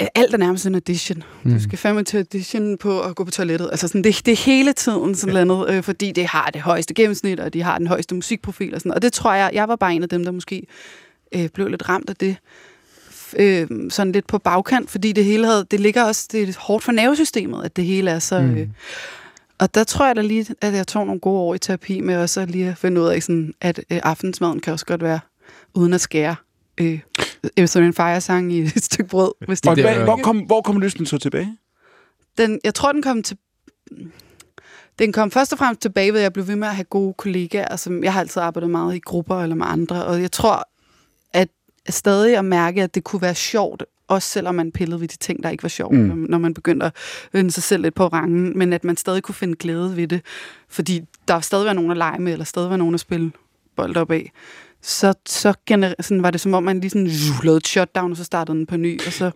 [0.00, 1.22] øh, Alt er nærmest en audition.
[1.42, 1.52] Mm.
[1.52, 3.68] Du skal fandme til audition på at gå på toilettet.
[3.70, 6.94] Altså sådan, det, det er hele tiden sådan noget, øh, fordi det har det højeste
[6.94, 9.76] gennemsnit, og de har den højeste musikprofil og sådan Og det tror jeg, jeg var
[9.76, 10.66] bare en af dem, der måske
[11.34, 12.36] øh, blev lidt ramt af det
[13.38, 16.84] øh, sådan lidt på bagkant, fordi det hele havde, det ligger også, det er hårdt
[16.84, 18.40] for nervesystemet, at det hele er så...
[18.40, 18.68] Øh,
[19.58, 22.16] og der tror jeg da lige, at jeg tog nogle gode år i terapi med
[22.16, 25.20] også lige at finde ud af, sådan, at øh, aftensmaden kan også godt være
[25.74, 26.36] uden at skære
[26.80, 27.00] øh,
[27.56, 29.32] Earth and Fire sang i et stykke brød.
[29.46, 31.56] Hvis det Og hvad, hvor, kom, hvor kom lysten så tilbage?
[32.38, 33.36] den, jeg tror, den kom til...
[34.98, 37.14] Den kom først og fremmest tilbage ved, at jeg blev ved med at have gode
[37.14, 37.76] kollegaer.
[37.76, 40.04] Som jeg har altid arbejdet meget i grupper eller med andre.
[40.04, 40.64] Og jeg tror, at
[41.88, 45.42] stadig at mærke, at det kunne være sjovt, også selvom man pillede ved de ting,
[45.42, 46.26] der ikke var sjovt, mm.
[46.28, 46.92] når, man begyndte at
[47.32, 50.20] vende sig selv lidt på rangen, men at man stadig kunne finde glæde ved det,
[50.68, 53.32] fordi der stadig var nogen at lege med, eller stadig var nogen at spille
[53.76, 54.32] bold op af.
[54.82, 57.10] Så, så gener- sådan var det som om, man lige sådan,
[57.42, 59.30] lavede et shutdown, og så startede den på ny, og så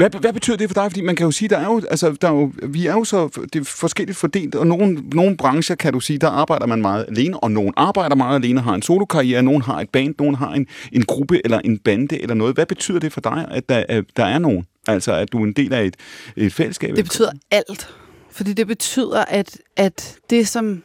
[0.00, 0.90] Hvad, hvad betyder det for dig?
[0.90, 3.04] Fordi man kan jo sige, der er jo, altså, der er jo, vi er jo
[3.04, 6.82] så det er forskelligt fordelt, og nogle, nogle brancher kan du sige, der arbejder man
[6.82, 10.34] meget alene, og nogen arbejder meget alene, har en solokarriere, nogen har et band, nogen
[10.34, 12.54] har en, en gruppe eller en bande eller noget.
[12.54, 14.66] Hvad betyder det for dig, at der, der er nogen?
[14.86, 15.96] Altså, at du er en del af et,
[16.36, 16.96] et fællesskab?
[16.96, 17.94] Det betyder alt.
[18.30, 20.82] Fordi det betyder, at, at det som...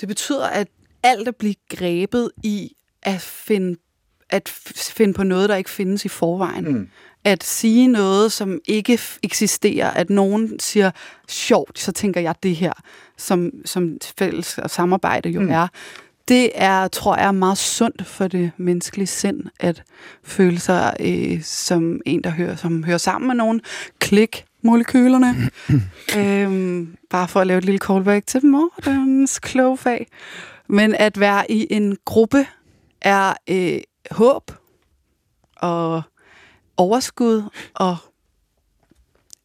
[0.00, 0.68] Det betyder, at
[1.02, 3.76] alt at blive grebet i at finde
[4.30, 6.72] at finde på noget, der ikke findes i forvejen.
[6.72, 6.88] Mm.
[7.26, 9.90] At sige noget, som ikke eksisterer.
[9.90, 10.90] At nogen siger,
[11.28, 12.72] sjovt, så tænker jeg det her,
[13.16, 15.50] som, som fælles og samarbejde jo mm.
[15.50, 15.68] er.
[16.28, 19.82] Det er, tror jeg, meget sundt for det menneskelige sind, at
[20.24, 23.60] føle sig øh, som en, der hører, som hører sammen med nogen.
[23.98, 25.50] Klik molekylerne.
[26.18, 30.06] øhm, bare for at lave et lille callback til morgens kloge fag.
[30.68, 32.46] Men at være i en gruppe
[33.00, 34.52] er øh, håb
[35.56, 36.02] og
[36.76, 37.42] overskud
[37.74, 37.96] og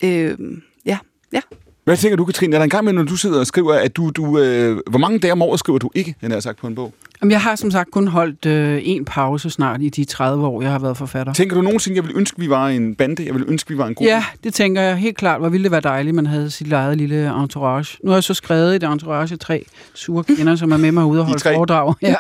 [0.04, 0.38] øh,
[0.86, 1.00] ja,
[1.34, 1.42] ja.
[1.84, 2.56] Hvad tænker du, Katrine?
[2.56, 4.10] Er der en gang med, når du sidder og skriver, at du...
[4.10, 6.76] du øh, hvor mange dage om året skriver du ikke, han har sagt, på en
[6.76, 6.94] bog?
[7.22, 10.62] Jamen, jeg har som sagt kun holdt øh, en pause snart i de 30 år,
[10.62, 11.34] jeg har været forfatter.
[11.34, 13.26] Tænker du nogensinde, jeg vil ønske, vi var en bande?
[13.26, 14.10] Jeg vil ønske, vi var en gruppe?
[14.10, 15.40] Ja, det tænker jeg helt klart.
[15.40, 17.98] Hvor ville det være dejligt, man havde sit eget lille entourage.
[18.04, 21.06] Nu har jeg så skrevet et entourage af tre sure kvinder, som er med mig
[21.06, 21.94] ude og holde foredrag.
[22.02, 22.16] Ja.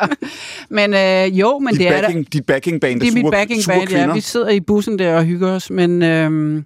[0.70, 2.01] Men øh, jo, men dit det er da...
[2.01, 3.97] backing, dit backing band Det er mit sure, backing sure band, ja.
[3.97, 4.14] kvinder.
[4.14, 5.70] Vi sidder i bussen der og hygger os.
[5.70, 6.66] Men, øhm,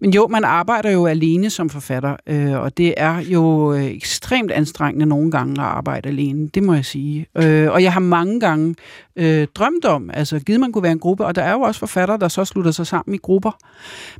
[0.00, 3.84] men jo, man arbejder jo alene som forfatter, øh, Øh, og det er jo øh,
[3.84, 7.26] ekstremt anstrengende nogle gange at arbejde alene, det må jeg sige.
[7.36, 8.74] Øh, og jeg har mange gange
[9.16, 11.78] øh, drømt om, altså givet man kunne være en gruppe, og der er jo også
[11.78, 13.58] forfattere, der så slutter sig sammen i grupper.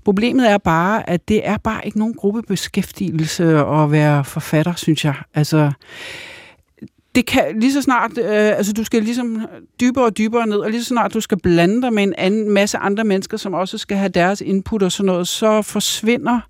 [0.05, 5.14] Problemet er bare, at det er bare ikke nogen gruppebeskæftigelse at være forfatter, synes jeg.
[5.35, 5.73] Altså,
[7.14, 9.47] det kan lige så snart, øh, altså du skal ligesom
[9.81, 12.51] dybere og dybere ned, og lige så snart du skal blande dig med en anden
[12.51, 16.41] masse andre mennesker, som også skal have deres input og sådan noget, så forsvinder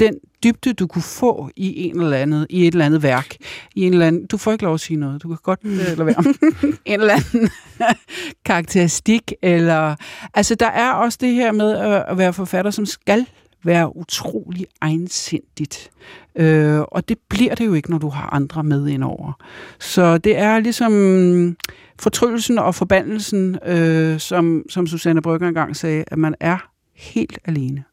[0.00, 3.36] den dybde, du kunne få i en eller andet, i et eller andet værk.
[3.74, 5.76] I en eller anden, du får ikke lov at sige noget, du kan godt øh,
[5.76, 6.24] lade være.
[6.84, 7.50] en eller anden
[8.46, 9.96] karakteristik, eller...
[10.34, 13.26] Altså, der er også det her med at, at være forfatter, som skal
[13.64, 15.90] være utrolig egensindigt.
[16.36, 19.32] Øh, og det bliver det jo ikke, når du har andre med indover.
[19.78, 21.56] Så det er ligesom
[21.98, 27.84] fortryllelsen og forbandelsen, øh, som, som Susanne Brygger engang sagde, at man er helt alene.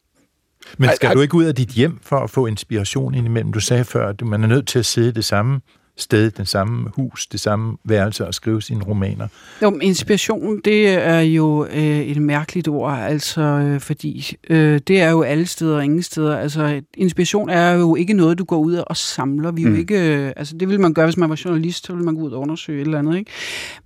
[0.78, 3.52] Men skal du ikke ud af dit hjem for at få inspiration indimellem?
[3.52, 5.60] Du sagde før, at man er nødt til at sidde det samme
[5.98, 9.28] sted, det samme hus, det samme værelse og skrive sine romaner.
[9.62, 15.00] Jo, men inspiration, det er jo øh, et mærkeligt ord, altså, øh, fordi øh, det
[15.00, 16.38] er jo alle steder og ingen steder.
[16.38, 19.50] Altså, inspiration er jo ikke noget, du går ud og samler.
[19.50, 19.78] Vi er jo Mm.
[19.78, 22.20] ikke, øh, altså, det ville man gøre, hvis man var journalist, så ville man gå
[22.22, 23.30] ud og undersøge et eller andet, ikke?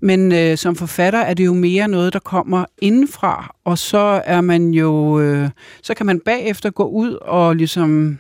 [0.01, 4.41] Men øh, som forfatter er det jo mere noget, der kommer indenfra, og så er
[4.41, 5.49] man jo, øh,
[5.83, 8.19] så kan man bagefter gå ud og ligesom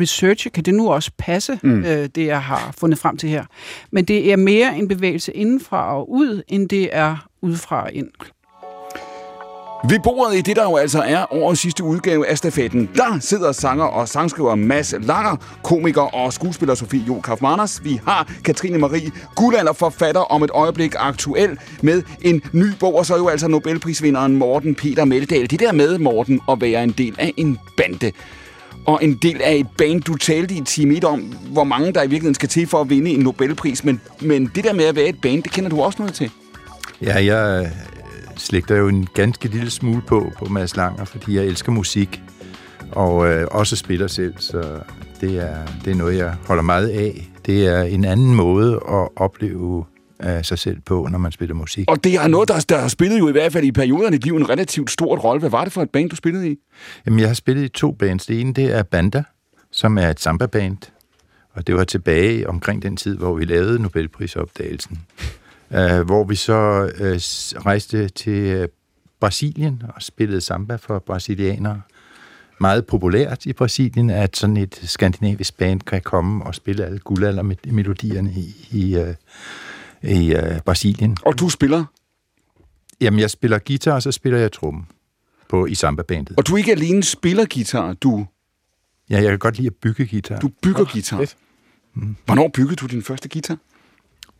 [0.00, 1.84] researche, kan det nu også passe, Mm.
[1.84, 3.44] øh, det jeg har fundet frem til her.
[3.92, 8.08] Men det er mere en bevægelse indenfra og ud, end det er udefra og ind.
[9.88, 13.52] Ved bordet i det, der jo altså er årets sidste udgave af stafetten, der sidder
[13.52, 17.84] sanger og sangskriver Mads Langer, komiker og skuespiller Sofie Jo Kaufmanners.
[17.84, 23.06] Vi har Katrine Marie Guldalder, forfatter om et øjeblik aktuel med en ny bog, og
[23.06, 25.50] så jo altså Nobelprisvinderen Morten Peter Meldal.
[25.50, 28.12] Det der med, Morten, at være en del af en bande
[28.86, 30.02] og en del af et band.
[30.02, 31.20] Du talte i time 1 om,
[31.50, 34.64] hvor mange der i virkeligheden skal til for at vinde en Nobelpris, men, men det
[34.64, 36.30] der med at være et band, det kender du også noget til.
[37.02, 37.70] Ja, jeg øh,
[38.36, 42.22] slægter jo en ganske lille smule på på Mads Langer, fordi jeg elsker musik,
[42.92, 44.80] og øh, også spiller selv, så
[45.20, 47.28] det er, det er noget, jeg holder meget af.
[47.46, 49.84] Det er en anden måde at opleve
[50.18, 51.90] af sig selv på, når man spiller musik.
[51.90, 54.12] Og det er noget, der, der har spillet jo i hvert fald i perioder af
[54.12, 55.40] dit liv en relativt stort rolle.
[55.40, 56.56] Hvad var det for et band, du spillede i?
[57.06, 58.26] Jamen, jeg har spillet i to bands.
[58.26, 59.22] Det ene, det er Banda,
[59.70, 60.78] som er et samba-band.
[61.52, 64.98] Og det var tilbage omkring den tid, hvor vi lavede Nobelprisopdagelsen.
[65.70, 68.68] Uh, hvor vi så uh, rejste til uh,
[69.20, 71.80] Brasilien og spillede samba for brasilianere.
[72.60, 78.32] Meget populært i Brasilien, at sådan et skandinavisk band kan komme og spille alle guldaldermelodierne
[78.36, 79.14] i, i,
[80.08, 81.16] i uh, Brasilien.
[81.22, 81.84] Og du spiller.
[83.00, 84.84] Jamen, jeg spiller guitar, og så spiller jeg tromme
[85.48, 86.34] på, i samba-bandet.
[86.36, 88.26] Og du ikke alene spiller guitar, du,
[89.10, 90.38] Ja, jeg kan godt lide at bygge guitar.
[90.38, 91.18] du bygger oh, guitar.
[91.18, 91.36] fedt.
[92.26, 93.56] Hvornår byggede du din første guitar?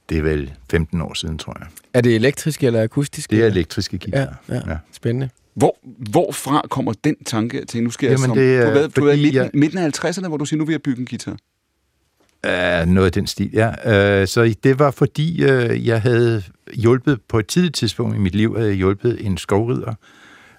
[0.09, 1.67] Det er vel 15 år siden, tror jeg.
[1.95, 3.31] Er det elektrisk eller akustisk?
[3.31, 4.43] Det er elektriske Ja, guitar.
[4.49, 4.77] ja, Ja.
[4.93, 5.31] spændende.
[5.55, 5.79] Hvor,
[6.11, 8.37] hvorfra kommer den tanke til, nu skal jeg Jamen, som...
[8.37, 10.45] det er du har været, du har været midten, jeg- midten af 50'erne, hvor du
[10.45, 11.37] siger, nu vil jeg bygge en guitar.
[12.45, 13.69] Uh, noget af den stil, ja.
[13.69, 16.43] Uh, så det var fordi, uh, jeg havde
[16.75, 19.95] hjulpet på et tidligt tidspunkt i mit liv, havde jeg hjulpet en skovrider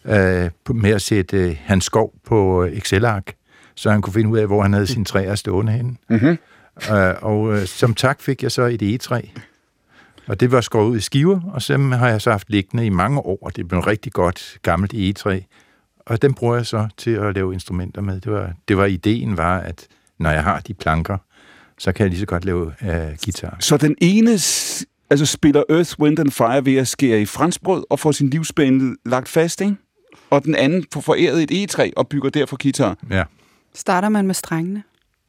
[0.06, 3.34] uh, på- med at sætte uh, hans skov på Excel-ark,
[3.76, 5.95] så han kunne finde ud af, hvor han havde sine træer stående henne.
[6.10, 6.38] Mm-hmm.
[6.91, 9.22] Uh, og uh, som tak fik jeg så et egetræ.
[10.28, 12.90] Og det var skåret ud i skiver, og så har jeg så haft liggende i
[12.90, 13.52] mange år.
[13.56, 15.40] Det blev et rigtig godt gammelt egetræ.
[16.06, 18.22] Og den bruger jeg så til at lave instrumenter med.
[18.22, 19.88] Det var, det var ideen var, at
[20.20, 21.18] når jeg har de planker,
[21.78, 22.88] så kan jeg lige så godt lave uh,
[23.26, 23.58] guitar.
[23.60, 24.32] Så den ene
[25.10, 28.96] altså spiller Earth, Wind and Fire ved at skære i franskbrød og få sin livsbane
[29.06, 29.76] lagt fast, ikke?
[30.30, 32.98] Og den anden får foræret et egetræ og bygger derfor guitar.
[33.12, 33.24] Ja.
[33.74, 34.84] Starter man med strengene?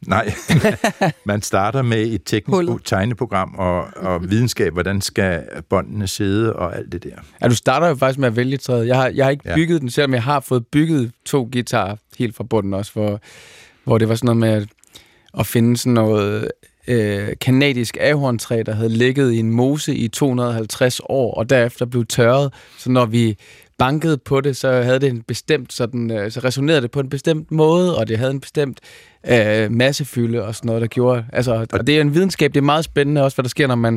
[0.06, 0.35] Nej,
[1.24, 2.81] man starter med et teknisk Hullet.
[2.85, 7.16] tegneprogram og, og videnskab, hvordan skal båndene sidde og alt det der.
[7.43, 8.86] Ja, du starter jo faktisk med at vælge træet.
[8.86, 9.55] Jeg har, jeg har ikke ja.
[9.55, 13.20] bygget den, selvom jeg har fået bygget to guitarer helt fra bunden også, hvor,
[13.85, 14.68] hvor det var sådan noget med at,
[15.38, 16.50] at finde sådan noget
[16.88, 22.06] øh, kanadisk ahorntræ, der havde ligget i en mose i 250 år, og derefter blev
[22.06, 22.52] tørret.
[22.78, 23.36] Så når vi
[23.78, 27.08] bankede på det, så havde det en bestemt sådan, øh, så resonerede det på en
[27.08, 28.80] bestemt måde, og det havde en bestemt
[29.28, 31.24] øh, massefylde og sådan noget, der gjorde.
[31.32, 33.74] Altså, og det er en videnskab, det er meget spændende også, hvad der sker, når
[33.74, 33.94] man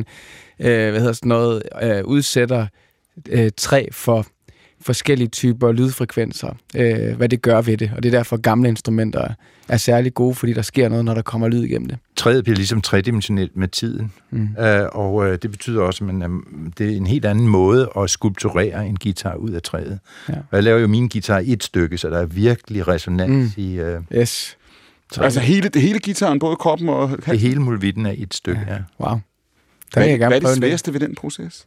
[0.58, 2.66] øh, hvad hedder sådan noget, øh, udsætter
[3.28, 4.26] øh, træ for
[4.82, 7.92] forskellige typer lydfrekvenser, øh, hvad det gør ved det.
[7.96, 9.28] Og det er derfor, gamle instrumenter
[9.68, 11.98] er særlig gode, fordi der sker noget, når der kommer lyd igennem det.
[12.16, 14.48] Træet bliver ligesom tredimensionelt med tiden, Mm.
[14.60, 17.90] øh, og øh, det betyder også, at man, er- det er en helt anden måde
[17.98, 19.98] at skulpturere en guitar ud af træet.
[20.28, 20.34] Ja.
[20.34, 23.62] Og jeg laver jo min guitar i et stykke, så der er virkelig resonans mm.
[23.62, 24.56] i øh, Yes.
[25.16, 27.10] Altså hele, det hele gitaren, både kroppen og...
[27.26, 28.60] det hele mulvitten er et stykke.
[28.68, 28.76] Ja.
[29.00, 29.10] Wow.
[29.10, 29.20] Der
[30.00, 31.66] Hvad, jeg hvad gerne er prøve det sværeste ved den proces?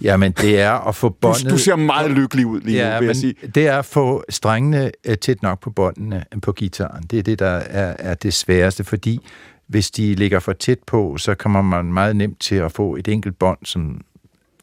[0.00, 1.50] Jamen, det er at få båndet...
[1.50, 3.34] du ser meget lykkelig ud lige nu, ja, vil jeg men sige.
[3.54, 7.04] det er at få strengene øh, tæt nok på båndene på gitaren.
[7.10, 9.20] Det er det, der er, er det sværeste, fordi
[9.66, 13.08] hvis de ligger for tæt på, så kommer man meget nemt til at få et
[13.08, 14.00] enkelt bånd, som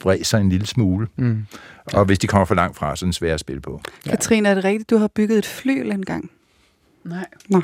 [0.03, 1.07] vræser en lille smule.
[1.15, 1.45] Mm.
[1.93, 3.81] Og hvis de kommer for langt fra, så er den svær at spille på.
[4.05, 4.11] Ja.
[4.11, 6.31] Katrine, er det rigtigt, du har bygget et flyl engang?
[7.03, 7.25] Nej.
[7.49, 7.61] Nå.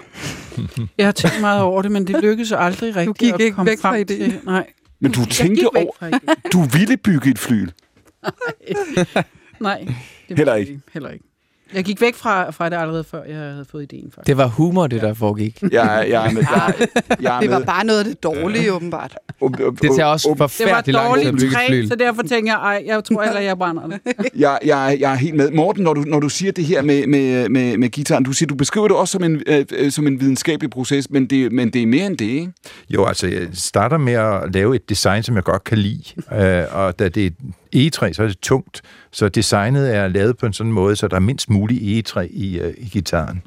[0.98, 3.70] Jeg har tænkt meget over det, men det lykkedes aldrig rigtigt gik at ikke komme
[3.70, 4.32] væk fra frem ideen.
[4.32, 4.40] til.
[4.46, 4.66] Nej.
[5.00, 6.20] Men du tænkte over...
[6.54, 7.72] Du ville bygge et flyl.
[9.60, 9.88] Nej.
[10.30, 10.82] Det Heller ikke.
[10.94, 11.26] Heller ikke.
[11.74, 14.28] Jeg gik væk fra, fra det allerede før, jeg havde fået ideen faktisk.
[14.28, 15.62] Det var humor, det der foregik.
[15.72, 16.44] Jeg, er- jeg er med.
[16.52, 16.74] Jeg,
[17.22, 17.66] jeg er Det var med.
[17.66, 19.16] bare noget af det dårlige, åbenbart.
[19.42, 21.88] Um, um, Det tager også um, Det var forfærdeligt lang tid at dårligt bygge flyl.
[21.88, 24.00] så derfor tænker jeg, ej, jeg tror heller, jeg brænder det.
[24.40, 25.52] Jeg, jeg, jeg er helt med.
[25.52, 28.48] Morten, når du, når du siger det her med, med, med, med gitaren, du siger,
[28.48, 31.70] du beskriver det også som en, øh, øh, som en videnskabelig proces, men det, men
[31.70, 32.52] det er mere end det, ikke?
[32.90, 36.04] Jo, altså, jeg starter med at lave et design, som jeg godt kan lide.
[36.42, 37.34] øh, og da det er et
[37.74, 38.82] egetræ, så er det tungt.
[39.18, 42.60] Så designet er lavet på en sådan måde, så der er mindst muligt egetræ i,
[42.60, 43.42] øh, i gitaren.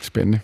[0.00, 0.40] Spændende.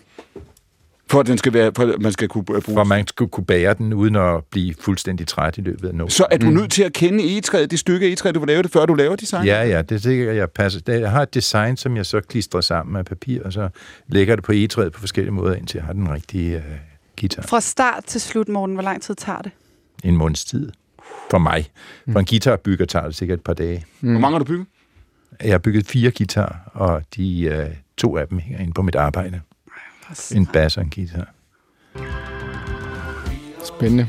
[1.09, 3.45] For at, den skal være, for at man skal kunne bruge For man skulle kunne
[3.45, 6.13] bære den, uden at blive fuldstændig træt i løbet af noget.
[6.13, 6.53] Så er du mm.
[6.53, 9.15] nødt til at kende egetræet, det stykke egetræ, du vil lave det, før du laver
[9.15, 9.45] design?
[9.45, 10.79] Ja, ja, det er sikkert, jeg passer.
[10.79, 13.69] Det- Jeg har et design, som jeg så klistrer sammen med papir, og så
[14.07, 16.63] lægger det på egetræet på forskellige måder, indtil jeg har den rigtige øh,
[17.19, 17.41] guitar.
[17.41, 19.51] Fra start til slut, Morten, hvor lang tid tager det?
[20.03, 20.71] En måneds tid.
[21.31, 21.65] For mig.
[22.11, 23.85] For en guitarbygger tager det sikkert et par dage.
[23.99, 24.67] Hvor mange har du bygget?
[25.43, 28.95] Jeg har bygget fire guitarer, og de øh, to af dem hænger inde på mit
[28.95, 29.41] arbejde.
[30.31, 31.33] En bass og en guitar.
[33.63, 34.07] Spændende.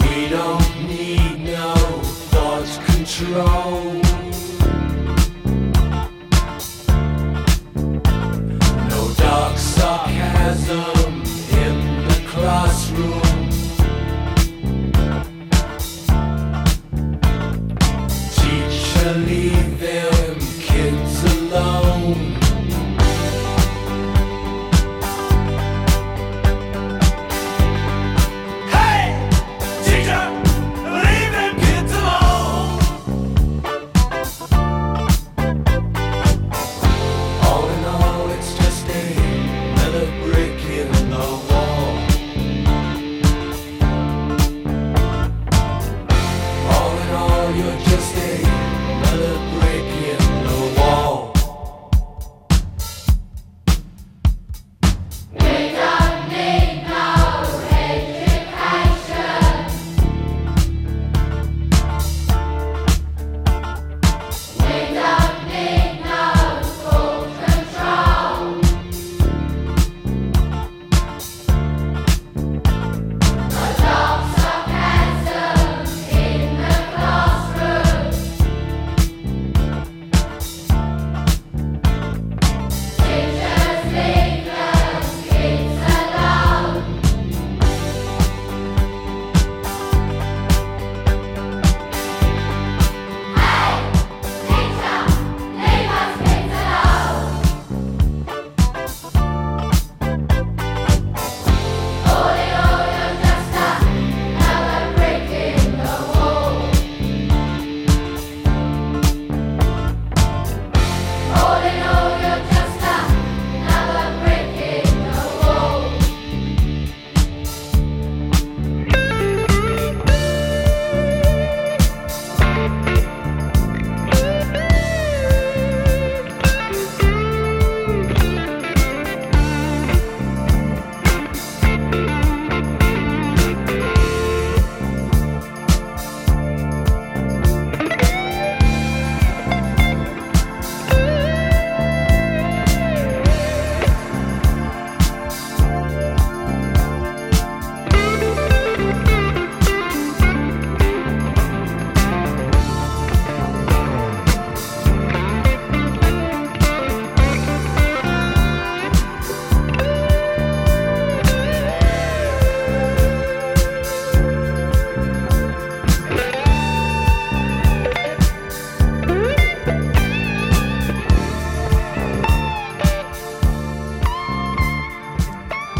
[0.00, 1.74] We don't need no
[2.30, 4.05] thought control.
[9.96, 11.22] Sarcasm
[11.58, 13.25] in the classroom.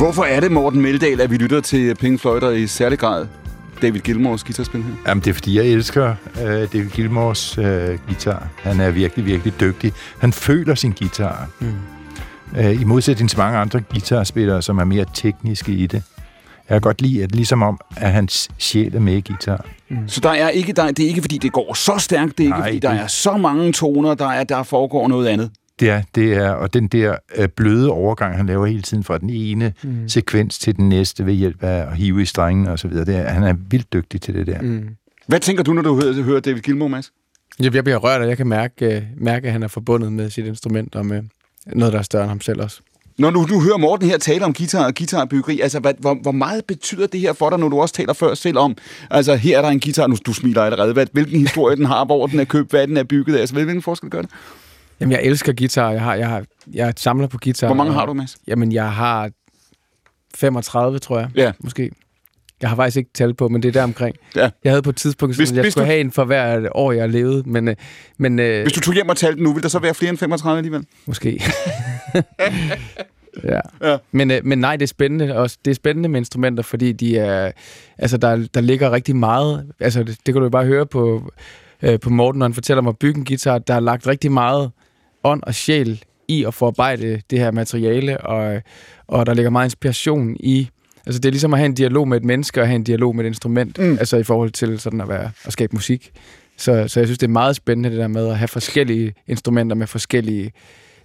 [0.07, 3.27] Hvorfor er det, Morten Meldal, at vi lytter til Pink Floyd og i særlig grad
[3.83, 4.91] David Gilmores guitarspil her?
[5.09, 7.65] Jamen, det er fordi, jeg elsker uh, David Gilmores uh,
[8.07, 8.49] guitar.
[8.63, 9.93] Han er virkelig, virkelig dygtig.
[10.19, 11.49] Han føler sin guitar.
[11.61, 11.73] Mm.
[12.59, 16.03] Uh, I modsætning til mange andre guitarspillere, som er mere tekniske i det.
[16.69, 19.65] Jeg kan godt lide, at ligesom om, at hans sjæl er med i guitar.
[19.89, 19.97] Mm.
[20.09, 22.39] Så der er ikke, der, det er ikke, fordi det går så stærkt.
[22.39, 25.09] Det er ikke, Nej, fordi der det- er så mange toner, der, er, der foregår
[25.09, 25.51] noget andet.
[25.81, 29.19] Det er, det er, og den der øh, bløde overgang, han laver hele tiden fra
[29.19, 30.09] den ene mm.
[30.09, 33.05] sekvens til den næste ved hjælp af at hive i strengen og så videre.
[33.05, 34.61] Det er, han er vildt dygtig til det der.
[34.63, 34.89] Mm.
[35.27, 37.13] Hvad tænker du, når du hører, hører David Gilmore, Mads?
[37.61, 40.31] Jeg, jeg bliver rørt, og jeg kan mærke, øh, mærke, at han er forbundet med
[40.31, 41.23] sit instrument og med
[41.67, 42.81] noget, der er større end ham selv også.
[43.19, 46.33] Når du, du hører Morten her tale om guitar og guitarbyggeri, altså hvad, hvor, hvor
[46.33, 48.77] meget betyder det her for dig, når du også taler før selv om,
[49.11, 52.05] altså her er der en guitar, nu du smiler allerede, hvad, hvilken historie den har,
[52.05, 54.31] hvor den er købt, hvad den er bygget af, altså hvilken forskel gør det?
[55.01, 55.91] Jamen, jeg elsker guitar.
[55.91, 57.67] Jeg, har, jeg, har, jeg er samler på guitar.
[57.67, 58.37] Hvor mange har du, Mads?
[58.47, 59.31] Jamen, jeg har
[60.35, 61.29] 35, tror jeg.
[61.35, 61.53] Ja.
[61.61, 61.91] Måske.
[62.61, 64.17] Jeg har faktisk ikke tal på, men det er der omkring.
[64.37, 64.51] Ja.
[64.65, 66.69] Jeg havde på et tidspunkt, Hvis- hvis, jeg hvis skulle du- have en for hver
[66.75, 67.77] år, jeg levede, men, øh,
[68.19, 70.19] men øh, Hvis du tog hjem og talte nu, vil der så være flere end
[70.19, 70.87] 35 alligevel?
[71.07, 71.43] måske.
[73.45, 73.61] ja.
[73.83, 73.97] Ja.
[74.13, 75.59] Men, øh, men nej, det er spændende også.
[75.65, 77.53] Det er spændende med instrumenter, fordi de er,
[77.99, 79.73] altså der, der ligger rigtig meget.
[79.81, 81.33] Altså det, det kan du jo bare høre på,
[81.83, 83.59] øh, på Morten, når han fortæller mig at bygge en guitar.
[83.59, 84.71] Der er lagt rigtig meget
[85.27, 88.63] ånd og sjæl i at forarbejde det her materiale, og,
[89.07, 90.69] og der ligger meget inspiration i
[91.07, 93.17] Altså det er ligesom at have en dialog med et menneske og have en dialog
[93.17, 93.93] med et instrument, Mm.
[93.99, 96.11] altså i forhold til sådan at, være, at skabe musik.
[96.57, 99.77] Så, så jeg synes, det er meget spændende det der med at have forskellige instrumenter
[99.77, 100.53] med forskellige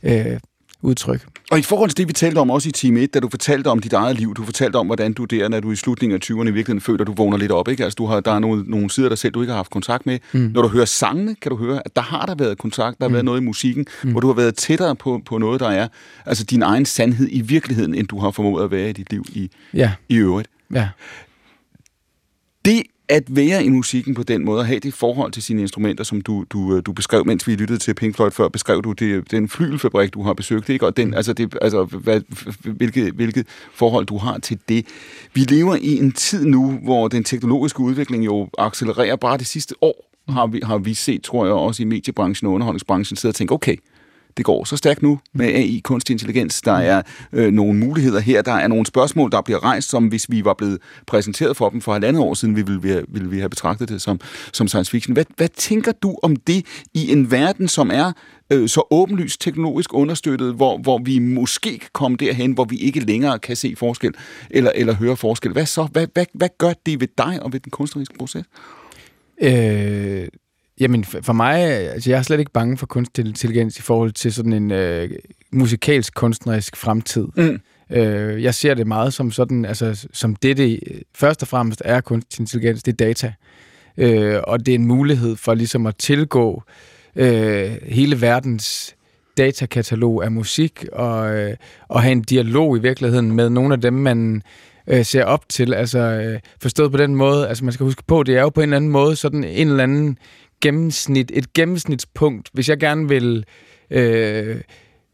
[0.03, 0.39] øh,
[0.81, 1.25] udtryk.
[1.51, 3.67] Og i forhold til det, vi talte om også i time 1, da du fortalte
[3.67, 6.19] om dit eget liv, du fortalte om, hvordan du der, når du i slutningen af
[6.25, 7.83] 20'erne i virkeligheden føler, at du vågner lidt op, ikke?
[7.83, 10.05] Altså, du har, der er nogle, nogle sider dig selv, du ikke har haft kontakt
[10.05, 10.19] med.
[10.33, 10.39] Mm.
[10.53, 13.09] Når du hører sangene, kan du høre, at der har der været kontakt, der har
[13.09, 13.13] mm.
[13.13, 14.11] været noget i musikken, mm.
[14.11, 15.87] hvor du har været tættere på, på noget, der er
[16.25, 19.25] altså din egen sandhed i virkeligheden, end du har formået at være i dit liv
[19.29, 20.49] i, Ja, i øvrigt.
[20.73, 20.89] ja.
[22.65, 26.03] Det at være i musikken på den måde, og have det forhold til sine instrumenter,
[26.03, 28.91] som du, du, øh, du beskrev, mens vi lyttede til Pink Floyd før, beskrev du
[28.91, 30.85] det, den flygelfabrik, du har besøgt, ikke?
[30.85, 32.21] og den, altså det, altså, hvad,
[32.63, 34.85] hvilket, hvilket forhold du har til det.
[35.33, 39.75] Vi lever i en tid nu, hvor den teknologiske udvikling jo accelererer bare det sidste
[39.81, 43.35] år, har vi, har vi set, tror jeg, også i mediebranchen og underholdningsbranchen, sidder og
[43.35, 43.75] tænker, okay,
[44.37, 46.61] det går så stærkt nu med AI, kunstig intelligens.
[46.61, 47.01] Der er
[47.33, 48.41] øh, nogle muligheder her.
[48.41, 50.77] Der er nogle spørgsmål, der bliver rejst, som hvis vi var blevet
[51.07, 54.01] præsenteret for dem for halvandet år siden, vi ville, vi, ville vi have betragtet det
[54.01, 54.19] som,
[54.53, 55.13] som science fiction.
[55.13, 58.11] Hvad, hvad tænker du om det i en verden, som er
[58.51, 62.99] øh, så åbenlyst teknologisk understøttet, hvor, hvor vi måske kan komme derhen, hvor vi ikke
[62.99, 64.13] længere kan se forskel
[64.49, 65.51] eller, eller høre forskel?
[65.51, 65.83] Hvad så?
[65.91, 68.45] Hvad, hvad, hvad gør det ved dig og ved den kunstneriske proces?
[69.41, 70.27] Øh,
[70.81, 74.33] jamen, for mig, altså jeg er slet ikke bange for kunstig intelligens i forhold til
[74.33, 75.09] sådan en øh,
[75.51, 77.27] musikalsk, kunstnerisk fremtid.
[77.35, 77.59] Mm.
[77.89, 80.79] Øh, jeg ser det meget som sådan, altså som det, det
[81.15, 83.33] først og fremmest er kunstig intelligens, det er data.
[83.97, 86.63] Øh, og det er en mulighed for ligesom at tilgå
[87.15, 88.95] øh, hele verdens
[89.37, 91.55] datakatalog af musik og, øh,
[91.87, 94.43] og have en dialog i virkeligheden med nogle af dem, man
[94.87, 95.73] øh, ser op til.
[95.73, 98.61] Altså øh, forstået på den måde, altså man skal huske på, det er jo på
[98.61, 100.17] en eller anden måde sådan en eller anden
[100.61, 102.49] gennemsnit, et gennemsnitspunkt.
[102.53, 103.45] Hvis jeg gerne vil
[103.91, 104.61] øh,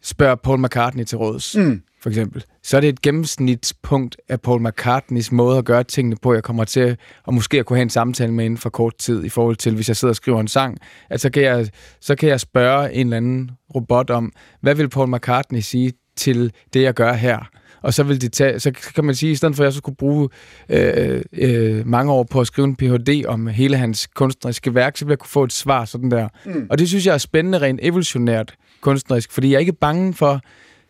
[0.03, 1.81] spørge Paul McCartney til råds, Mm.
[2.01, 6.33] for eksempel, så er det et gennemsnitspunkt af Paul McCartneys måde at gøre tingene på,
[6.33, 6.97] jeg kommer til
[7.27, 9.75] at måske at kunne have en samtale med inden for kort tid, i forhold til,
[9.75, 10.77] hvis jeg sidder og skriver en sang,
[11.09, 11.69] at så kan jeg,
[12.01, 16.51] så kan jeg spørge en eller anden robot om, hvad vil Paul McCartney sige til
[16.73, 17.49] det, jeg gør her?
[17.81, 19.77] Og så vil det tage, så kan man sige, i stedet for at jeg så
[19.77, 20.29] skulle bruge
[20.69, 23.25] øh, øh, mange år på at skrive en Ph.D.
[23.27, 26.27] om hele hans kunstneriske værk, så vil jeg kunne få et svar sådan der.
[26.45, 26.67] Mm.
[26.69, 30.41] Og det synes jeg er spændende rent evolutionært kunstnerisk, fordi jeg er ikke bange for,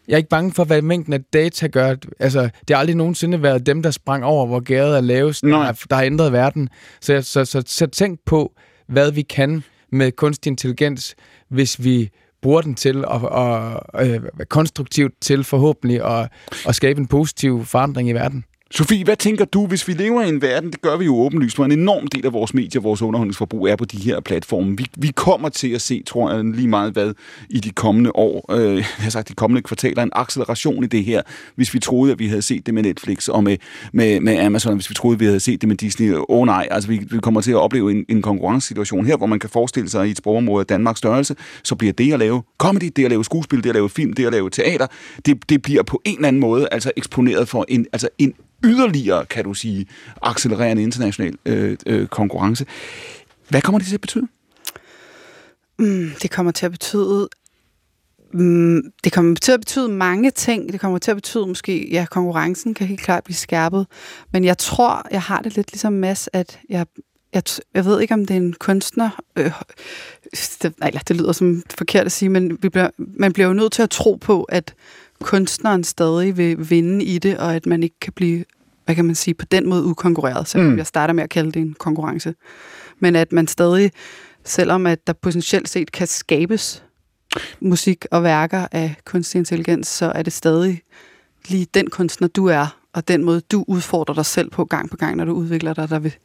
[0.08, 1.96] jeg er ikke bange for, hvad mængden af data gør.
[2.20, 5.58] Altså, det har aldrig nogensinde været dem, der sprang over, hvor gæret er lavest, der
[5.58, 6.70] har, der har ændret verden.
[7.02, 8.54] Så, så, så, så tænk på,
[8.88, 11.16] hvad vi kan med kunstig intelligens,
[11.50, 12.10] hvis vi
[12.48, 16.32] bruger den til at, og, øh, konstruktivt til forhåbentlig at,
[16.68, 18.46] at skabe en positiv forandring i verden.
[18.72, 21.56] Sofie, hvad tænker du, hvis vi lever i en verden, det gør vi jo åbenlyst,
[21.56, 24.78] hvor en enorm del af vores medier, vores underholdningsforbrug er på de her platforme.
[24.78, 27.14] Vi, vi kommer til at se, tror jeg, lige meget hvad
[27.50, 31.04] i de kommende år, øh, jeg har sagt de kommende kvartaler, en acceleration i det
[31.04, 31.22] her,
[31.56, 33.58] hvis vi troede, at vi havde set det med Netflix og med,
[33.94, 36.14] med, med Amazon, hvis vi troede, at vi havde set det med Disney.
[36.14, 39.28] Åh oh, nej, altså vi, vi kommer til at opleve en, en konkurrencesituation her, hvor
[39.28, 42.44] man kan forestille sig i et sprogområde af Danmarks størrelse, så bliver det at lave
[42.58, 44.88] comedy, det at lave skuespil, det at lave film, det at lave teater,
[45.26, 48.34] det, det bliver på en eller anden måde altså eksponeret for en, altså en
[48.64, 49.88] yderligere, kan du sige,
[50.22, 52.66] accelererende international øh, øh, konkurrence.
[53.50, 54.28] Hvad kommer det til at betyde?
[55.80, 57.30] Mm, det kommer til at betyde
[58.34, 60.72] Mm, det kommer til at betyde mange ting.
[60.72, 63.88] Det kommer til at betyde måske, ja, konkurrencen kan helt klart blive skærpet.
[64.32, 66.86] Men jeg tror, jeg har det lidt ligesom Mads, at jeg,
[67.34, 67.44] jeg,
[67.74, 69.10] jeg ved ikke, om det er en kunstner.
[69.36, 69.52] Øh,
[70.62, 73.72] det, eller det lyder som forkert at sige, men vi bliver, man bliver jo nødt
[73.72, 74.74] til at tro på, at
[75.22, 78.46] kunstneren stadig vil vinde i det, og at man ikke kan blive,
[78.86, 80.78] hvad kan man sige, på den måde ukonkurreret, selvom mm.
[80.78, 82.36] jeg starter med at kalde det en konkurrence.
[83.00, 83.92] Men at man stadig,
[84.44, 86.84] selvom at der potentielt set kan skabes
[87.60, 90.82] musik og værker af kunstig intelligens, så er det stadig
[91.48, 94.98] lige den kunstner, du er, og den måde, du udfordrer dig selv på gang på
[94.98, 96.16] gang, når du udvikler dig, der vil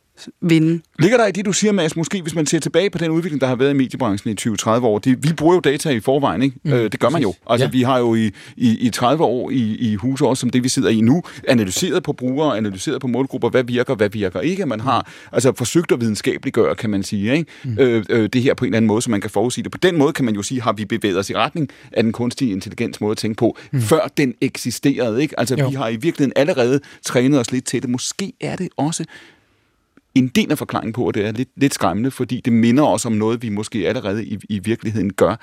[0.40, 0.82] vinde.
[0.98, 3.40] Ligger der i det, du siger, Mads, måske hvis man ser tilbage på den udvikling,
[3.40, 6.42] der har været i mediebranchen i 20-30 år, det, vi bruger jo data i forvejen,
[6.42, 6.56] ikke?
[6.64, 7.34] Mm, øh, det gør man jo.
[7.50, 7.70] Altså, ja.
[7.70, 10.68] vi har jo i, i, i 30 år i, i huse, også som det, vi
[10.68, 14.66] sidder i nu, analyseret på brugere, analyseret på målgrupper, hvad virker, hvad virker ikke.
[14.66, 17.50] Man har altså forsøgt at videnskabeliggøre, kan man sige, ikke?
[17.64, 17.76] Mm.
[17.78, 19.72] Øh, øh, det her på en eller anden måde, så man kan forudsige det.
[19.72, 22.12] På den måde kan man jo sige, har vi bevæget os i retning af den
[22.12, 23.80] kunstige intelligens måde at tænke på, mm.
[23.80, 25.40] før den eksisterede, ikke?
[25.40, 25.68] Altså, jo.
[25.68, 27.90] vi har i virkeligheden allerede trænet os lidt til det.
[27.90, 29.04] Måske er det også
[30.14, 33.06] en del af forklaringen på, og det er lidt, lidt skræmmende, fordi det minder os
[33.06, 35.36] om noget, vi måske allerede i, i virkeligheden gør.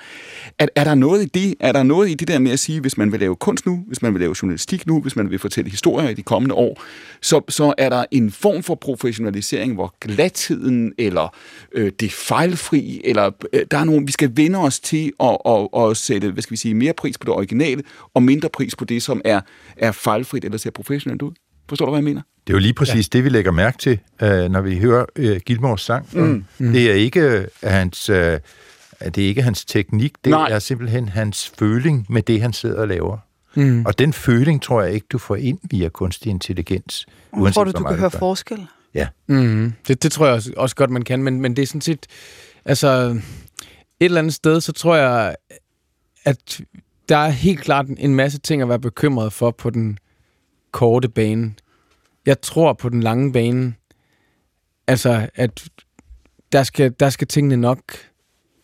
[0.58, 2.80] Er, er, der noget i det, er der noget i det der med at sige,
[2.80, 5.38] hvis man vil lave kunst nu, hvis man vil lave journalistik nu, hvis man vil
[5.38, 6.82] fortælle historier i de kommende år,
[7.20, 11.34] så, så er der en form for professionalisering, hvor glatheden eller
[11.72, 15.68] øh, det fejlfri, eller øh, der er nogen, vi skal vende os til at, at,
[15.76, 17.82] at sætte, hvad skal vi sige, mere pris på det originale,
[18.14, 19.40] og mindre pris på det, som er,
[19.76, 21.32] er fejlfrit eller ser professionelt ud.
[21.68, 22.22] Forstår du, hvad jeg mener?
[22.46, 23.18] Det er jo lige præcis ja.
[23.18, 26.08] det, vi lægger mærke til, uh, når vi hører uh, Gilmores sang.
[26.12, 26.44] Mm.
[26.58, 26.72] Mm.
[26.72, 28.10] Det er ikke uh, hans...
[28.10, 28.16] Uh,
[29.04, 30.48] det er ikke hans teknik, det Nej.
[30.50, 33.18] er simpelthen hans føling med det, han sidder og laver.
[33.54, 33.86] Mm.
[33.86, 37.06] Og den føling tror jeg ikke, du får ind via kunstig intelligens.
[37.32, 38.66] Uanset, tror du, du kan høre forskel?
[38.94, 39.08] Ja.
[39.26, 39.72] Mm.
[39.88, 42.06] Det, det tror jeg også, også godt, man kan, men, men det er sådan set...
[42.64, 42.88] Altså,
[44.00, 45.36] et eller andet sted, så tror jeg,
[46.24, 46.60] at
[47.08, 49.98] der er helt klart en masse ting at være bekymret for på den
[50.72, 51.52] korte bane.
[52.26, 53.74] Jeg tror på den lange bane,
[54.86, 55.68] altså at
[56.52, 57.80] der skal, der skal tingene nok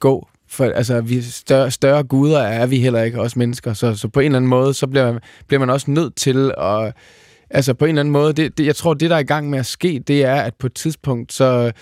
[0.00, 0.28] gå.
[0.48, 3.72] For altså, vi større, større guder er vi heller ikke, os mennesker.
[3.72, 6.94] Så, så på en eller anden måde, så bliver, bliver man også nødt til at...
[7.50, 9.50] Altså på en eller anden måde, det, det, jeg tror, det der er i gang
[9.50, 11.72] med at ske, det er, at på et tidspunkt, så,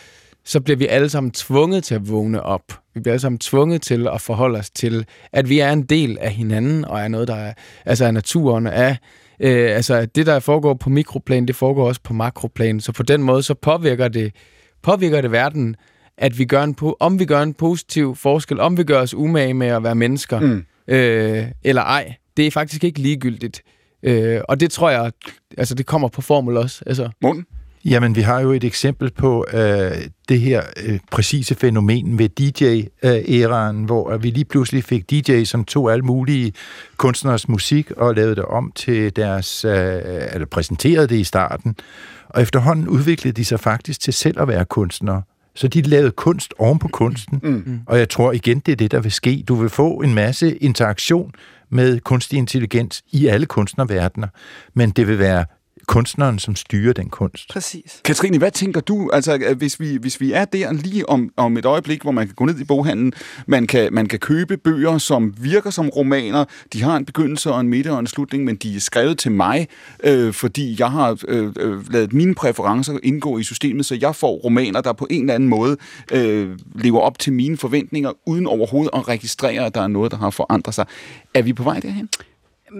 [0.44, 2.62] så bliver vi alle sammen tvunget til at vågne op.
[2.94, 6.18] Vi bliver alle sammen tvunget til at forholde os til, at vi er en del
[6.20, 7.52] af hinanden, og er noget, der er,
[7.84, 8.96] altså er naturen, af
[9.40, 12.80] Øh, altså, det, der foregår på mikroplan, det foregår også på makroplan.
[12.80, 14.32] Så på den måde, så påvirker det,
[14.82, 15.76] påvirker det verden,
[16.18, 19.54] at vi gør en, om vi gør en positiv forskel, om vi gør os umage
[19.54, 20.64] med at være mennesker, mm.
[20.88, 22.14] øh, eller ej.
[22.36, 23.62] Det er faktisk ikke ligegyldigt.
[24.02, 25.12] Øh, og det tror jeg,
[25.58, 26.82] altså det kommer på formel også.
[26.86, 27.10] Altså.
[27.22, 27.46] Morten?
[27.84, 29.92] Jamen, vi har jo et eksempel på øh,
[30.28, 35.64] det her øh, præcise fænomen ved DJ-æraen, øh, hvor vi lige pludselig fik DJ, som
[35.64, 36.52] tog alle mulige
[36.96, 39.72] kunstners musik og lavede det om til deres, øh,
[40.32, 41.76] eller præsenterede det i starten.
[42.28, 45.22] Og efterhånden udviklede de sig faktisk til selv at være kunstnere.
[45.54, 47.40] Så de lavede kunst oven på kunsten.
[47.42, 47.80] Mm.
[47.86, 49.44] Og jeg tror igen, det er det, der vil ske.
[49.48, 51.32] Du vil få en masse interaktion
[51.70, 54.28] med kunstig intelligens i alle kunstnerverdener,
[54.74, 55.44] men det vil være
[55.86, 57.48] kunstneren, som styrer den kunst.
[57.50, 58.00] Præcis.
[58.04, 61.64] Katrine, hvad tænker du, altså hvis vi, hvis vi er der lige om, om et
[61.64, 63.12] øjeblik, hvor man kan gå ned i boghandlen,
[63.46, 67.60] man kan, man kan købe bøger, som virker som romaner, de har en begyndelse og
[67.60, 69.68] en midte og en slutning, men de er skrevet til mig,
[70.04, 74.32] øh, fordi jeg har øh, øh, lavet mine præferencer indgå i systemet, så jeg får
[74.36, 75.76] romaner, der på en eller anden måde
[76.12, 80.18] øh, lever op til mine forventninger, uden overhovedet at registrere, at der er noget, der
[80.18, 80.86] har forandret sig.
[81.34, 82.08] Er vi på vej derhen?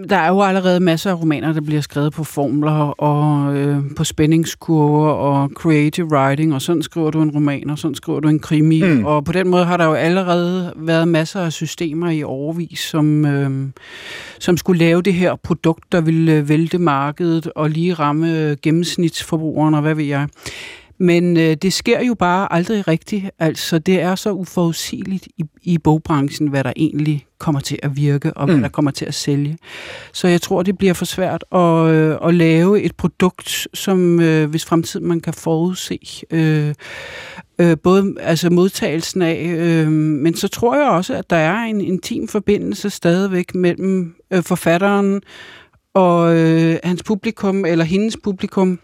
[0.09, 4.03] Der er jo allerede masser af romaner, der bliver skrevet på formler og øh, på
[4.03, 8.39] spændingskurver og creative writing, og sådan skriver du en roman, og sådan skriver du en
[8.39, 8.83] krimi.
[8.83, 9.05] Mm.
[9.05, 13.25] Og på den måde har der jo allerede været masser af systemer i overvis, som,
[13.25, 13.67] øh,
[14.39, 19.81] som skulle lave det her produkt, der ville vælte markedet og lige ramme gennemsnitsforbrugeren, og
[19.81, 20.27] hvad ved jeg.
[20.97, 23.25] Men øh, det sker jo bare aldrig rigtigt.
[23.39, 28.33] Altså, det er så uforudsigeligt i, i bogbranchen, hvad der egentlig kommer til at virke,
[28.33, 28.61] og hvad mm.
[28.61, 29.57] der kommer til at sælge.
[30.13, 34.49] Så jeg tror, det bliver for svært at, øh, at lave et produkt, som øh,
[34.49, 35.99] hvis fremtiden man kan forudse.
[36.31, 36.73] Øh,
[37.59, 41.81] øh, både altså modtagelsen af, øh, men så tror jeg også, at der er en
[41.81, 45.21] intim forbindelse stadigvæk mellem øh, forfatteren
[45.93, 48.79] og øh, hans publikum, eller hendes publikum,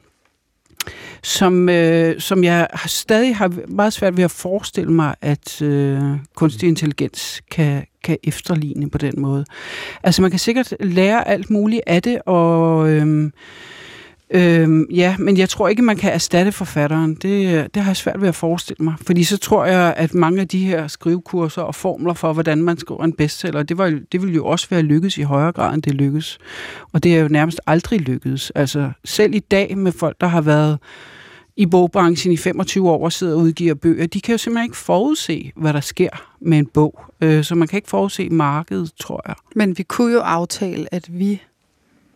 [1.23, 6.01] som, øh, som jeg stadig har meget svært ved at forestille mig, at øh,
[6.35, 9.45] kunstig intelligens kan, kan efterligne på den måde.
[10.03, 12.89] Altså man kan sikkert lære alt muligt af det, og...
[12.89, 13.31] Øh,
[14.33, 17.15] Øhm, ja, men jeg tror ikke, man kan erstatte forfatteren.
[17.15, 18.93] Det, øh, det har jeg svært ved at forestille mig.
[19.05, 22.77] Fordi så tror jeg, at mange af de her skrivekurser og formler for, hvordan man
[22.77, 25.83] skriver en bestseller, det, var, det ville jo også være lykkes i højere grad, end
[25.83, 26.37] det lykkes.
[26.93, 28.51] Og det er jo nærmest aldrig lykkedes.
[28.55, 30.77] Altså selv i dag med folk, der har været
[31.55, 34.77] i bogbranchen i 25 år og sidder og udgiver bøger, de kan jo simpelthen ikke
[34.77, 36.09] forudse, hvad der sker
[36.39, 37.05] med en bog.
[37.21, 39.35] Øh, så man kan ikke forudse markedet, tror jeg.
[39.55, 41.41] Men vi kunne jo aftale, at vi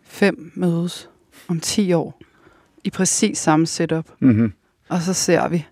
[0.04, 1.08] fem mødes
[1.48, 2.20] om 10 år
[2.84, 4.06] i præcis samme setup.
[4.20, 4.52] Mm-hmm.
[4.88, 5.66] Og så ser vi.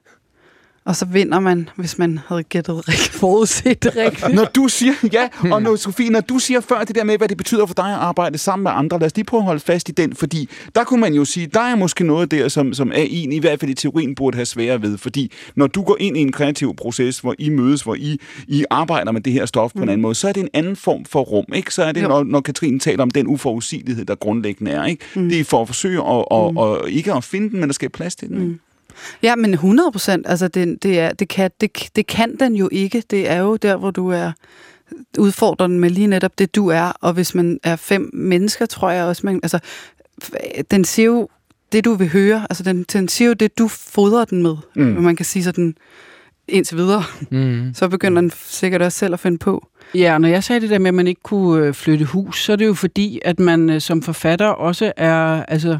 [0.86, 4.34] Og så vinder man, hvis man havde gættet rigtigt, forudset det rigtigt.
[4.34, 7.28] Når du siger, ja, og når, Sofie, når du siger før det der med, hvad
[7.28, 9.60] det betyder for dig at arbejde sammen med andre, lad os lige prøve at holde
[9.60, 12.74] fast i den, fordi der kunne man jo sige, der er måske noget der, som,
[12.74, 15.82] som er en, i hvert fald i teorien, burde have svære ved, fordi når du
[15.82, 19.32] går ind i en kreativ proces, hvor I mødes, hvor I, I arbejder med det
[19.32, 19.82] her stof på mm.
[19.82, 21.74] en anden måde, så er det en anden form for rum, ikke?
[21.74, 25.04] Så er det, når, når Katrine taler om den uforudsigelighed, der grundlæggende er, ikke?
[25.14, 25.28] Mm.
[25.28, 26.56] Det er for at forsøge at, og, mm.
[26.56, 28.48] og, ikke at finde den, men at skabe plads til den, ikke?
[28.48, 28.60] Mm.
[29.22, 30.26] Ja, men 100 procent.
[30.28, 33.02] Altså, det, det, er, det, kan, det, det kan den jo ikke.
[33.10, 34.32] Det er jo der, hvor du er
[35.18, 36.92] udfordrende med lige netop det, du er.
[37.00, 39.40] Og hvis man er fem mennesker, tror jeg også, man...
[39.42, 39.58] Altså,
[40.70, 41.28] den siger jo
[41.72, 42.46] det, du vil høre.
[42.50, 44.56] Altså, den, den siger jo det, du fodrer den med.
[44.76, 44.84] Mm.
[44.84, 45.74] Man kan sige sådan
[46.48, 47.02] indtil videre.
[47.30, 47.70] Mm.
[47.74, 49.68] Så begynder den sikkert også selv at finde på.
[49.94, 52.52] Ja, når jeg sagde det der med, at man ikke kunne øh, flytte hus, så
[52.52, 55.44] er det jo fordi, at man øh, som forfatter også er...
[55.44, 55.78] Altså,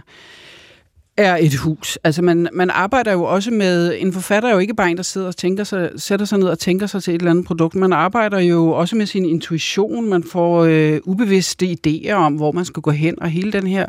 [1.17, 1.99] er et hus.
[2.05, 5.03] Altså man, man arbejder jo også med, en forfatter er jo ikke bare en, der
[5.03, 7.75] sidder og tænker sig, sætter sig ned og tænker sig til et eller andet produkt.
[7.75, 10.09] Man arbejder jo også med sin intuition.
[10.09, 13.87] Man får øh, ubevidste idéer om, hvor man skal gå hen, og hele den her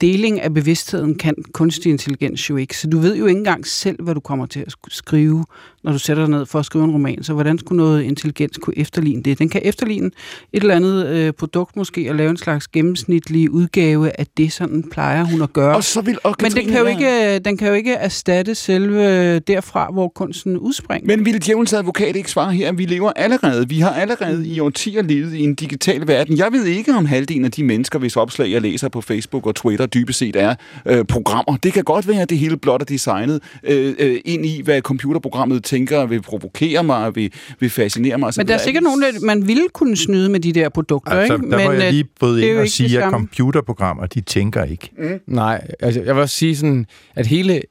[0.00, 2.76] deling af bevidstheden kan kunstig intelligens jo ikke.
[2.76, 5.44] Så du ved jo ikke engang selv, hvad du kommer til at skrive,
[5.84, 7.22] når du sætter dig ned for at skrive en roman.
[7.22, 9.38] Så hvordan skulle noget intelligens kunne efterligne det?
[9.38, 10.10] Den kan efterligne
[10.52, 14.84] et eller andet øh, produkt måske, og lave en slags gennemsnitlig udgave af det, sådan
[14.90, 15.76] plejer hun at gøre.
[15.76, 19.38] Og så vil, og Men den kan, jo ikke, den kan jo ikke erstatte selve
[19.38, 21.06] derfra, hvor kunsten udspringer.
[21.06, 24.60] Men ville djævelens advokat ikke svare her, at vi lever allerede, vi har allerede i
[24.60, 26.38] årtier levet i en digital verden.
[26.38, 29.54] Jeg ved ikke om halvdelen af de mennesker, hvis opslag jeg læser på Facebook og
[29.54, 30.54] Twitter, dybest set er
[30.86, 31.56] øh, programmer.
[31.56, 34.80] Det kan godt være, at det hele blot er designet øh, øh, ind i, hvad
[34.80, 38.32] computerprogrammet tænker, vil provokere mig, vil, vil fascinere mig.
[38.36, 41.34] Men der er sikkert nogen, der man ville kunne snyde med de der produkter, altså,
[41.34, 41.50] ikke?
[41.50, 43.10] Der Men, må jeg øh, lige bryde det er ind jo og sige, det at
[43.10, 44.90] computerprogrammer, de tænker ikke.
[44.98, 45.20] Mm.
[45.26, 47.62] Nej, altså jeg vil også sige sådan, at hele,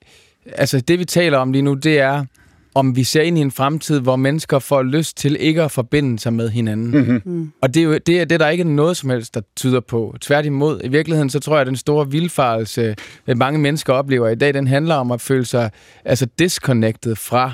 [0.56, 2.26] altså det vi taler om lige nu, det er,
[2.78, 6.20] om vi ser ind i en fremtid, hvor mennesker får lyst til ikke at forbinde
[6.20, 6.92] sig med hinanden.
[6.92, 7.22] Mm-hmm.
[7.26, 7.52] Mm.
[7.62, 9.80] Og det er jo det, er det, der ikke er noget som helst, der tyder
[9.80, 10.16] på.
[10.22, 12.96] Tværtimod, i virkeligheden, så tror jeg, at den store vildfarelse,
[13.28, 15.72] øh, mange mennesker oplever i dag, den handler om at føle sig
[16.06, 17.54] altså disconnected fra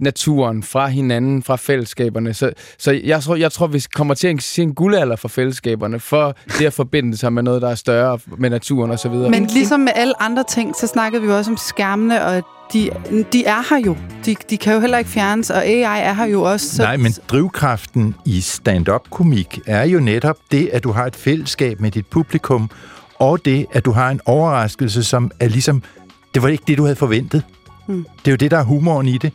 [0.00, 2.34] naturen, fra hinanden, fra fællesskaberne.
[2.34, 6.00] Så, så jeg, tror, jeg tror, vi kommer til at se en guldalder for fællesskaberne,
[6.00, 9.12] for det at forbinde sig med noget, der er større, med naturen osv.
[9.12, 12.90] Men ligesom med alle andre ting, så snakkede vi jo også om skærmene, og de,
[13.32, 13.96] de er her jo.
[14.26, 16.76] De, de kan jo heller ikke fjernes, og AI er her jo også.
[16.76, 21.80] Så Nej, men drivkraften i stand-up-komik er jo netop det, at du har et fællesskab
[21.80, 22.70] med dit publikum,
[23.18, 25.82] og det, at du har en overraskelse, som er ligesom,
[26.34, 27.42] det var ikke det, du havde forventet.
[27.86, 28.06] Hmm.
[28.18, 29.32] Det er jo det, der er humoren i det.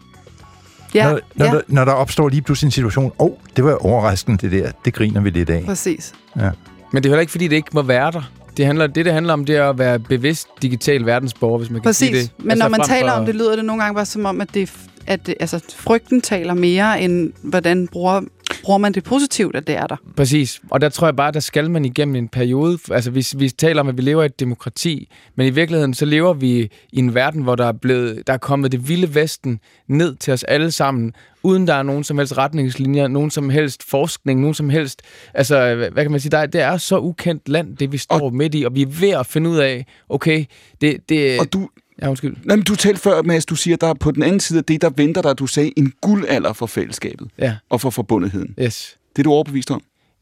[0.96, 3.64] Ja, når, når, ja, der, når der opstår lige pludselig en situation, åh, oh, det
[3.64, 5.64] var overraskende det der, det griner vi lidt af.
[5.66, 6.14] præcis.
[6.40, 6.50] Ja.
[6.92, 8.32] Men det er heller ikke, fordi det ikke må være der.
[8.58, 11.82] Det, handler, det, det handler om, det er at være bevidst digital verdensborger, hvis man
[11.82, 12.30] kan sige Præcis.
[12.38, 12.46] det.
[12.46, 14.54] Men når man taler for- om det, lyder det nogle gange bare som om, at,
[14.54, 14.72] det,
[15.08, 18.22] at det, altså, frygten taler mere, end hvordan bruger,
[18.66, 19.96] bruger man det positivt, at det er der.
[20.18, 20.62] Præcis.
[20.70, 22.78] Og der tror jeg bare, der skal man igennem en periode.
[22.92, 26.06] Altså, vi, vi taler om, at vi lever i et demokrati, men i virkeligheden så
[26.06, 29.60] lever vi i en verden, hvor der er, blevet, der er kommet det vilde vesten
[29.88, 31.14] ned til os alle sammen,
[31.44, 35.02] uden der er nogen som helst retningslinjer, nogen som helst forskning, nogen som helst...
[35.34, 36.30] Altså, hvad kan man sige?
[36.32, 38.82] Der, er- det er så ukendt land, det vi står og, midt i, og vi
[38.82, 40.46] er ved at finde ud af, okay,
[40.82, 41.10] det...
[41.10, 41.70] det Og du,
[42.02, 42.36] ja, undskyld.
[42.44, 44.66] nej, men du talte før, Mads, du siger, der er på den anden side af
[44.66, 48.56] det, der venter dig, du sagde, en guldalder for fællesskabet Ja, og for forbundetheden.
[48.62, 48.98] yes.
[49.16, 49.82] Det er du overbevist om?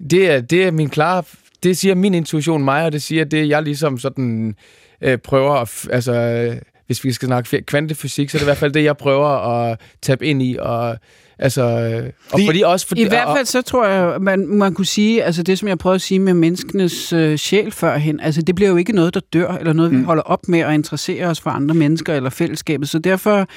[0.10, 1.24] Det er, det er min klare...
[1.64, 4.56] Det siger min intuition mig, og det siger det, jeg ligesom sådan
[5.02, 5.88] øh, prøver at...
[5.92, 8.98] Altså, øh, hvis vi skal snakke kvantefysik, så er det i hvert fald det, jeg
[8.98, 10.58] prøver at tabe ind i.
[10.60, 10.98] Og,
[11.40, 14.74] altså, øh, og Lige- fordi også fordi, I hvert fald så tror jeg, man, man
[14.74, 18.42] kunne sige, altså det som jeg prøvede at sige med menneskenes øh, sjæl førhen, altså
[18.42, 20.04] det bliver jo ikke noget, der dør, eller noget, vi Mm.
[20.06, 22.90] holder op med at interessere os for andre mennesker eller fællesskabet.
[22.90, 23.48] Så derfor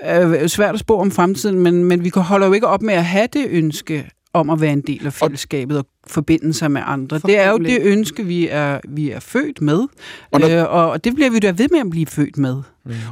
[0.00, 2.82] er jo svært at spå om fremtiden, men, men vi kan- holder jo ikke op
[2.82, 6.70] med at have det ønske om at være en del af fællesskabet og forbinde sig
[6.70, 7.18] med andre.
[7.26, 9.88] Det er jo det ønske, vi er, vi er født med, Og
[10.32, 12.62] og, når- øh, og det bliver vi da ved med at blive født med.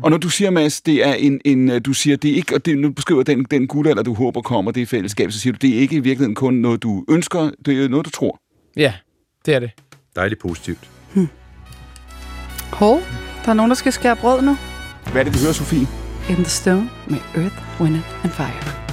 [0.03, 2.55] Og når du siger, Mads, det er en, en øh, du siger, det er ikke,
[2.55, 5.53] og det, nu beskriver den, den guldalder, du håber kommer, det er fællesskab, så siger
[5.53, 8.41] du, det er ikke i virkeligheden kun noget, du ønsker, det er noget, du tror.
[8.77, 8.93] Ja,
[9.47, 9.71] det er det.
[10.17, 10.89] Dejligt positivt.
[12.73, 13.01] Hov,
[13.45, 14.57] Der er nogen, der skal skære brød nu.
[15.13, 15.87] Hvad er det, vi hører, Sofie?
[16.29, 18.90] In the Stone med Earth, Wind and Fire.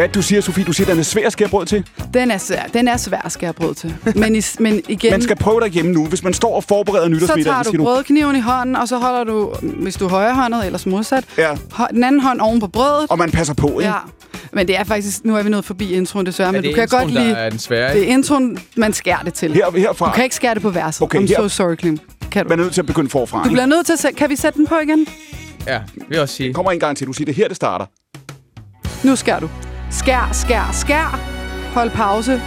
[0.00, 0.64] Hvad det, du siger, Sofie?
[0.64, 1.86] Du siger, den er svær at skære brød til.
[2.14, 3.94] Den er svær, den er svær at skære brød til.
[4.14, 6.06] Men, i, men igen, Man skal prøve derhjemme nu.
[6.06, 7.88] Hvis man står og forbereder nytårsmiddag, tager så siger du du...
[7.88, 11.54] brødkniven i hånden, og så holder du, hvis du er højrehåndet, ellers modsat, Ja.
[11.90, 13.06] den anden hånd oven på brødet.
[13.10, 13.82] Og man passer på, ikke?
[13.92, 13.94] Ja.
[14.52, 16.74] Men det er faktisk, nu er vi nået forbi introen desværre, Er men det du
[16.74, 19.52] kan introen, godt der lide, er den svære, det er introen, man skærer det til.
[19.54, 20.06] Her, herfra.
[20.06, 21.02] Du kan ikke skære det på verset.
[21.02, 21.98] Okay, I'm her- so sorry, Klim.
[22.30, 22.48] Kan du?
[22.48, 23.38] Man er nødt til at begynde forfra.
[23.38, 23.52] Du ikke?
[23.52, 25.06] bliver nødt til at sætte, kan vi sætte den på igen?
[25.66, 26.54] Ja, vil jeg også sige.
[26.54, 27.06] kommer en gang til.
[27.06, 27.86] Du siger, det er her, det starter.
[29.06, 29.48] Nu skærer du.
[29.90, 31.20] Skær, skær, skær.
[31.74, 32.42] Hold pause.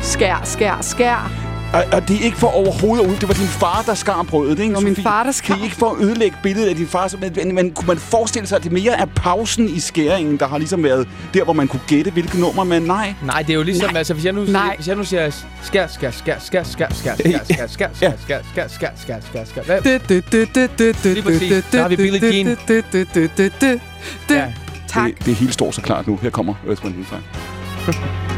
[0.00, 1.32] Skær, skær, skær.
[1.74, 3.16] Og, og det er ikke for overhovedet ud.
[3.16, 5.54] Det var din far, der skar brødet, ikke, Det var min far, der skar.
[5.54, 7.08] Det er ikke for at ødelægge billedet af din far.
[7.08, 10.48] så- Men, men, kunne man forestille sig, at det mere er pausen i skæringen, der
[10.48, 12.82] har ligesom været der, hvor man kunne gætte, hvilket nummer man...
[12.82, 13.14] Nej.
[13.24, 14.74] Nej, det er jo ligesom, altså hvis jeg nu, Nej.
[14.76, 15.30] hvis jeg nu siger
[15.62, 19.44] skær, skær, skær, skær, skær, skær, skær, skær, skær, skær, skær, skær, skær, skær, skær,
[19.44, 19.80] skær, hvad?
[21.14, 21.64] Lige præcis.
[21.72, 22.46] Der har vi Billie Jean.
[24.36, 24.52] Ja.
[24.90, 25.10] Tak.
[25.18, 26.18] Det, det hele står så klart nu.
[26.22, 28.29] Her kommer Earth, Wind Fire.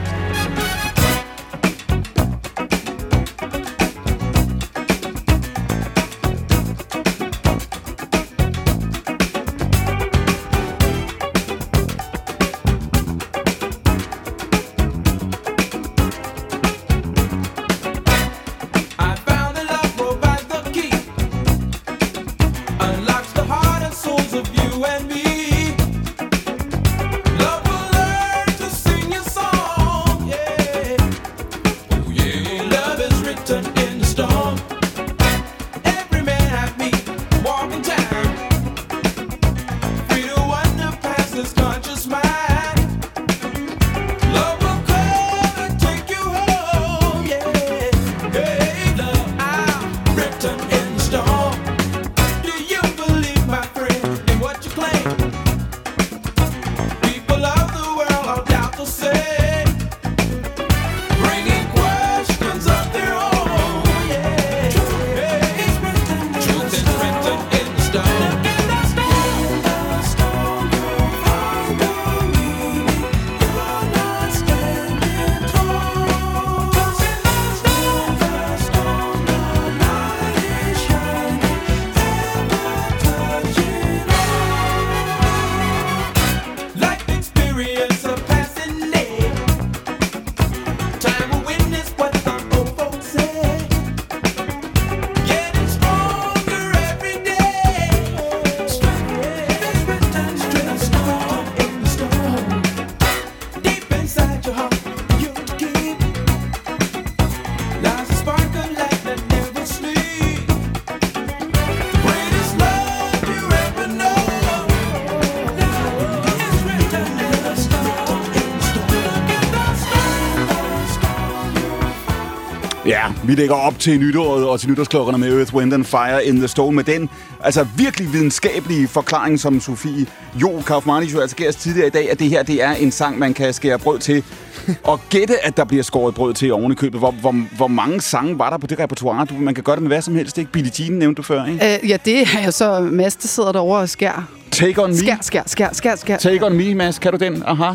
[123.32, 126.48] Vi lægger op til nytåret og til nytårsklokkerne med Earth, Wind and Fire in the
[126.48, 127.08] Storm med den
[127.44, 130.06] altså virkelig videnskabelige forklaring, som Sofie
[130.40, 132.90] Jo Kaufmann jo altså gav os tidligere i dag, at det her det er en
[132.90, 134.24] sang, man kan skære brød til.
[134.84, 137.00] og gætte, at der bliver skåret brød til i købet.
[137.00, 139.26] Hvor, hvor, hvor mange sange var der på det repertoire?
[139.26, 140.52] Du, man kan gøre det med hvad som helst, ikke?
[140.52, 141.78] Billie Jean nævnte du før, ikke?
[141.82, 144.28] Øh, ja, det er jo så Mads, der sidder derovre og skær.
[144.50, 144.96] Take on me.
[144.96, 146.16] Skær, skær, skær, skær, skær.
[146.16, 146.98] Take on me, Mads.
[146.98, 147.42] Kan du den?
[147.46, 147.72] Aha.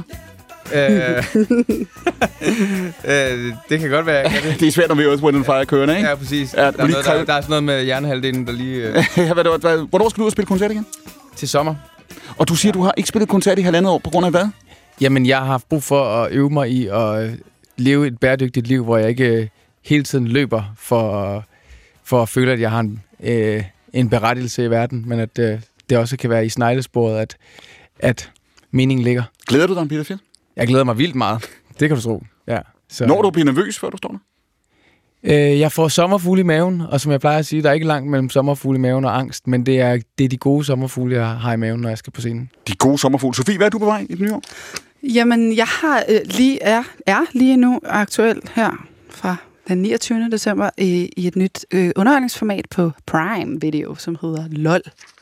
[0.73, 1.23] Øh,
[3.05, 4.55] øh, det kan godt være, jeg kan det.
[4.59, 6.09] Det er svært, når vi Earth, Wind and Fire kørende, ikke?
[6.09, 6.53] Ja, præcis.
[6.53, 8.93] Ja, Ja, der, er noget, der, der er sådan noget med hjernehalvdelen, der lige øh,
[9.17, 10.85] Ja, hvad, hvad, hvad, hvornår skal du ud og spille koncert igen?
[11.35, 11.75] til sommer.
[12.37, 14.47] Og du siger, du har ikke spillet koncert i halvandet år på grund af hvad?
[15.01, 17.31] Jamen, jeg har haft brug for at øve mig i at øh,
[17.77, 19.47] leve et bæredygtigt liv, hvor jeg ikke øh,
[19.85, 21.43] hele tiden løber for,
[22.03, 23.63] for at føle, at jeg har en, øh,
[23.93, 27.37] en berettigelse i verden, men at øh, det også kan være i sneglesporet, at,
[27.99, 28.31] at
[28.71, 29.23] meningen ligger.
[29.47, 30.19] Glæder du dig, Peter Fjell?
[30.57, 31.49] Jeg glæder mig vildt meget.
[31.79, 32.23] Det kan du tro.
[32.47, 32.59] Ja.
[32.89, 34.17] Så, Når du bliver nervøs, før du står der?
[35.23, 37.87] Øh, jeg får sommerfugle i maven, og som jeg plejer at sige, der er ikke
[37.87, 41.15] langt mellem sommerfugle i maven og angst, men det er, det er de gode sommerfugle,
[41.15, 42.49] jeg har i maven, når jeg skal på scenen.
[42.67, 43.35] De gode sommerfugle.
[43.35, 44.41] Sofie, hvad er du på vej i det nye år?
[45.03, 49.35] Jamen, jeg har øh, lige, er, er lige nu aktuel her fra
[49.67, 50.29] den 29.
[50.31, 54.81] december i, i et nyt øh, underholdningsformat på Prime Video, som hedder LOL.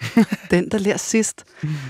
[0.51, 1.43] den, der lærer sidst.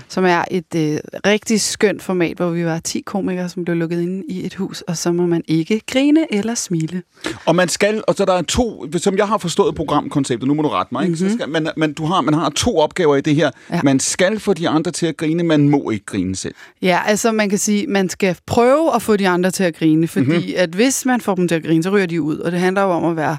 [0.08, 4.00] Som er et øh, rigtig skønt format, hvor vi var 10 komikere, som blev lukket
[4.00, 7.02] inde i et hus, og så må man ikke grine eller smile.
[7.44, 10.62] Og man skal, og så der er to, som jeg har forstået programkonceptet, nu må
[10.62, 11.18] du rette mig, ikke?
[11.18, 13.50] Så skal, man, man, du har, man har to opgaver i det her.
[13.70, 13.80] Ja.
[13.84, 16.54] Man skal få de andre til at grine, man må ikke grine selv.
[16.82, 20.08] Ja, altså man kan sige, man skal prøve at få de andre til at grine,
[20.08, 20.52] fordi mm-hmm.
[20.56, 22.82] at hvis man får dem til at grine, så ryger de ud, og det handler
[22.82, 23.36] jo om at være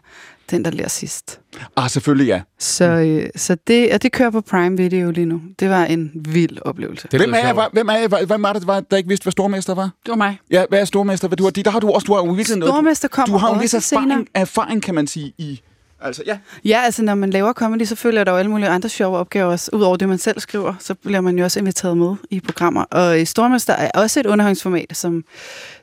[0.52, 1.40] den, der lærer sidst.
[1.76, 2.42] Ah, selvfølgelig ja.
[2.60, 5.42] Så, øh, så det, og det kører på Prime Video lige nu.
[5.60, 7.08] Det var en vild oplevelse.
[7.12, 8.98] Det Hvem er, jeg, var, hvem er, jeg, var- hvem var det, der var, der
[8.98, 9.84] ikke vidste, hvad stormester var?
[9.84, 10.40] Det var mig.
[10.52, 11.28] Ja, hvad er stormester?
[11.28, 12.74] Hvad du har, der har du også, du har jo virkelig noget.
[12.74, 14.04] Stormester Du kommer har jo en vis også senere.
[14.06, 15.62] erfaring, erfaring, kan man sige, i...
[16.02, 16.38] Altså, ja.
[16.66, 19.52] Ja, altså når man laver comedy, så følger der jo alle mulige andre sjove opgaver
[19.52, 19.70] også.
[19.74, 22.84] Udover det, man selv skriver, så bliver man jo også inviteret med i programmer.
[22.84, 25.24] Og i Stormester er også et underholdningsformat, som,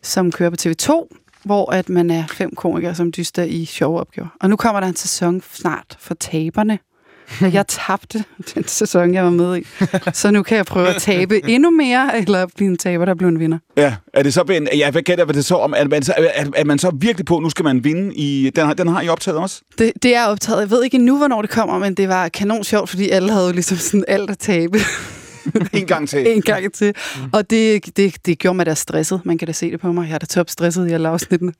[0.03, 1.09] som kører på TV2,
[1.45, 4.29] hvor at man er fem komikere, som dyster i sjove opgaver.
[4.41, 6.79] Og nu kommer der en sæson snart for taberne.
[7.41, 9.66] Og jeg tabte den sæson, jeg var med i.
[10.12, 13.31] Så nu kan jeg prøve at tabe endnu mere, eller blive en taber, der bliver
[13.31, 13.59] en vinder.
[13.77, 15.75] Ja, er det så en, ja, hvad gætter det så om?
[15.77, 18.51] Er man så, er, er man så virkelig på, nu skal man vinde i...
[18.57, 19.61] Den, har- den har I optaget også?
[19.79, 20.61] Det, det er optaget.
[20.61, 23.53] Jeg ved ikke nu, hvornår det kommer, men det var kanon sjovt, fordi alle havde
[23.53, 24.79] ligesom sådan alt at tabe.
[25.73, 26.27] En gang til.
[26.37, 26.95] en gang til.
[27.33, 29.21] Og det, det, det gjorde mig da stresset.
[29.25, 30.09] Man kan da se det på mig.
[30.09, 31.53] Jeg er da top stresset i alle afsnittene.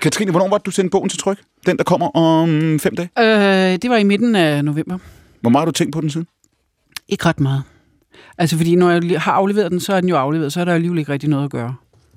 [0.00, 1.38] Katrine, hvornår var det, du sendte bogen til tryk?
[1.66, 3.08] Den, der kommer om fem dage?
[3.72, 4.98] Øh, det var i midten af november.
[5.40, 6.26] Hvor meget har du tænkt på den siden?
[7.08, 7.62] Ikke ret meget.
[8.38, 10.74] Altså, fordi når jeg har afleveret den, så er den jo afleveret, så er der
[10.74, 11.74] alligevel ikke rigtig noget at gøre.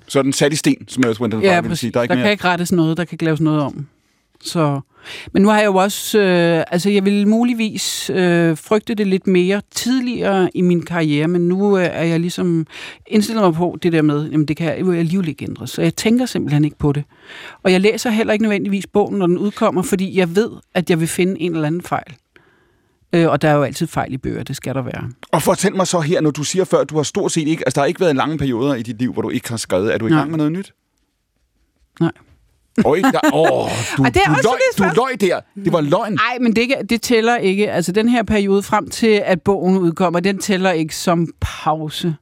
[0.08, 1.78] Så er den sat i sten, som jeg Wendell Ja, præcis.
[1.78, 1.90] sige.
[1.90, 2.24] Der er ikke der mere.
[2.24, 3.86] kan ikke rettes noget, der kan ikke laves noget om.
[4.42, 4.80] Så,
[5.32, 9.26] men nu har jeg jo også, øh, altså jeg vil muligvis øh, frygte det lidt
[9.26, 12.66] mere tidligere i min karriere, men nu øh, er jeg ligesom
[13.06, 15.96] indstillet mig på det der med, jamen det kan jo alligevel ikke ændres, så jeg
[15.96, 17.04] tænker simpelthen ikke på det.
[17.62, 21.00] Og jeg læser heller ikke nødvendigvis bogen, når den udkommer, fordi jeg ved, at jeg
[21.00, 22.14] vil finde en eller anden fejl.
[23.14, 25.10] Øh, og der er jo altid fejl i bøger, det skal der være.
[25.32, 27.62] Og fortæl mig så her, når du siger før, at du har stort set ikke...
[27.66, 29.94] Altså, der har ikke været lange perioder i dit liv, hvor du ikke har skrevet.
[29.94, 30.72] Er du i gang med noget nyt?
[32.00, 32.12] Nej.
[32.84, 35.40] Oj, der, åh, du, Ej, det er du, også løg, du løg der.
[35.64, 36.12] Det var løgn.
[36.12, 37.70] Nej, men det, det tæller ikke.
[37.70, 42.14] Altså, den her periode frem til, at bogen udkommer, den tæller ikke som pause.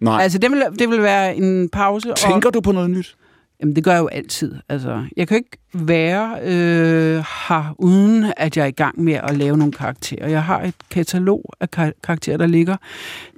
[0.00, 0.22] Nej.
[0.22, 2.10] Altså, det vil, det vil være en pause.
[2.10, 3.16] Og, Tænker du på noget nyt?
[3.60, 4.54] jamen, det gør jeg jo altid.
[4.68, 7.14] Altså, jeg kan jo ikke være øh,
[7.48, 10.28] her, uden at jeg er i gang med at lave nogle karakterer.
[10.28, 12.76] Jeg har et katalog af kar- karakterer, der ligger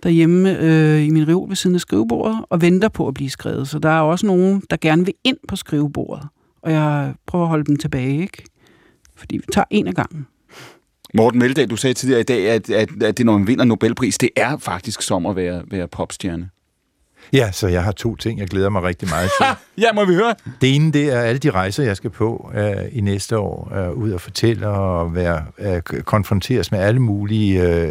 [0.03, 3.69] derhjemme øh, i min reol ved siden af skrivebordet, og venter på at blive skrevet.
[3.69, 6.27] Så der er også nogen, der gerne vil ind på skrivebordet.
[6.63, 8.45] Og jeg prøver at holde dem tilbage, ikke?
[9.17, 10.27] Fordi vi tager en af gangen.
[11.15, 14.19] Morten Meldal, du sagde tidligere i dag, at, at, at det, når man vinder Nobelpris,
[14.19, 16.51] det er faktisk som at være, være popstjerne.
[17.33, 19.47] Ja, så jeg har to ting, jeg glæder mig rigtig meget til.
[19.85, 20.35] Ja, må vi høre?
[20.61, 23.73] Det ene, det er alle de rejser, jeg skal på uh, i næste år.
[23.91, 27.89] Uh, ud og fortælle og være, uh, konfronteres med alle mulige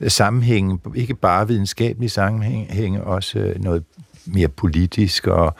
[0.00, 0.78] uh, sammenhænge.
[0.94, 3.84] Ikke bare videnskabelige sammenhænge, også uh, noget
[4.26, 5.54] mere politisk og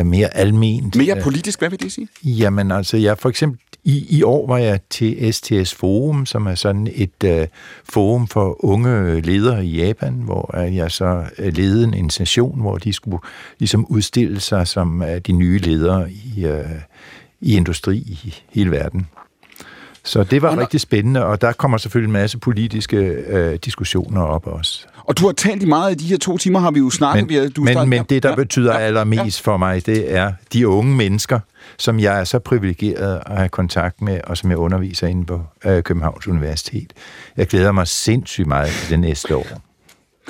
[0.00, 0.96] uh, mere alment.
[0.96, 2.08] Mere Øh, politisk, hvad vil det sige?
[2.24, 6.54] Jamen altså, jeg for eksempel i, i år var jeg til STS Forum, som er
[6.54, 7.46] sådan et øh,
[7.84, 12.78] forum for unge ledere i Japan, hvor øh, jeg så øh, ledede en session, hvor
[12.78, 13.18] de skulle
[13.58, 16.64] ligesom udstille sig som øh, de nye ledere i, øh,
[17.40, 19.06] i industri i hele verden.
[20.04, 24.22] Så det var Og rigtig spændende, og der kommer selvfølgelig en masse politiske øh, diskussioner
[24.22, 24.86] op også.
[25.12, 27.22] Og du har talt i meget i de her to timer, har vi jo snakket.
[27.22, 29.86] Men, vi har, du men, start- men det, der ja, betyder ja, allermest for mig,
[29.86, 31.40] det er de unge mennesker,
[31.78, 35.40] som jeg er så privilegeret at have kontakt med, og som jeg underviser inde på
[35.64, 36.92] øh, Københavns Universitet.
[37.36, 39.46] Jeg glæder mig sindssygt meget til det næste år.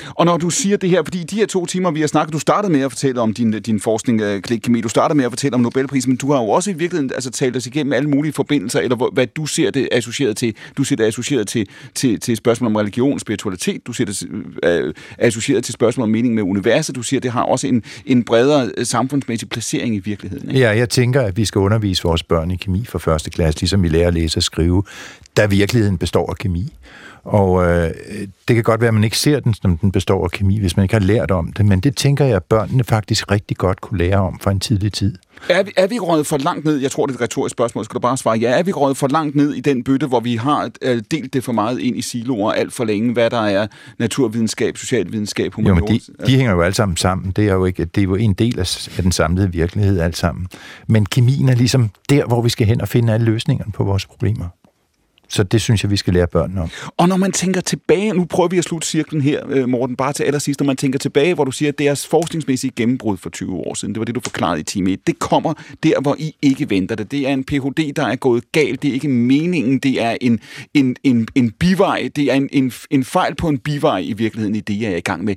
[0.08, 2.38] Og når du siger det her, fordi de her to timer, vi har snakket, du
[2.38, 5.24] startede med at fortælle om din, din forskning, øh, uh, Klik Kemi, du startede med
[5.24, 7.92] at fortælle om Nobelprisen, men du har jo også i virkeligheden altså, talt os igennem
[7.92, 10.54] alle mulige forbindelser, eller hvor, hvad du ser det associeret til.
[10.76, 14.28] Du ser det associeret til, til, til spørgsmål om religion, spiritualitet, du ser det
[14.62, 18.24] øh, associeret til spørgsmål om mening med universet, du siger, det har også en, en
[18.24, 20.48] bredere øh, samfundsmæssig placering i virkeligheden.
[20.48, 20.60] Ikke?
[20.60, 23.82] Ja, jeg tænker, at vi skal undervise vores børn i kemi fra første klasse, ligesom
[23.82, 24.82] vi lærer at læse og skrive,
[25.36, 26.72] da virkeligheden består af kemi.
[27.24, 27.90] Og øh,
[28.48, 30.76] det kan godt være, at man ikke ser den, som den består af kemi, hvis
[30.76, 33.80] man ikke har lært om det, men det tænker jeg, at børnene faktisk rigtig godt
[33.80, 35.18] kunne lære om fra en tidlig tid.
[35.48, 37.84] Er vi, er vi røget for langt ned, jeg tror det er et retorisk spørgsmål,
[37.84, 40.20] skal du bare svare ja, er vi røget for langt ned i den bøtte, hvor
[40.20, 43.40] vi har øh, delt det for meget ind i siloer alt for længe, hvad der
[43.40, 43.66] er
[43.98, 45.92] naturvidenskab, socialvidenskab, Jo, men humaniora?
[45.92, 47.30] de, de hænger jo alle sammen sammen.
[47.30, 50.16] Det er jo, ikke, det er jo en del af, af den samlede virkelighed alt
[50.16, 50.46] sammen.
[50.86, 54.06] Men kemien er ligesom der, hvor vi skal hen og finde alle løsningerne på vores
[54.06, 54.46] problemer
[55.32, 56.70] så det synes jeg, vi skal lære børnene om.
[56.96, 60.12] Og når man tænker tilbage, nu prøver vi at slutte cirklen her, øh, Morten, bare
[60.12, 63.56] til allersidst, når man tænker tilbage, hvor du siger, at deres forskningsmæssige gennembrud for 20
[63.56, 66.36] år siden, det var det, du forklarede i time 1, det kommer der, hvor I
[66.42, 67.10] ikke venter det.
[67.10, 70.40] Det er en Ph.D., der er gået galt, det er ikke meningen, det er en,
[70.74, 74.54] en, en, en bivej, det er en, en, en fejl på en bivej i virkeligheden
[74.54, 75.34] i det, jeg er i gang med.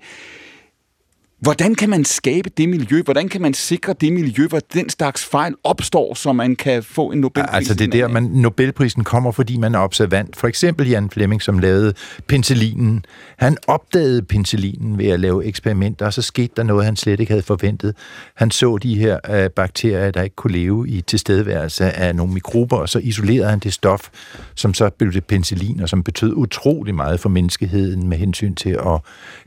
[1.46, 3.02] Hvordan kan man skabe det miljø?
[3.02, 7.12] Hvordan kan man sikre det miljø, hvor den slags fejl opstår, så man kan få
[7.12, 7.54] en Nobelpris?
[7.54, 10.36] Altså det er der, man, Nobelprisen kommer, fordi man er observant.
[10.36, 11.94] For eksempel Jan Fleming, som lavede
[12.28, 13.06] penicillinen.
[13.38, 17.32] Han opdagede penicillinen ved at lave eksperimenter, og så skete der noget, han slet ikke
[17.32, 17.96] havde forventet.
[18.36, 22.78] Han så de her øh, bakterier, der ikke kunne leve i tilstedeværelse af nogle mikrober,
[22.78, 24.10] og så isolerede han det stof,
[24.56, 28.70] som så blev det penicillin, og som betød utrolig meget for menneskeheden med hensyn til
[28.70, 29.00] at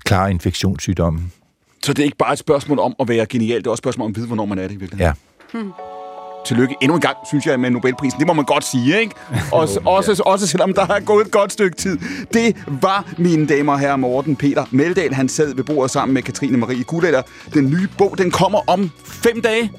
[0.05, 1.33] klare infektionssygdommen.
[1.85, 3.85] Så det er ikke bare et spørgsmål om at være genial, det er også et
[3.85, 5.15] spørgsmål om at vide, hvornår man er det i virkeligheden.
[5.55, 5.63] Ja.
[6.47, 8.19] Tillykke endnu en gang, synes jeg, med Nobelprisen.
[8.19, 9.15] Det må man godt sige, ikke?
[9.53, 11.99] Også, også, også selvom der er gået et godt stykke tid.
[12.33, 15.15] Det var, mine damer og herrer, Morten Peter Meldal.
[15.15, 17.23] Han sad ved bordet sammen med Katrine Marie Gulletter.
[17.55, 19.73] Den nye bog, den kommer om fem dage.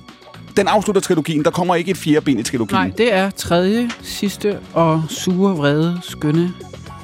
[0.57, 1.45] Den afslutter trilogien.
[1.45, 2.81] Der kommer ikke et fjerde ben i trilogien.
[2.81, 6.53] Nej, det er tredje, sidste og sure, vrede, skønne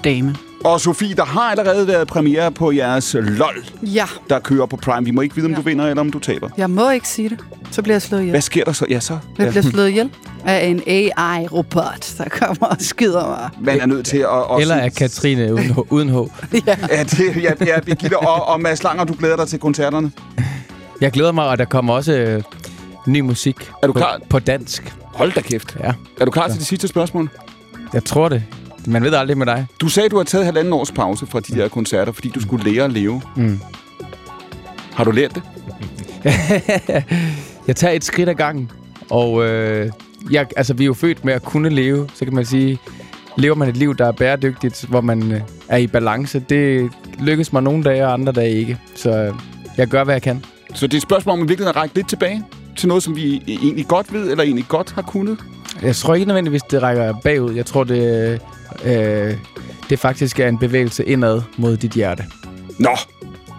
[0.04, 0.36] dame.
[0.66, 5.06] Og Sofie, der har allerede været premiere på jeres LOL, Ja, der kører på Prime.
[5.06, 5.58] Vi må ikke vide, om Ja.
[5.58, 6.50] du vinder eller om du taber.
[6.58, 7.40] jeg må ikke sige det.
[7.72, 8.32] Så bliver jeg slået ihjel.
[8.32, 8.86] Hvad sker der så?
[8.90, 9.18] Ja, så.
[9.38, 10.10] Jeg bliver slået ihjel
[10.46, 13.50] af en AI-robot, der kommer og skyder mig.
[13.66, 14.26] Man er nødt til at...
[14.56, 16.14] at Eller er Katrine uden, H- uden H.
[16.68, 20.12] Ja, det, ja, ja Birgitte og, og Mads Langer, du glæder dig til koncerterne.
[21.02, 22.44] Jeg glæder mig, og der kommer også øh,
[23.08, 24.20] ny musik Er du på, klar?
[24.30, 24.96] på dansk.
[25.04, 25.78] Hold da kæft.
[25.84, 27.30] Ja, Er du klar til det sidste spørgsmål?
[27.94, 28.44] jeg tror det.
[28.88, 29.68] Man ved aldrig med dig.
[29.82, 32.72] Du sagde, du har taget halvanden års pause fra de her koncerter, fordi du skulle
[32.72, 33.22] lære at leve.
[33.36, 33.60] Mm.
[34.94, 35.44] Har du lært det?
[37.68, 38.72] Jeg tager et skridt ad gangen,
[39.10, 39.92] og øh,
[40.32, 42.80] jeg, altså, vi er jo født med at kunne leve, så kan man sige,
[43.38, 47.54] lever man et liv, der er bæredygtigt, hvor man øh, er i balance, det lykkes
[47.54, 48.78] mig nogle dage, og andre dage ikke.
[48.96, 49.34] Så øh,
[49.78, 50.46] jeg gør, hvad jeg kan.
[50.74, 52.44] Så det er et spørgsmål om i virkeligheden at række lidt tilbage
[52.78, 55.38] til noget, som vi egentlig godt ved, eller egentlig godt har kunnet.
[55.82, 57.54] Jeg tror ikke nødvendigvis, det rækker bagud.
[57.54, 58.42] Jeg tror, det,
[58.86, 59.38] øh,
[59.90, 62.24] det faktisk er en bevægelse indad mod dit hjerte.
[62.80, 62.90] Nå,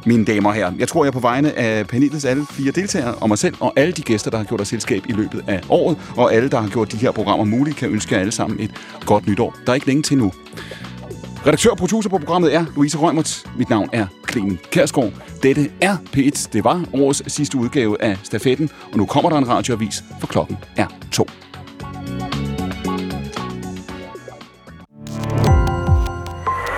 [0.06, 0.72] mine damer her.
[0.78, 3.92] Jeg tror, jeg på vegne af panelets alle fire deltagere, og mig selv, og alle
[3.92, 6.68] de gæster, der har gjort os selskab i løbet af året, og alle, der har
[6.68, 8.70] gjort de her programmer mulige, kan ønske jer alle sammen et
[9.06, 9.56] godt nytår.
[9.66, 10.32] Der er ikke længe til nu.
[11.46, 13.44] Redaktør og producer på programmet er Louise Rømert.
[13.58, 15.12] Mit navn er Clemen Kærsgaard.
[15.42, 16.48] Dette er P1.
[16.52, 20.56] Det var årets sidste udgave af Stafetten, og nu kommer der en radioavis, for klokken
[20.76, 21.26] er to.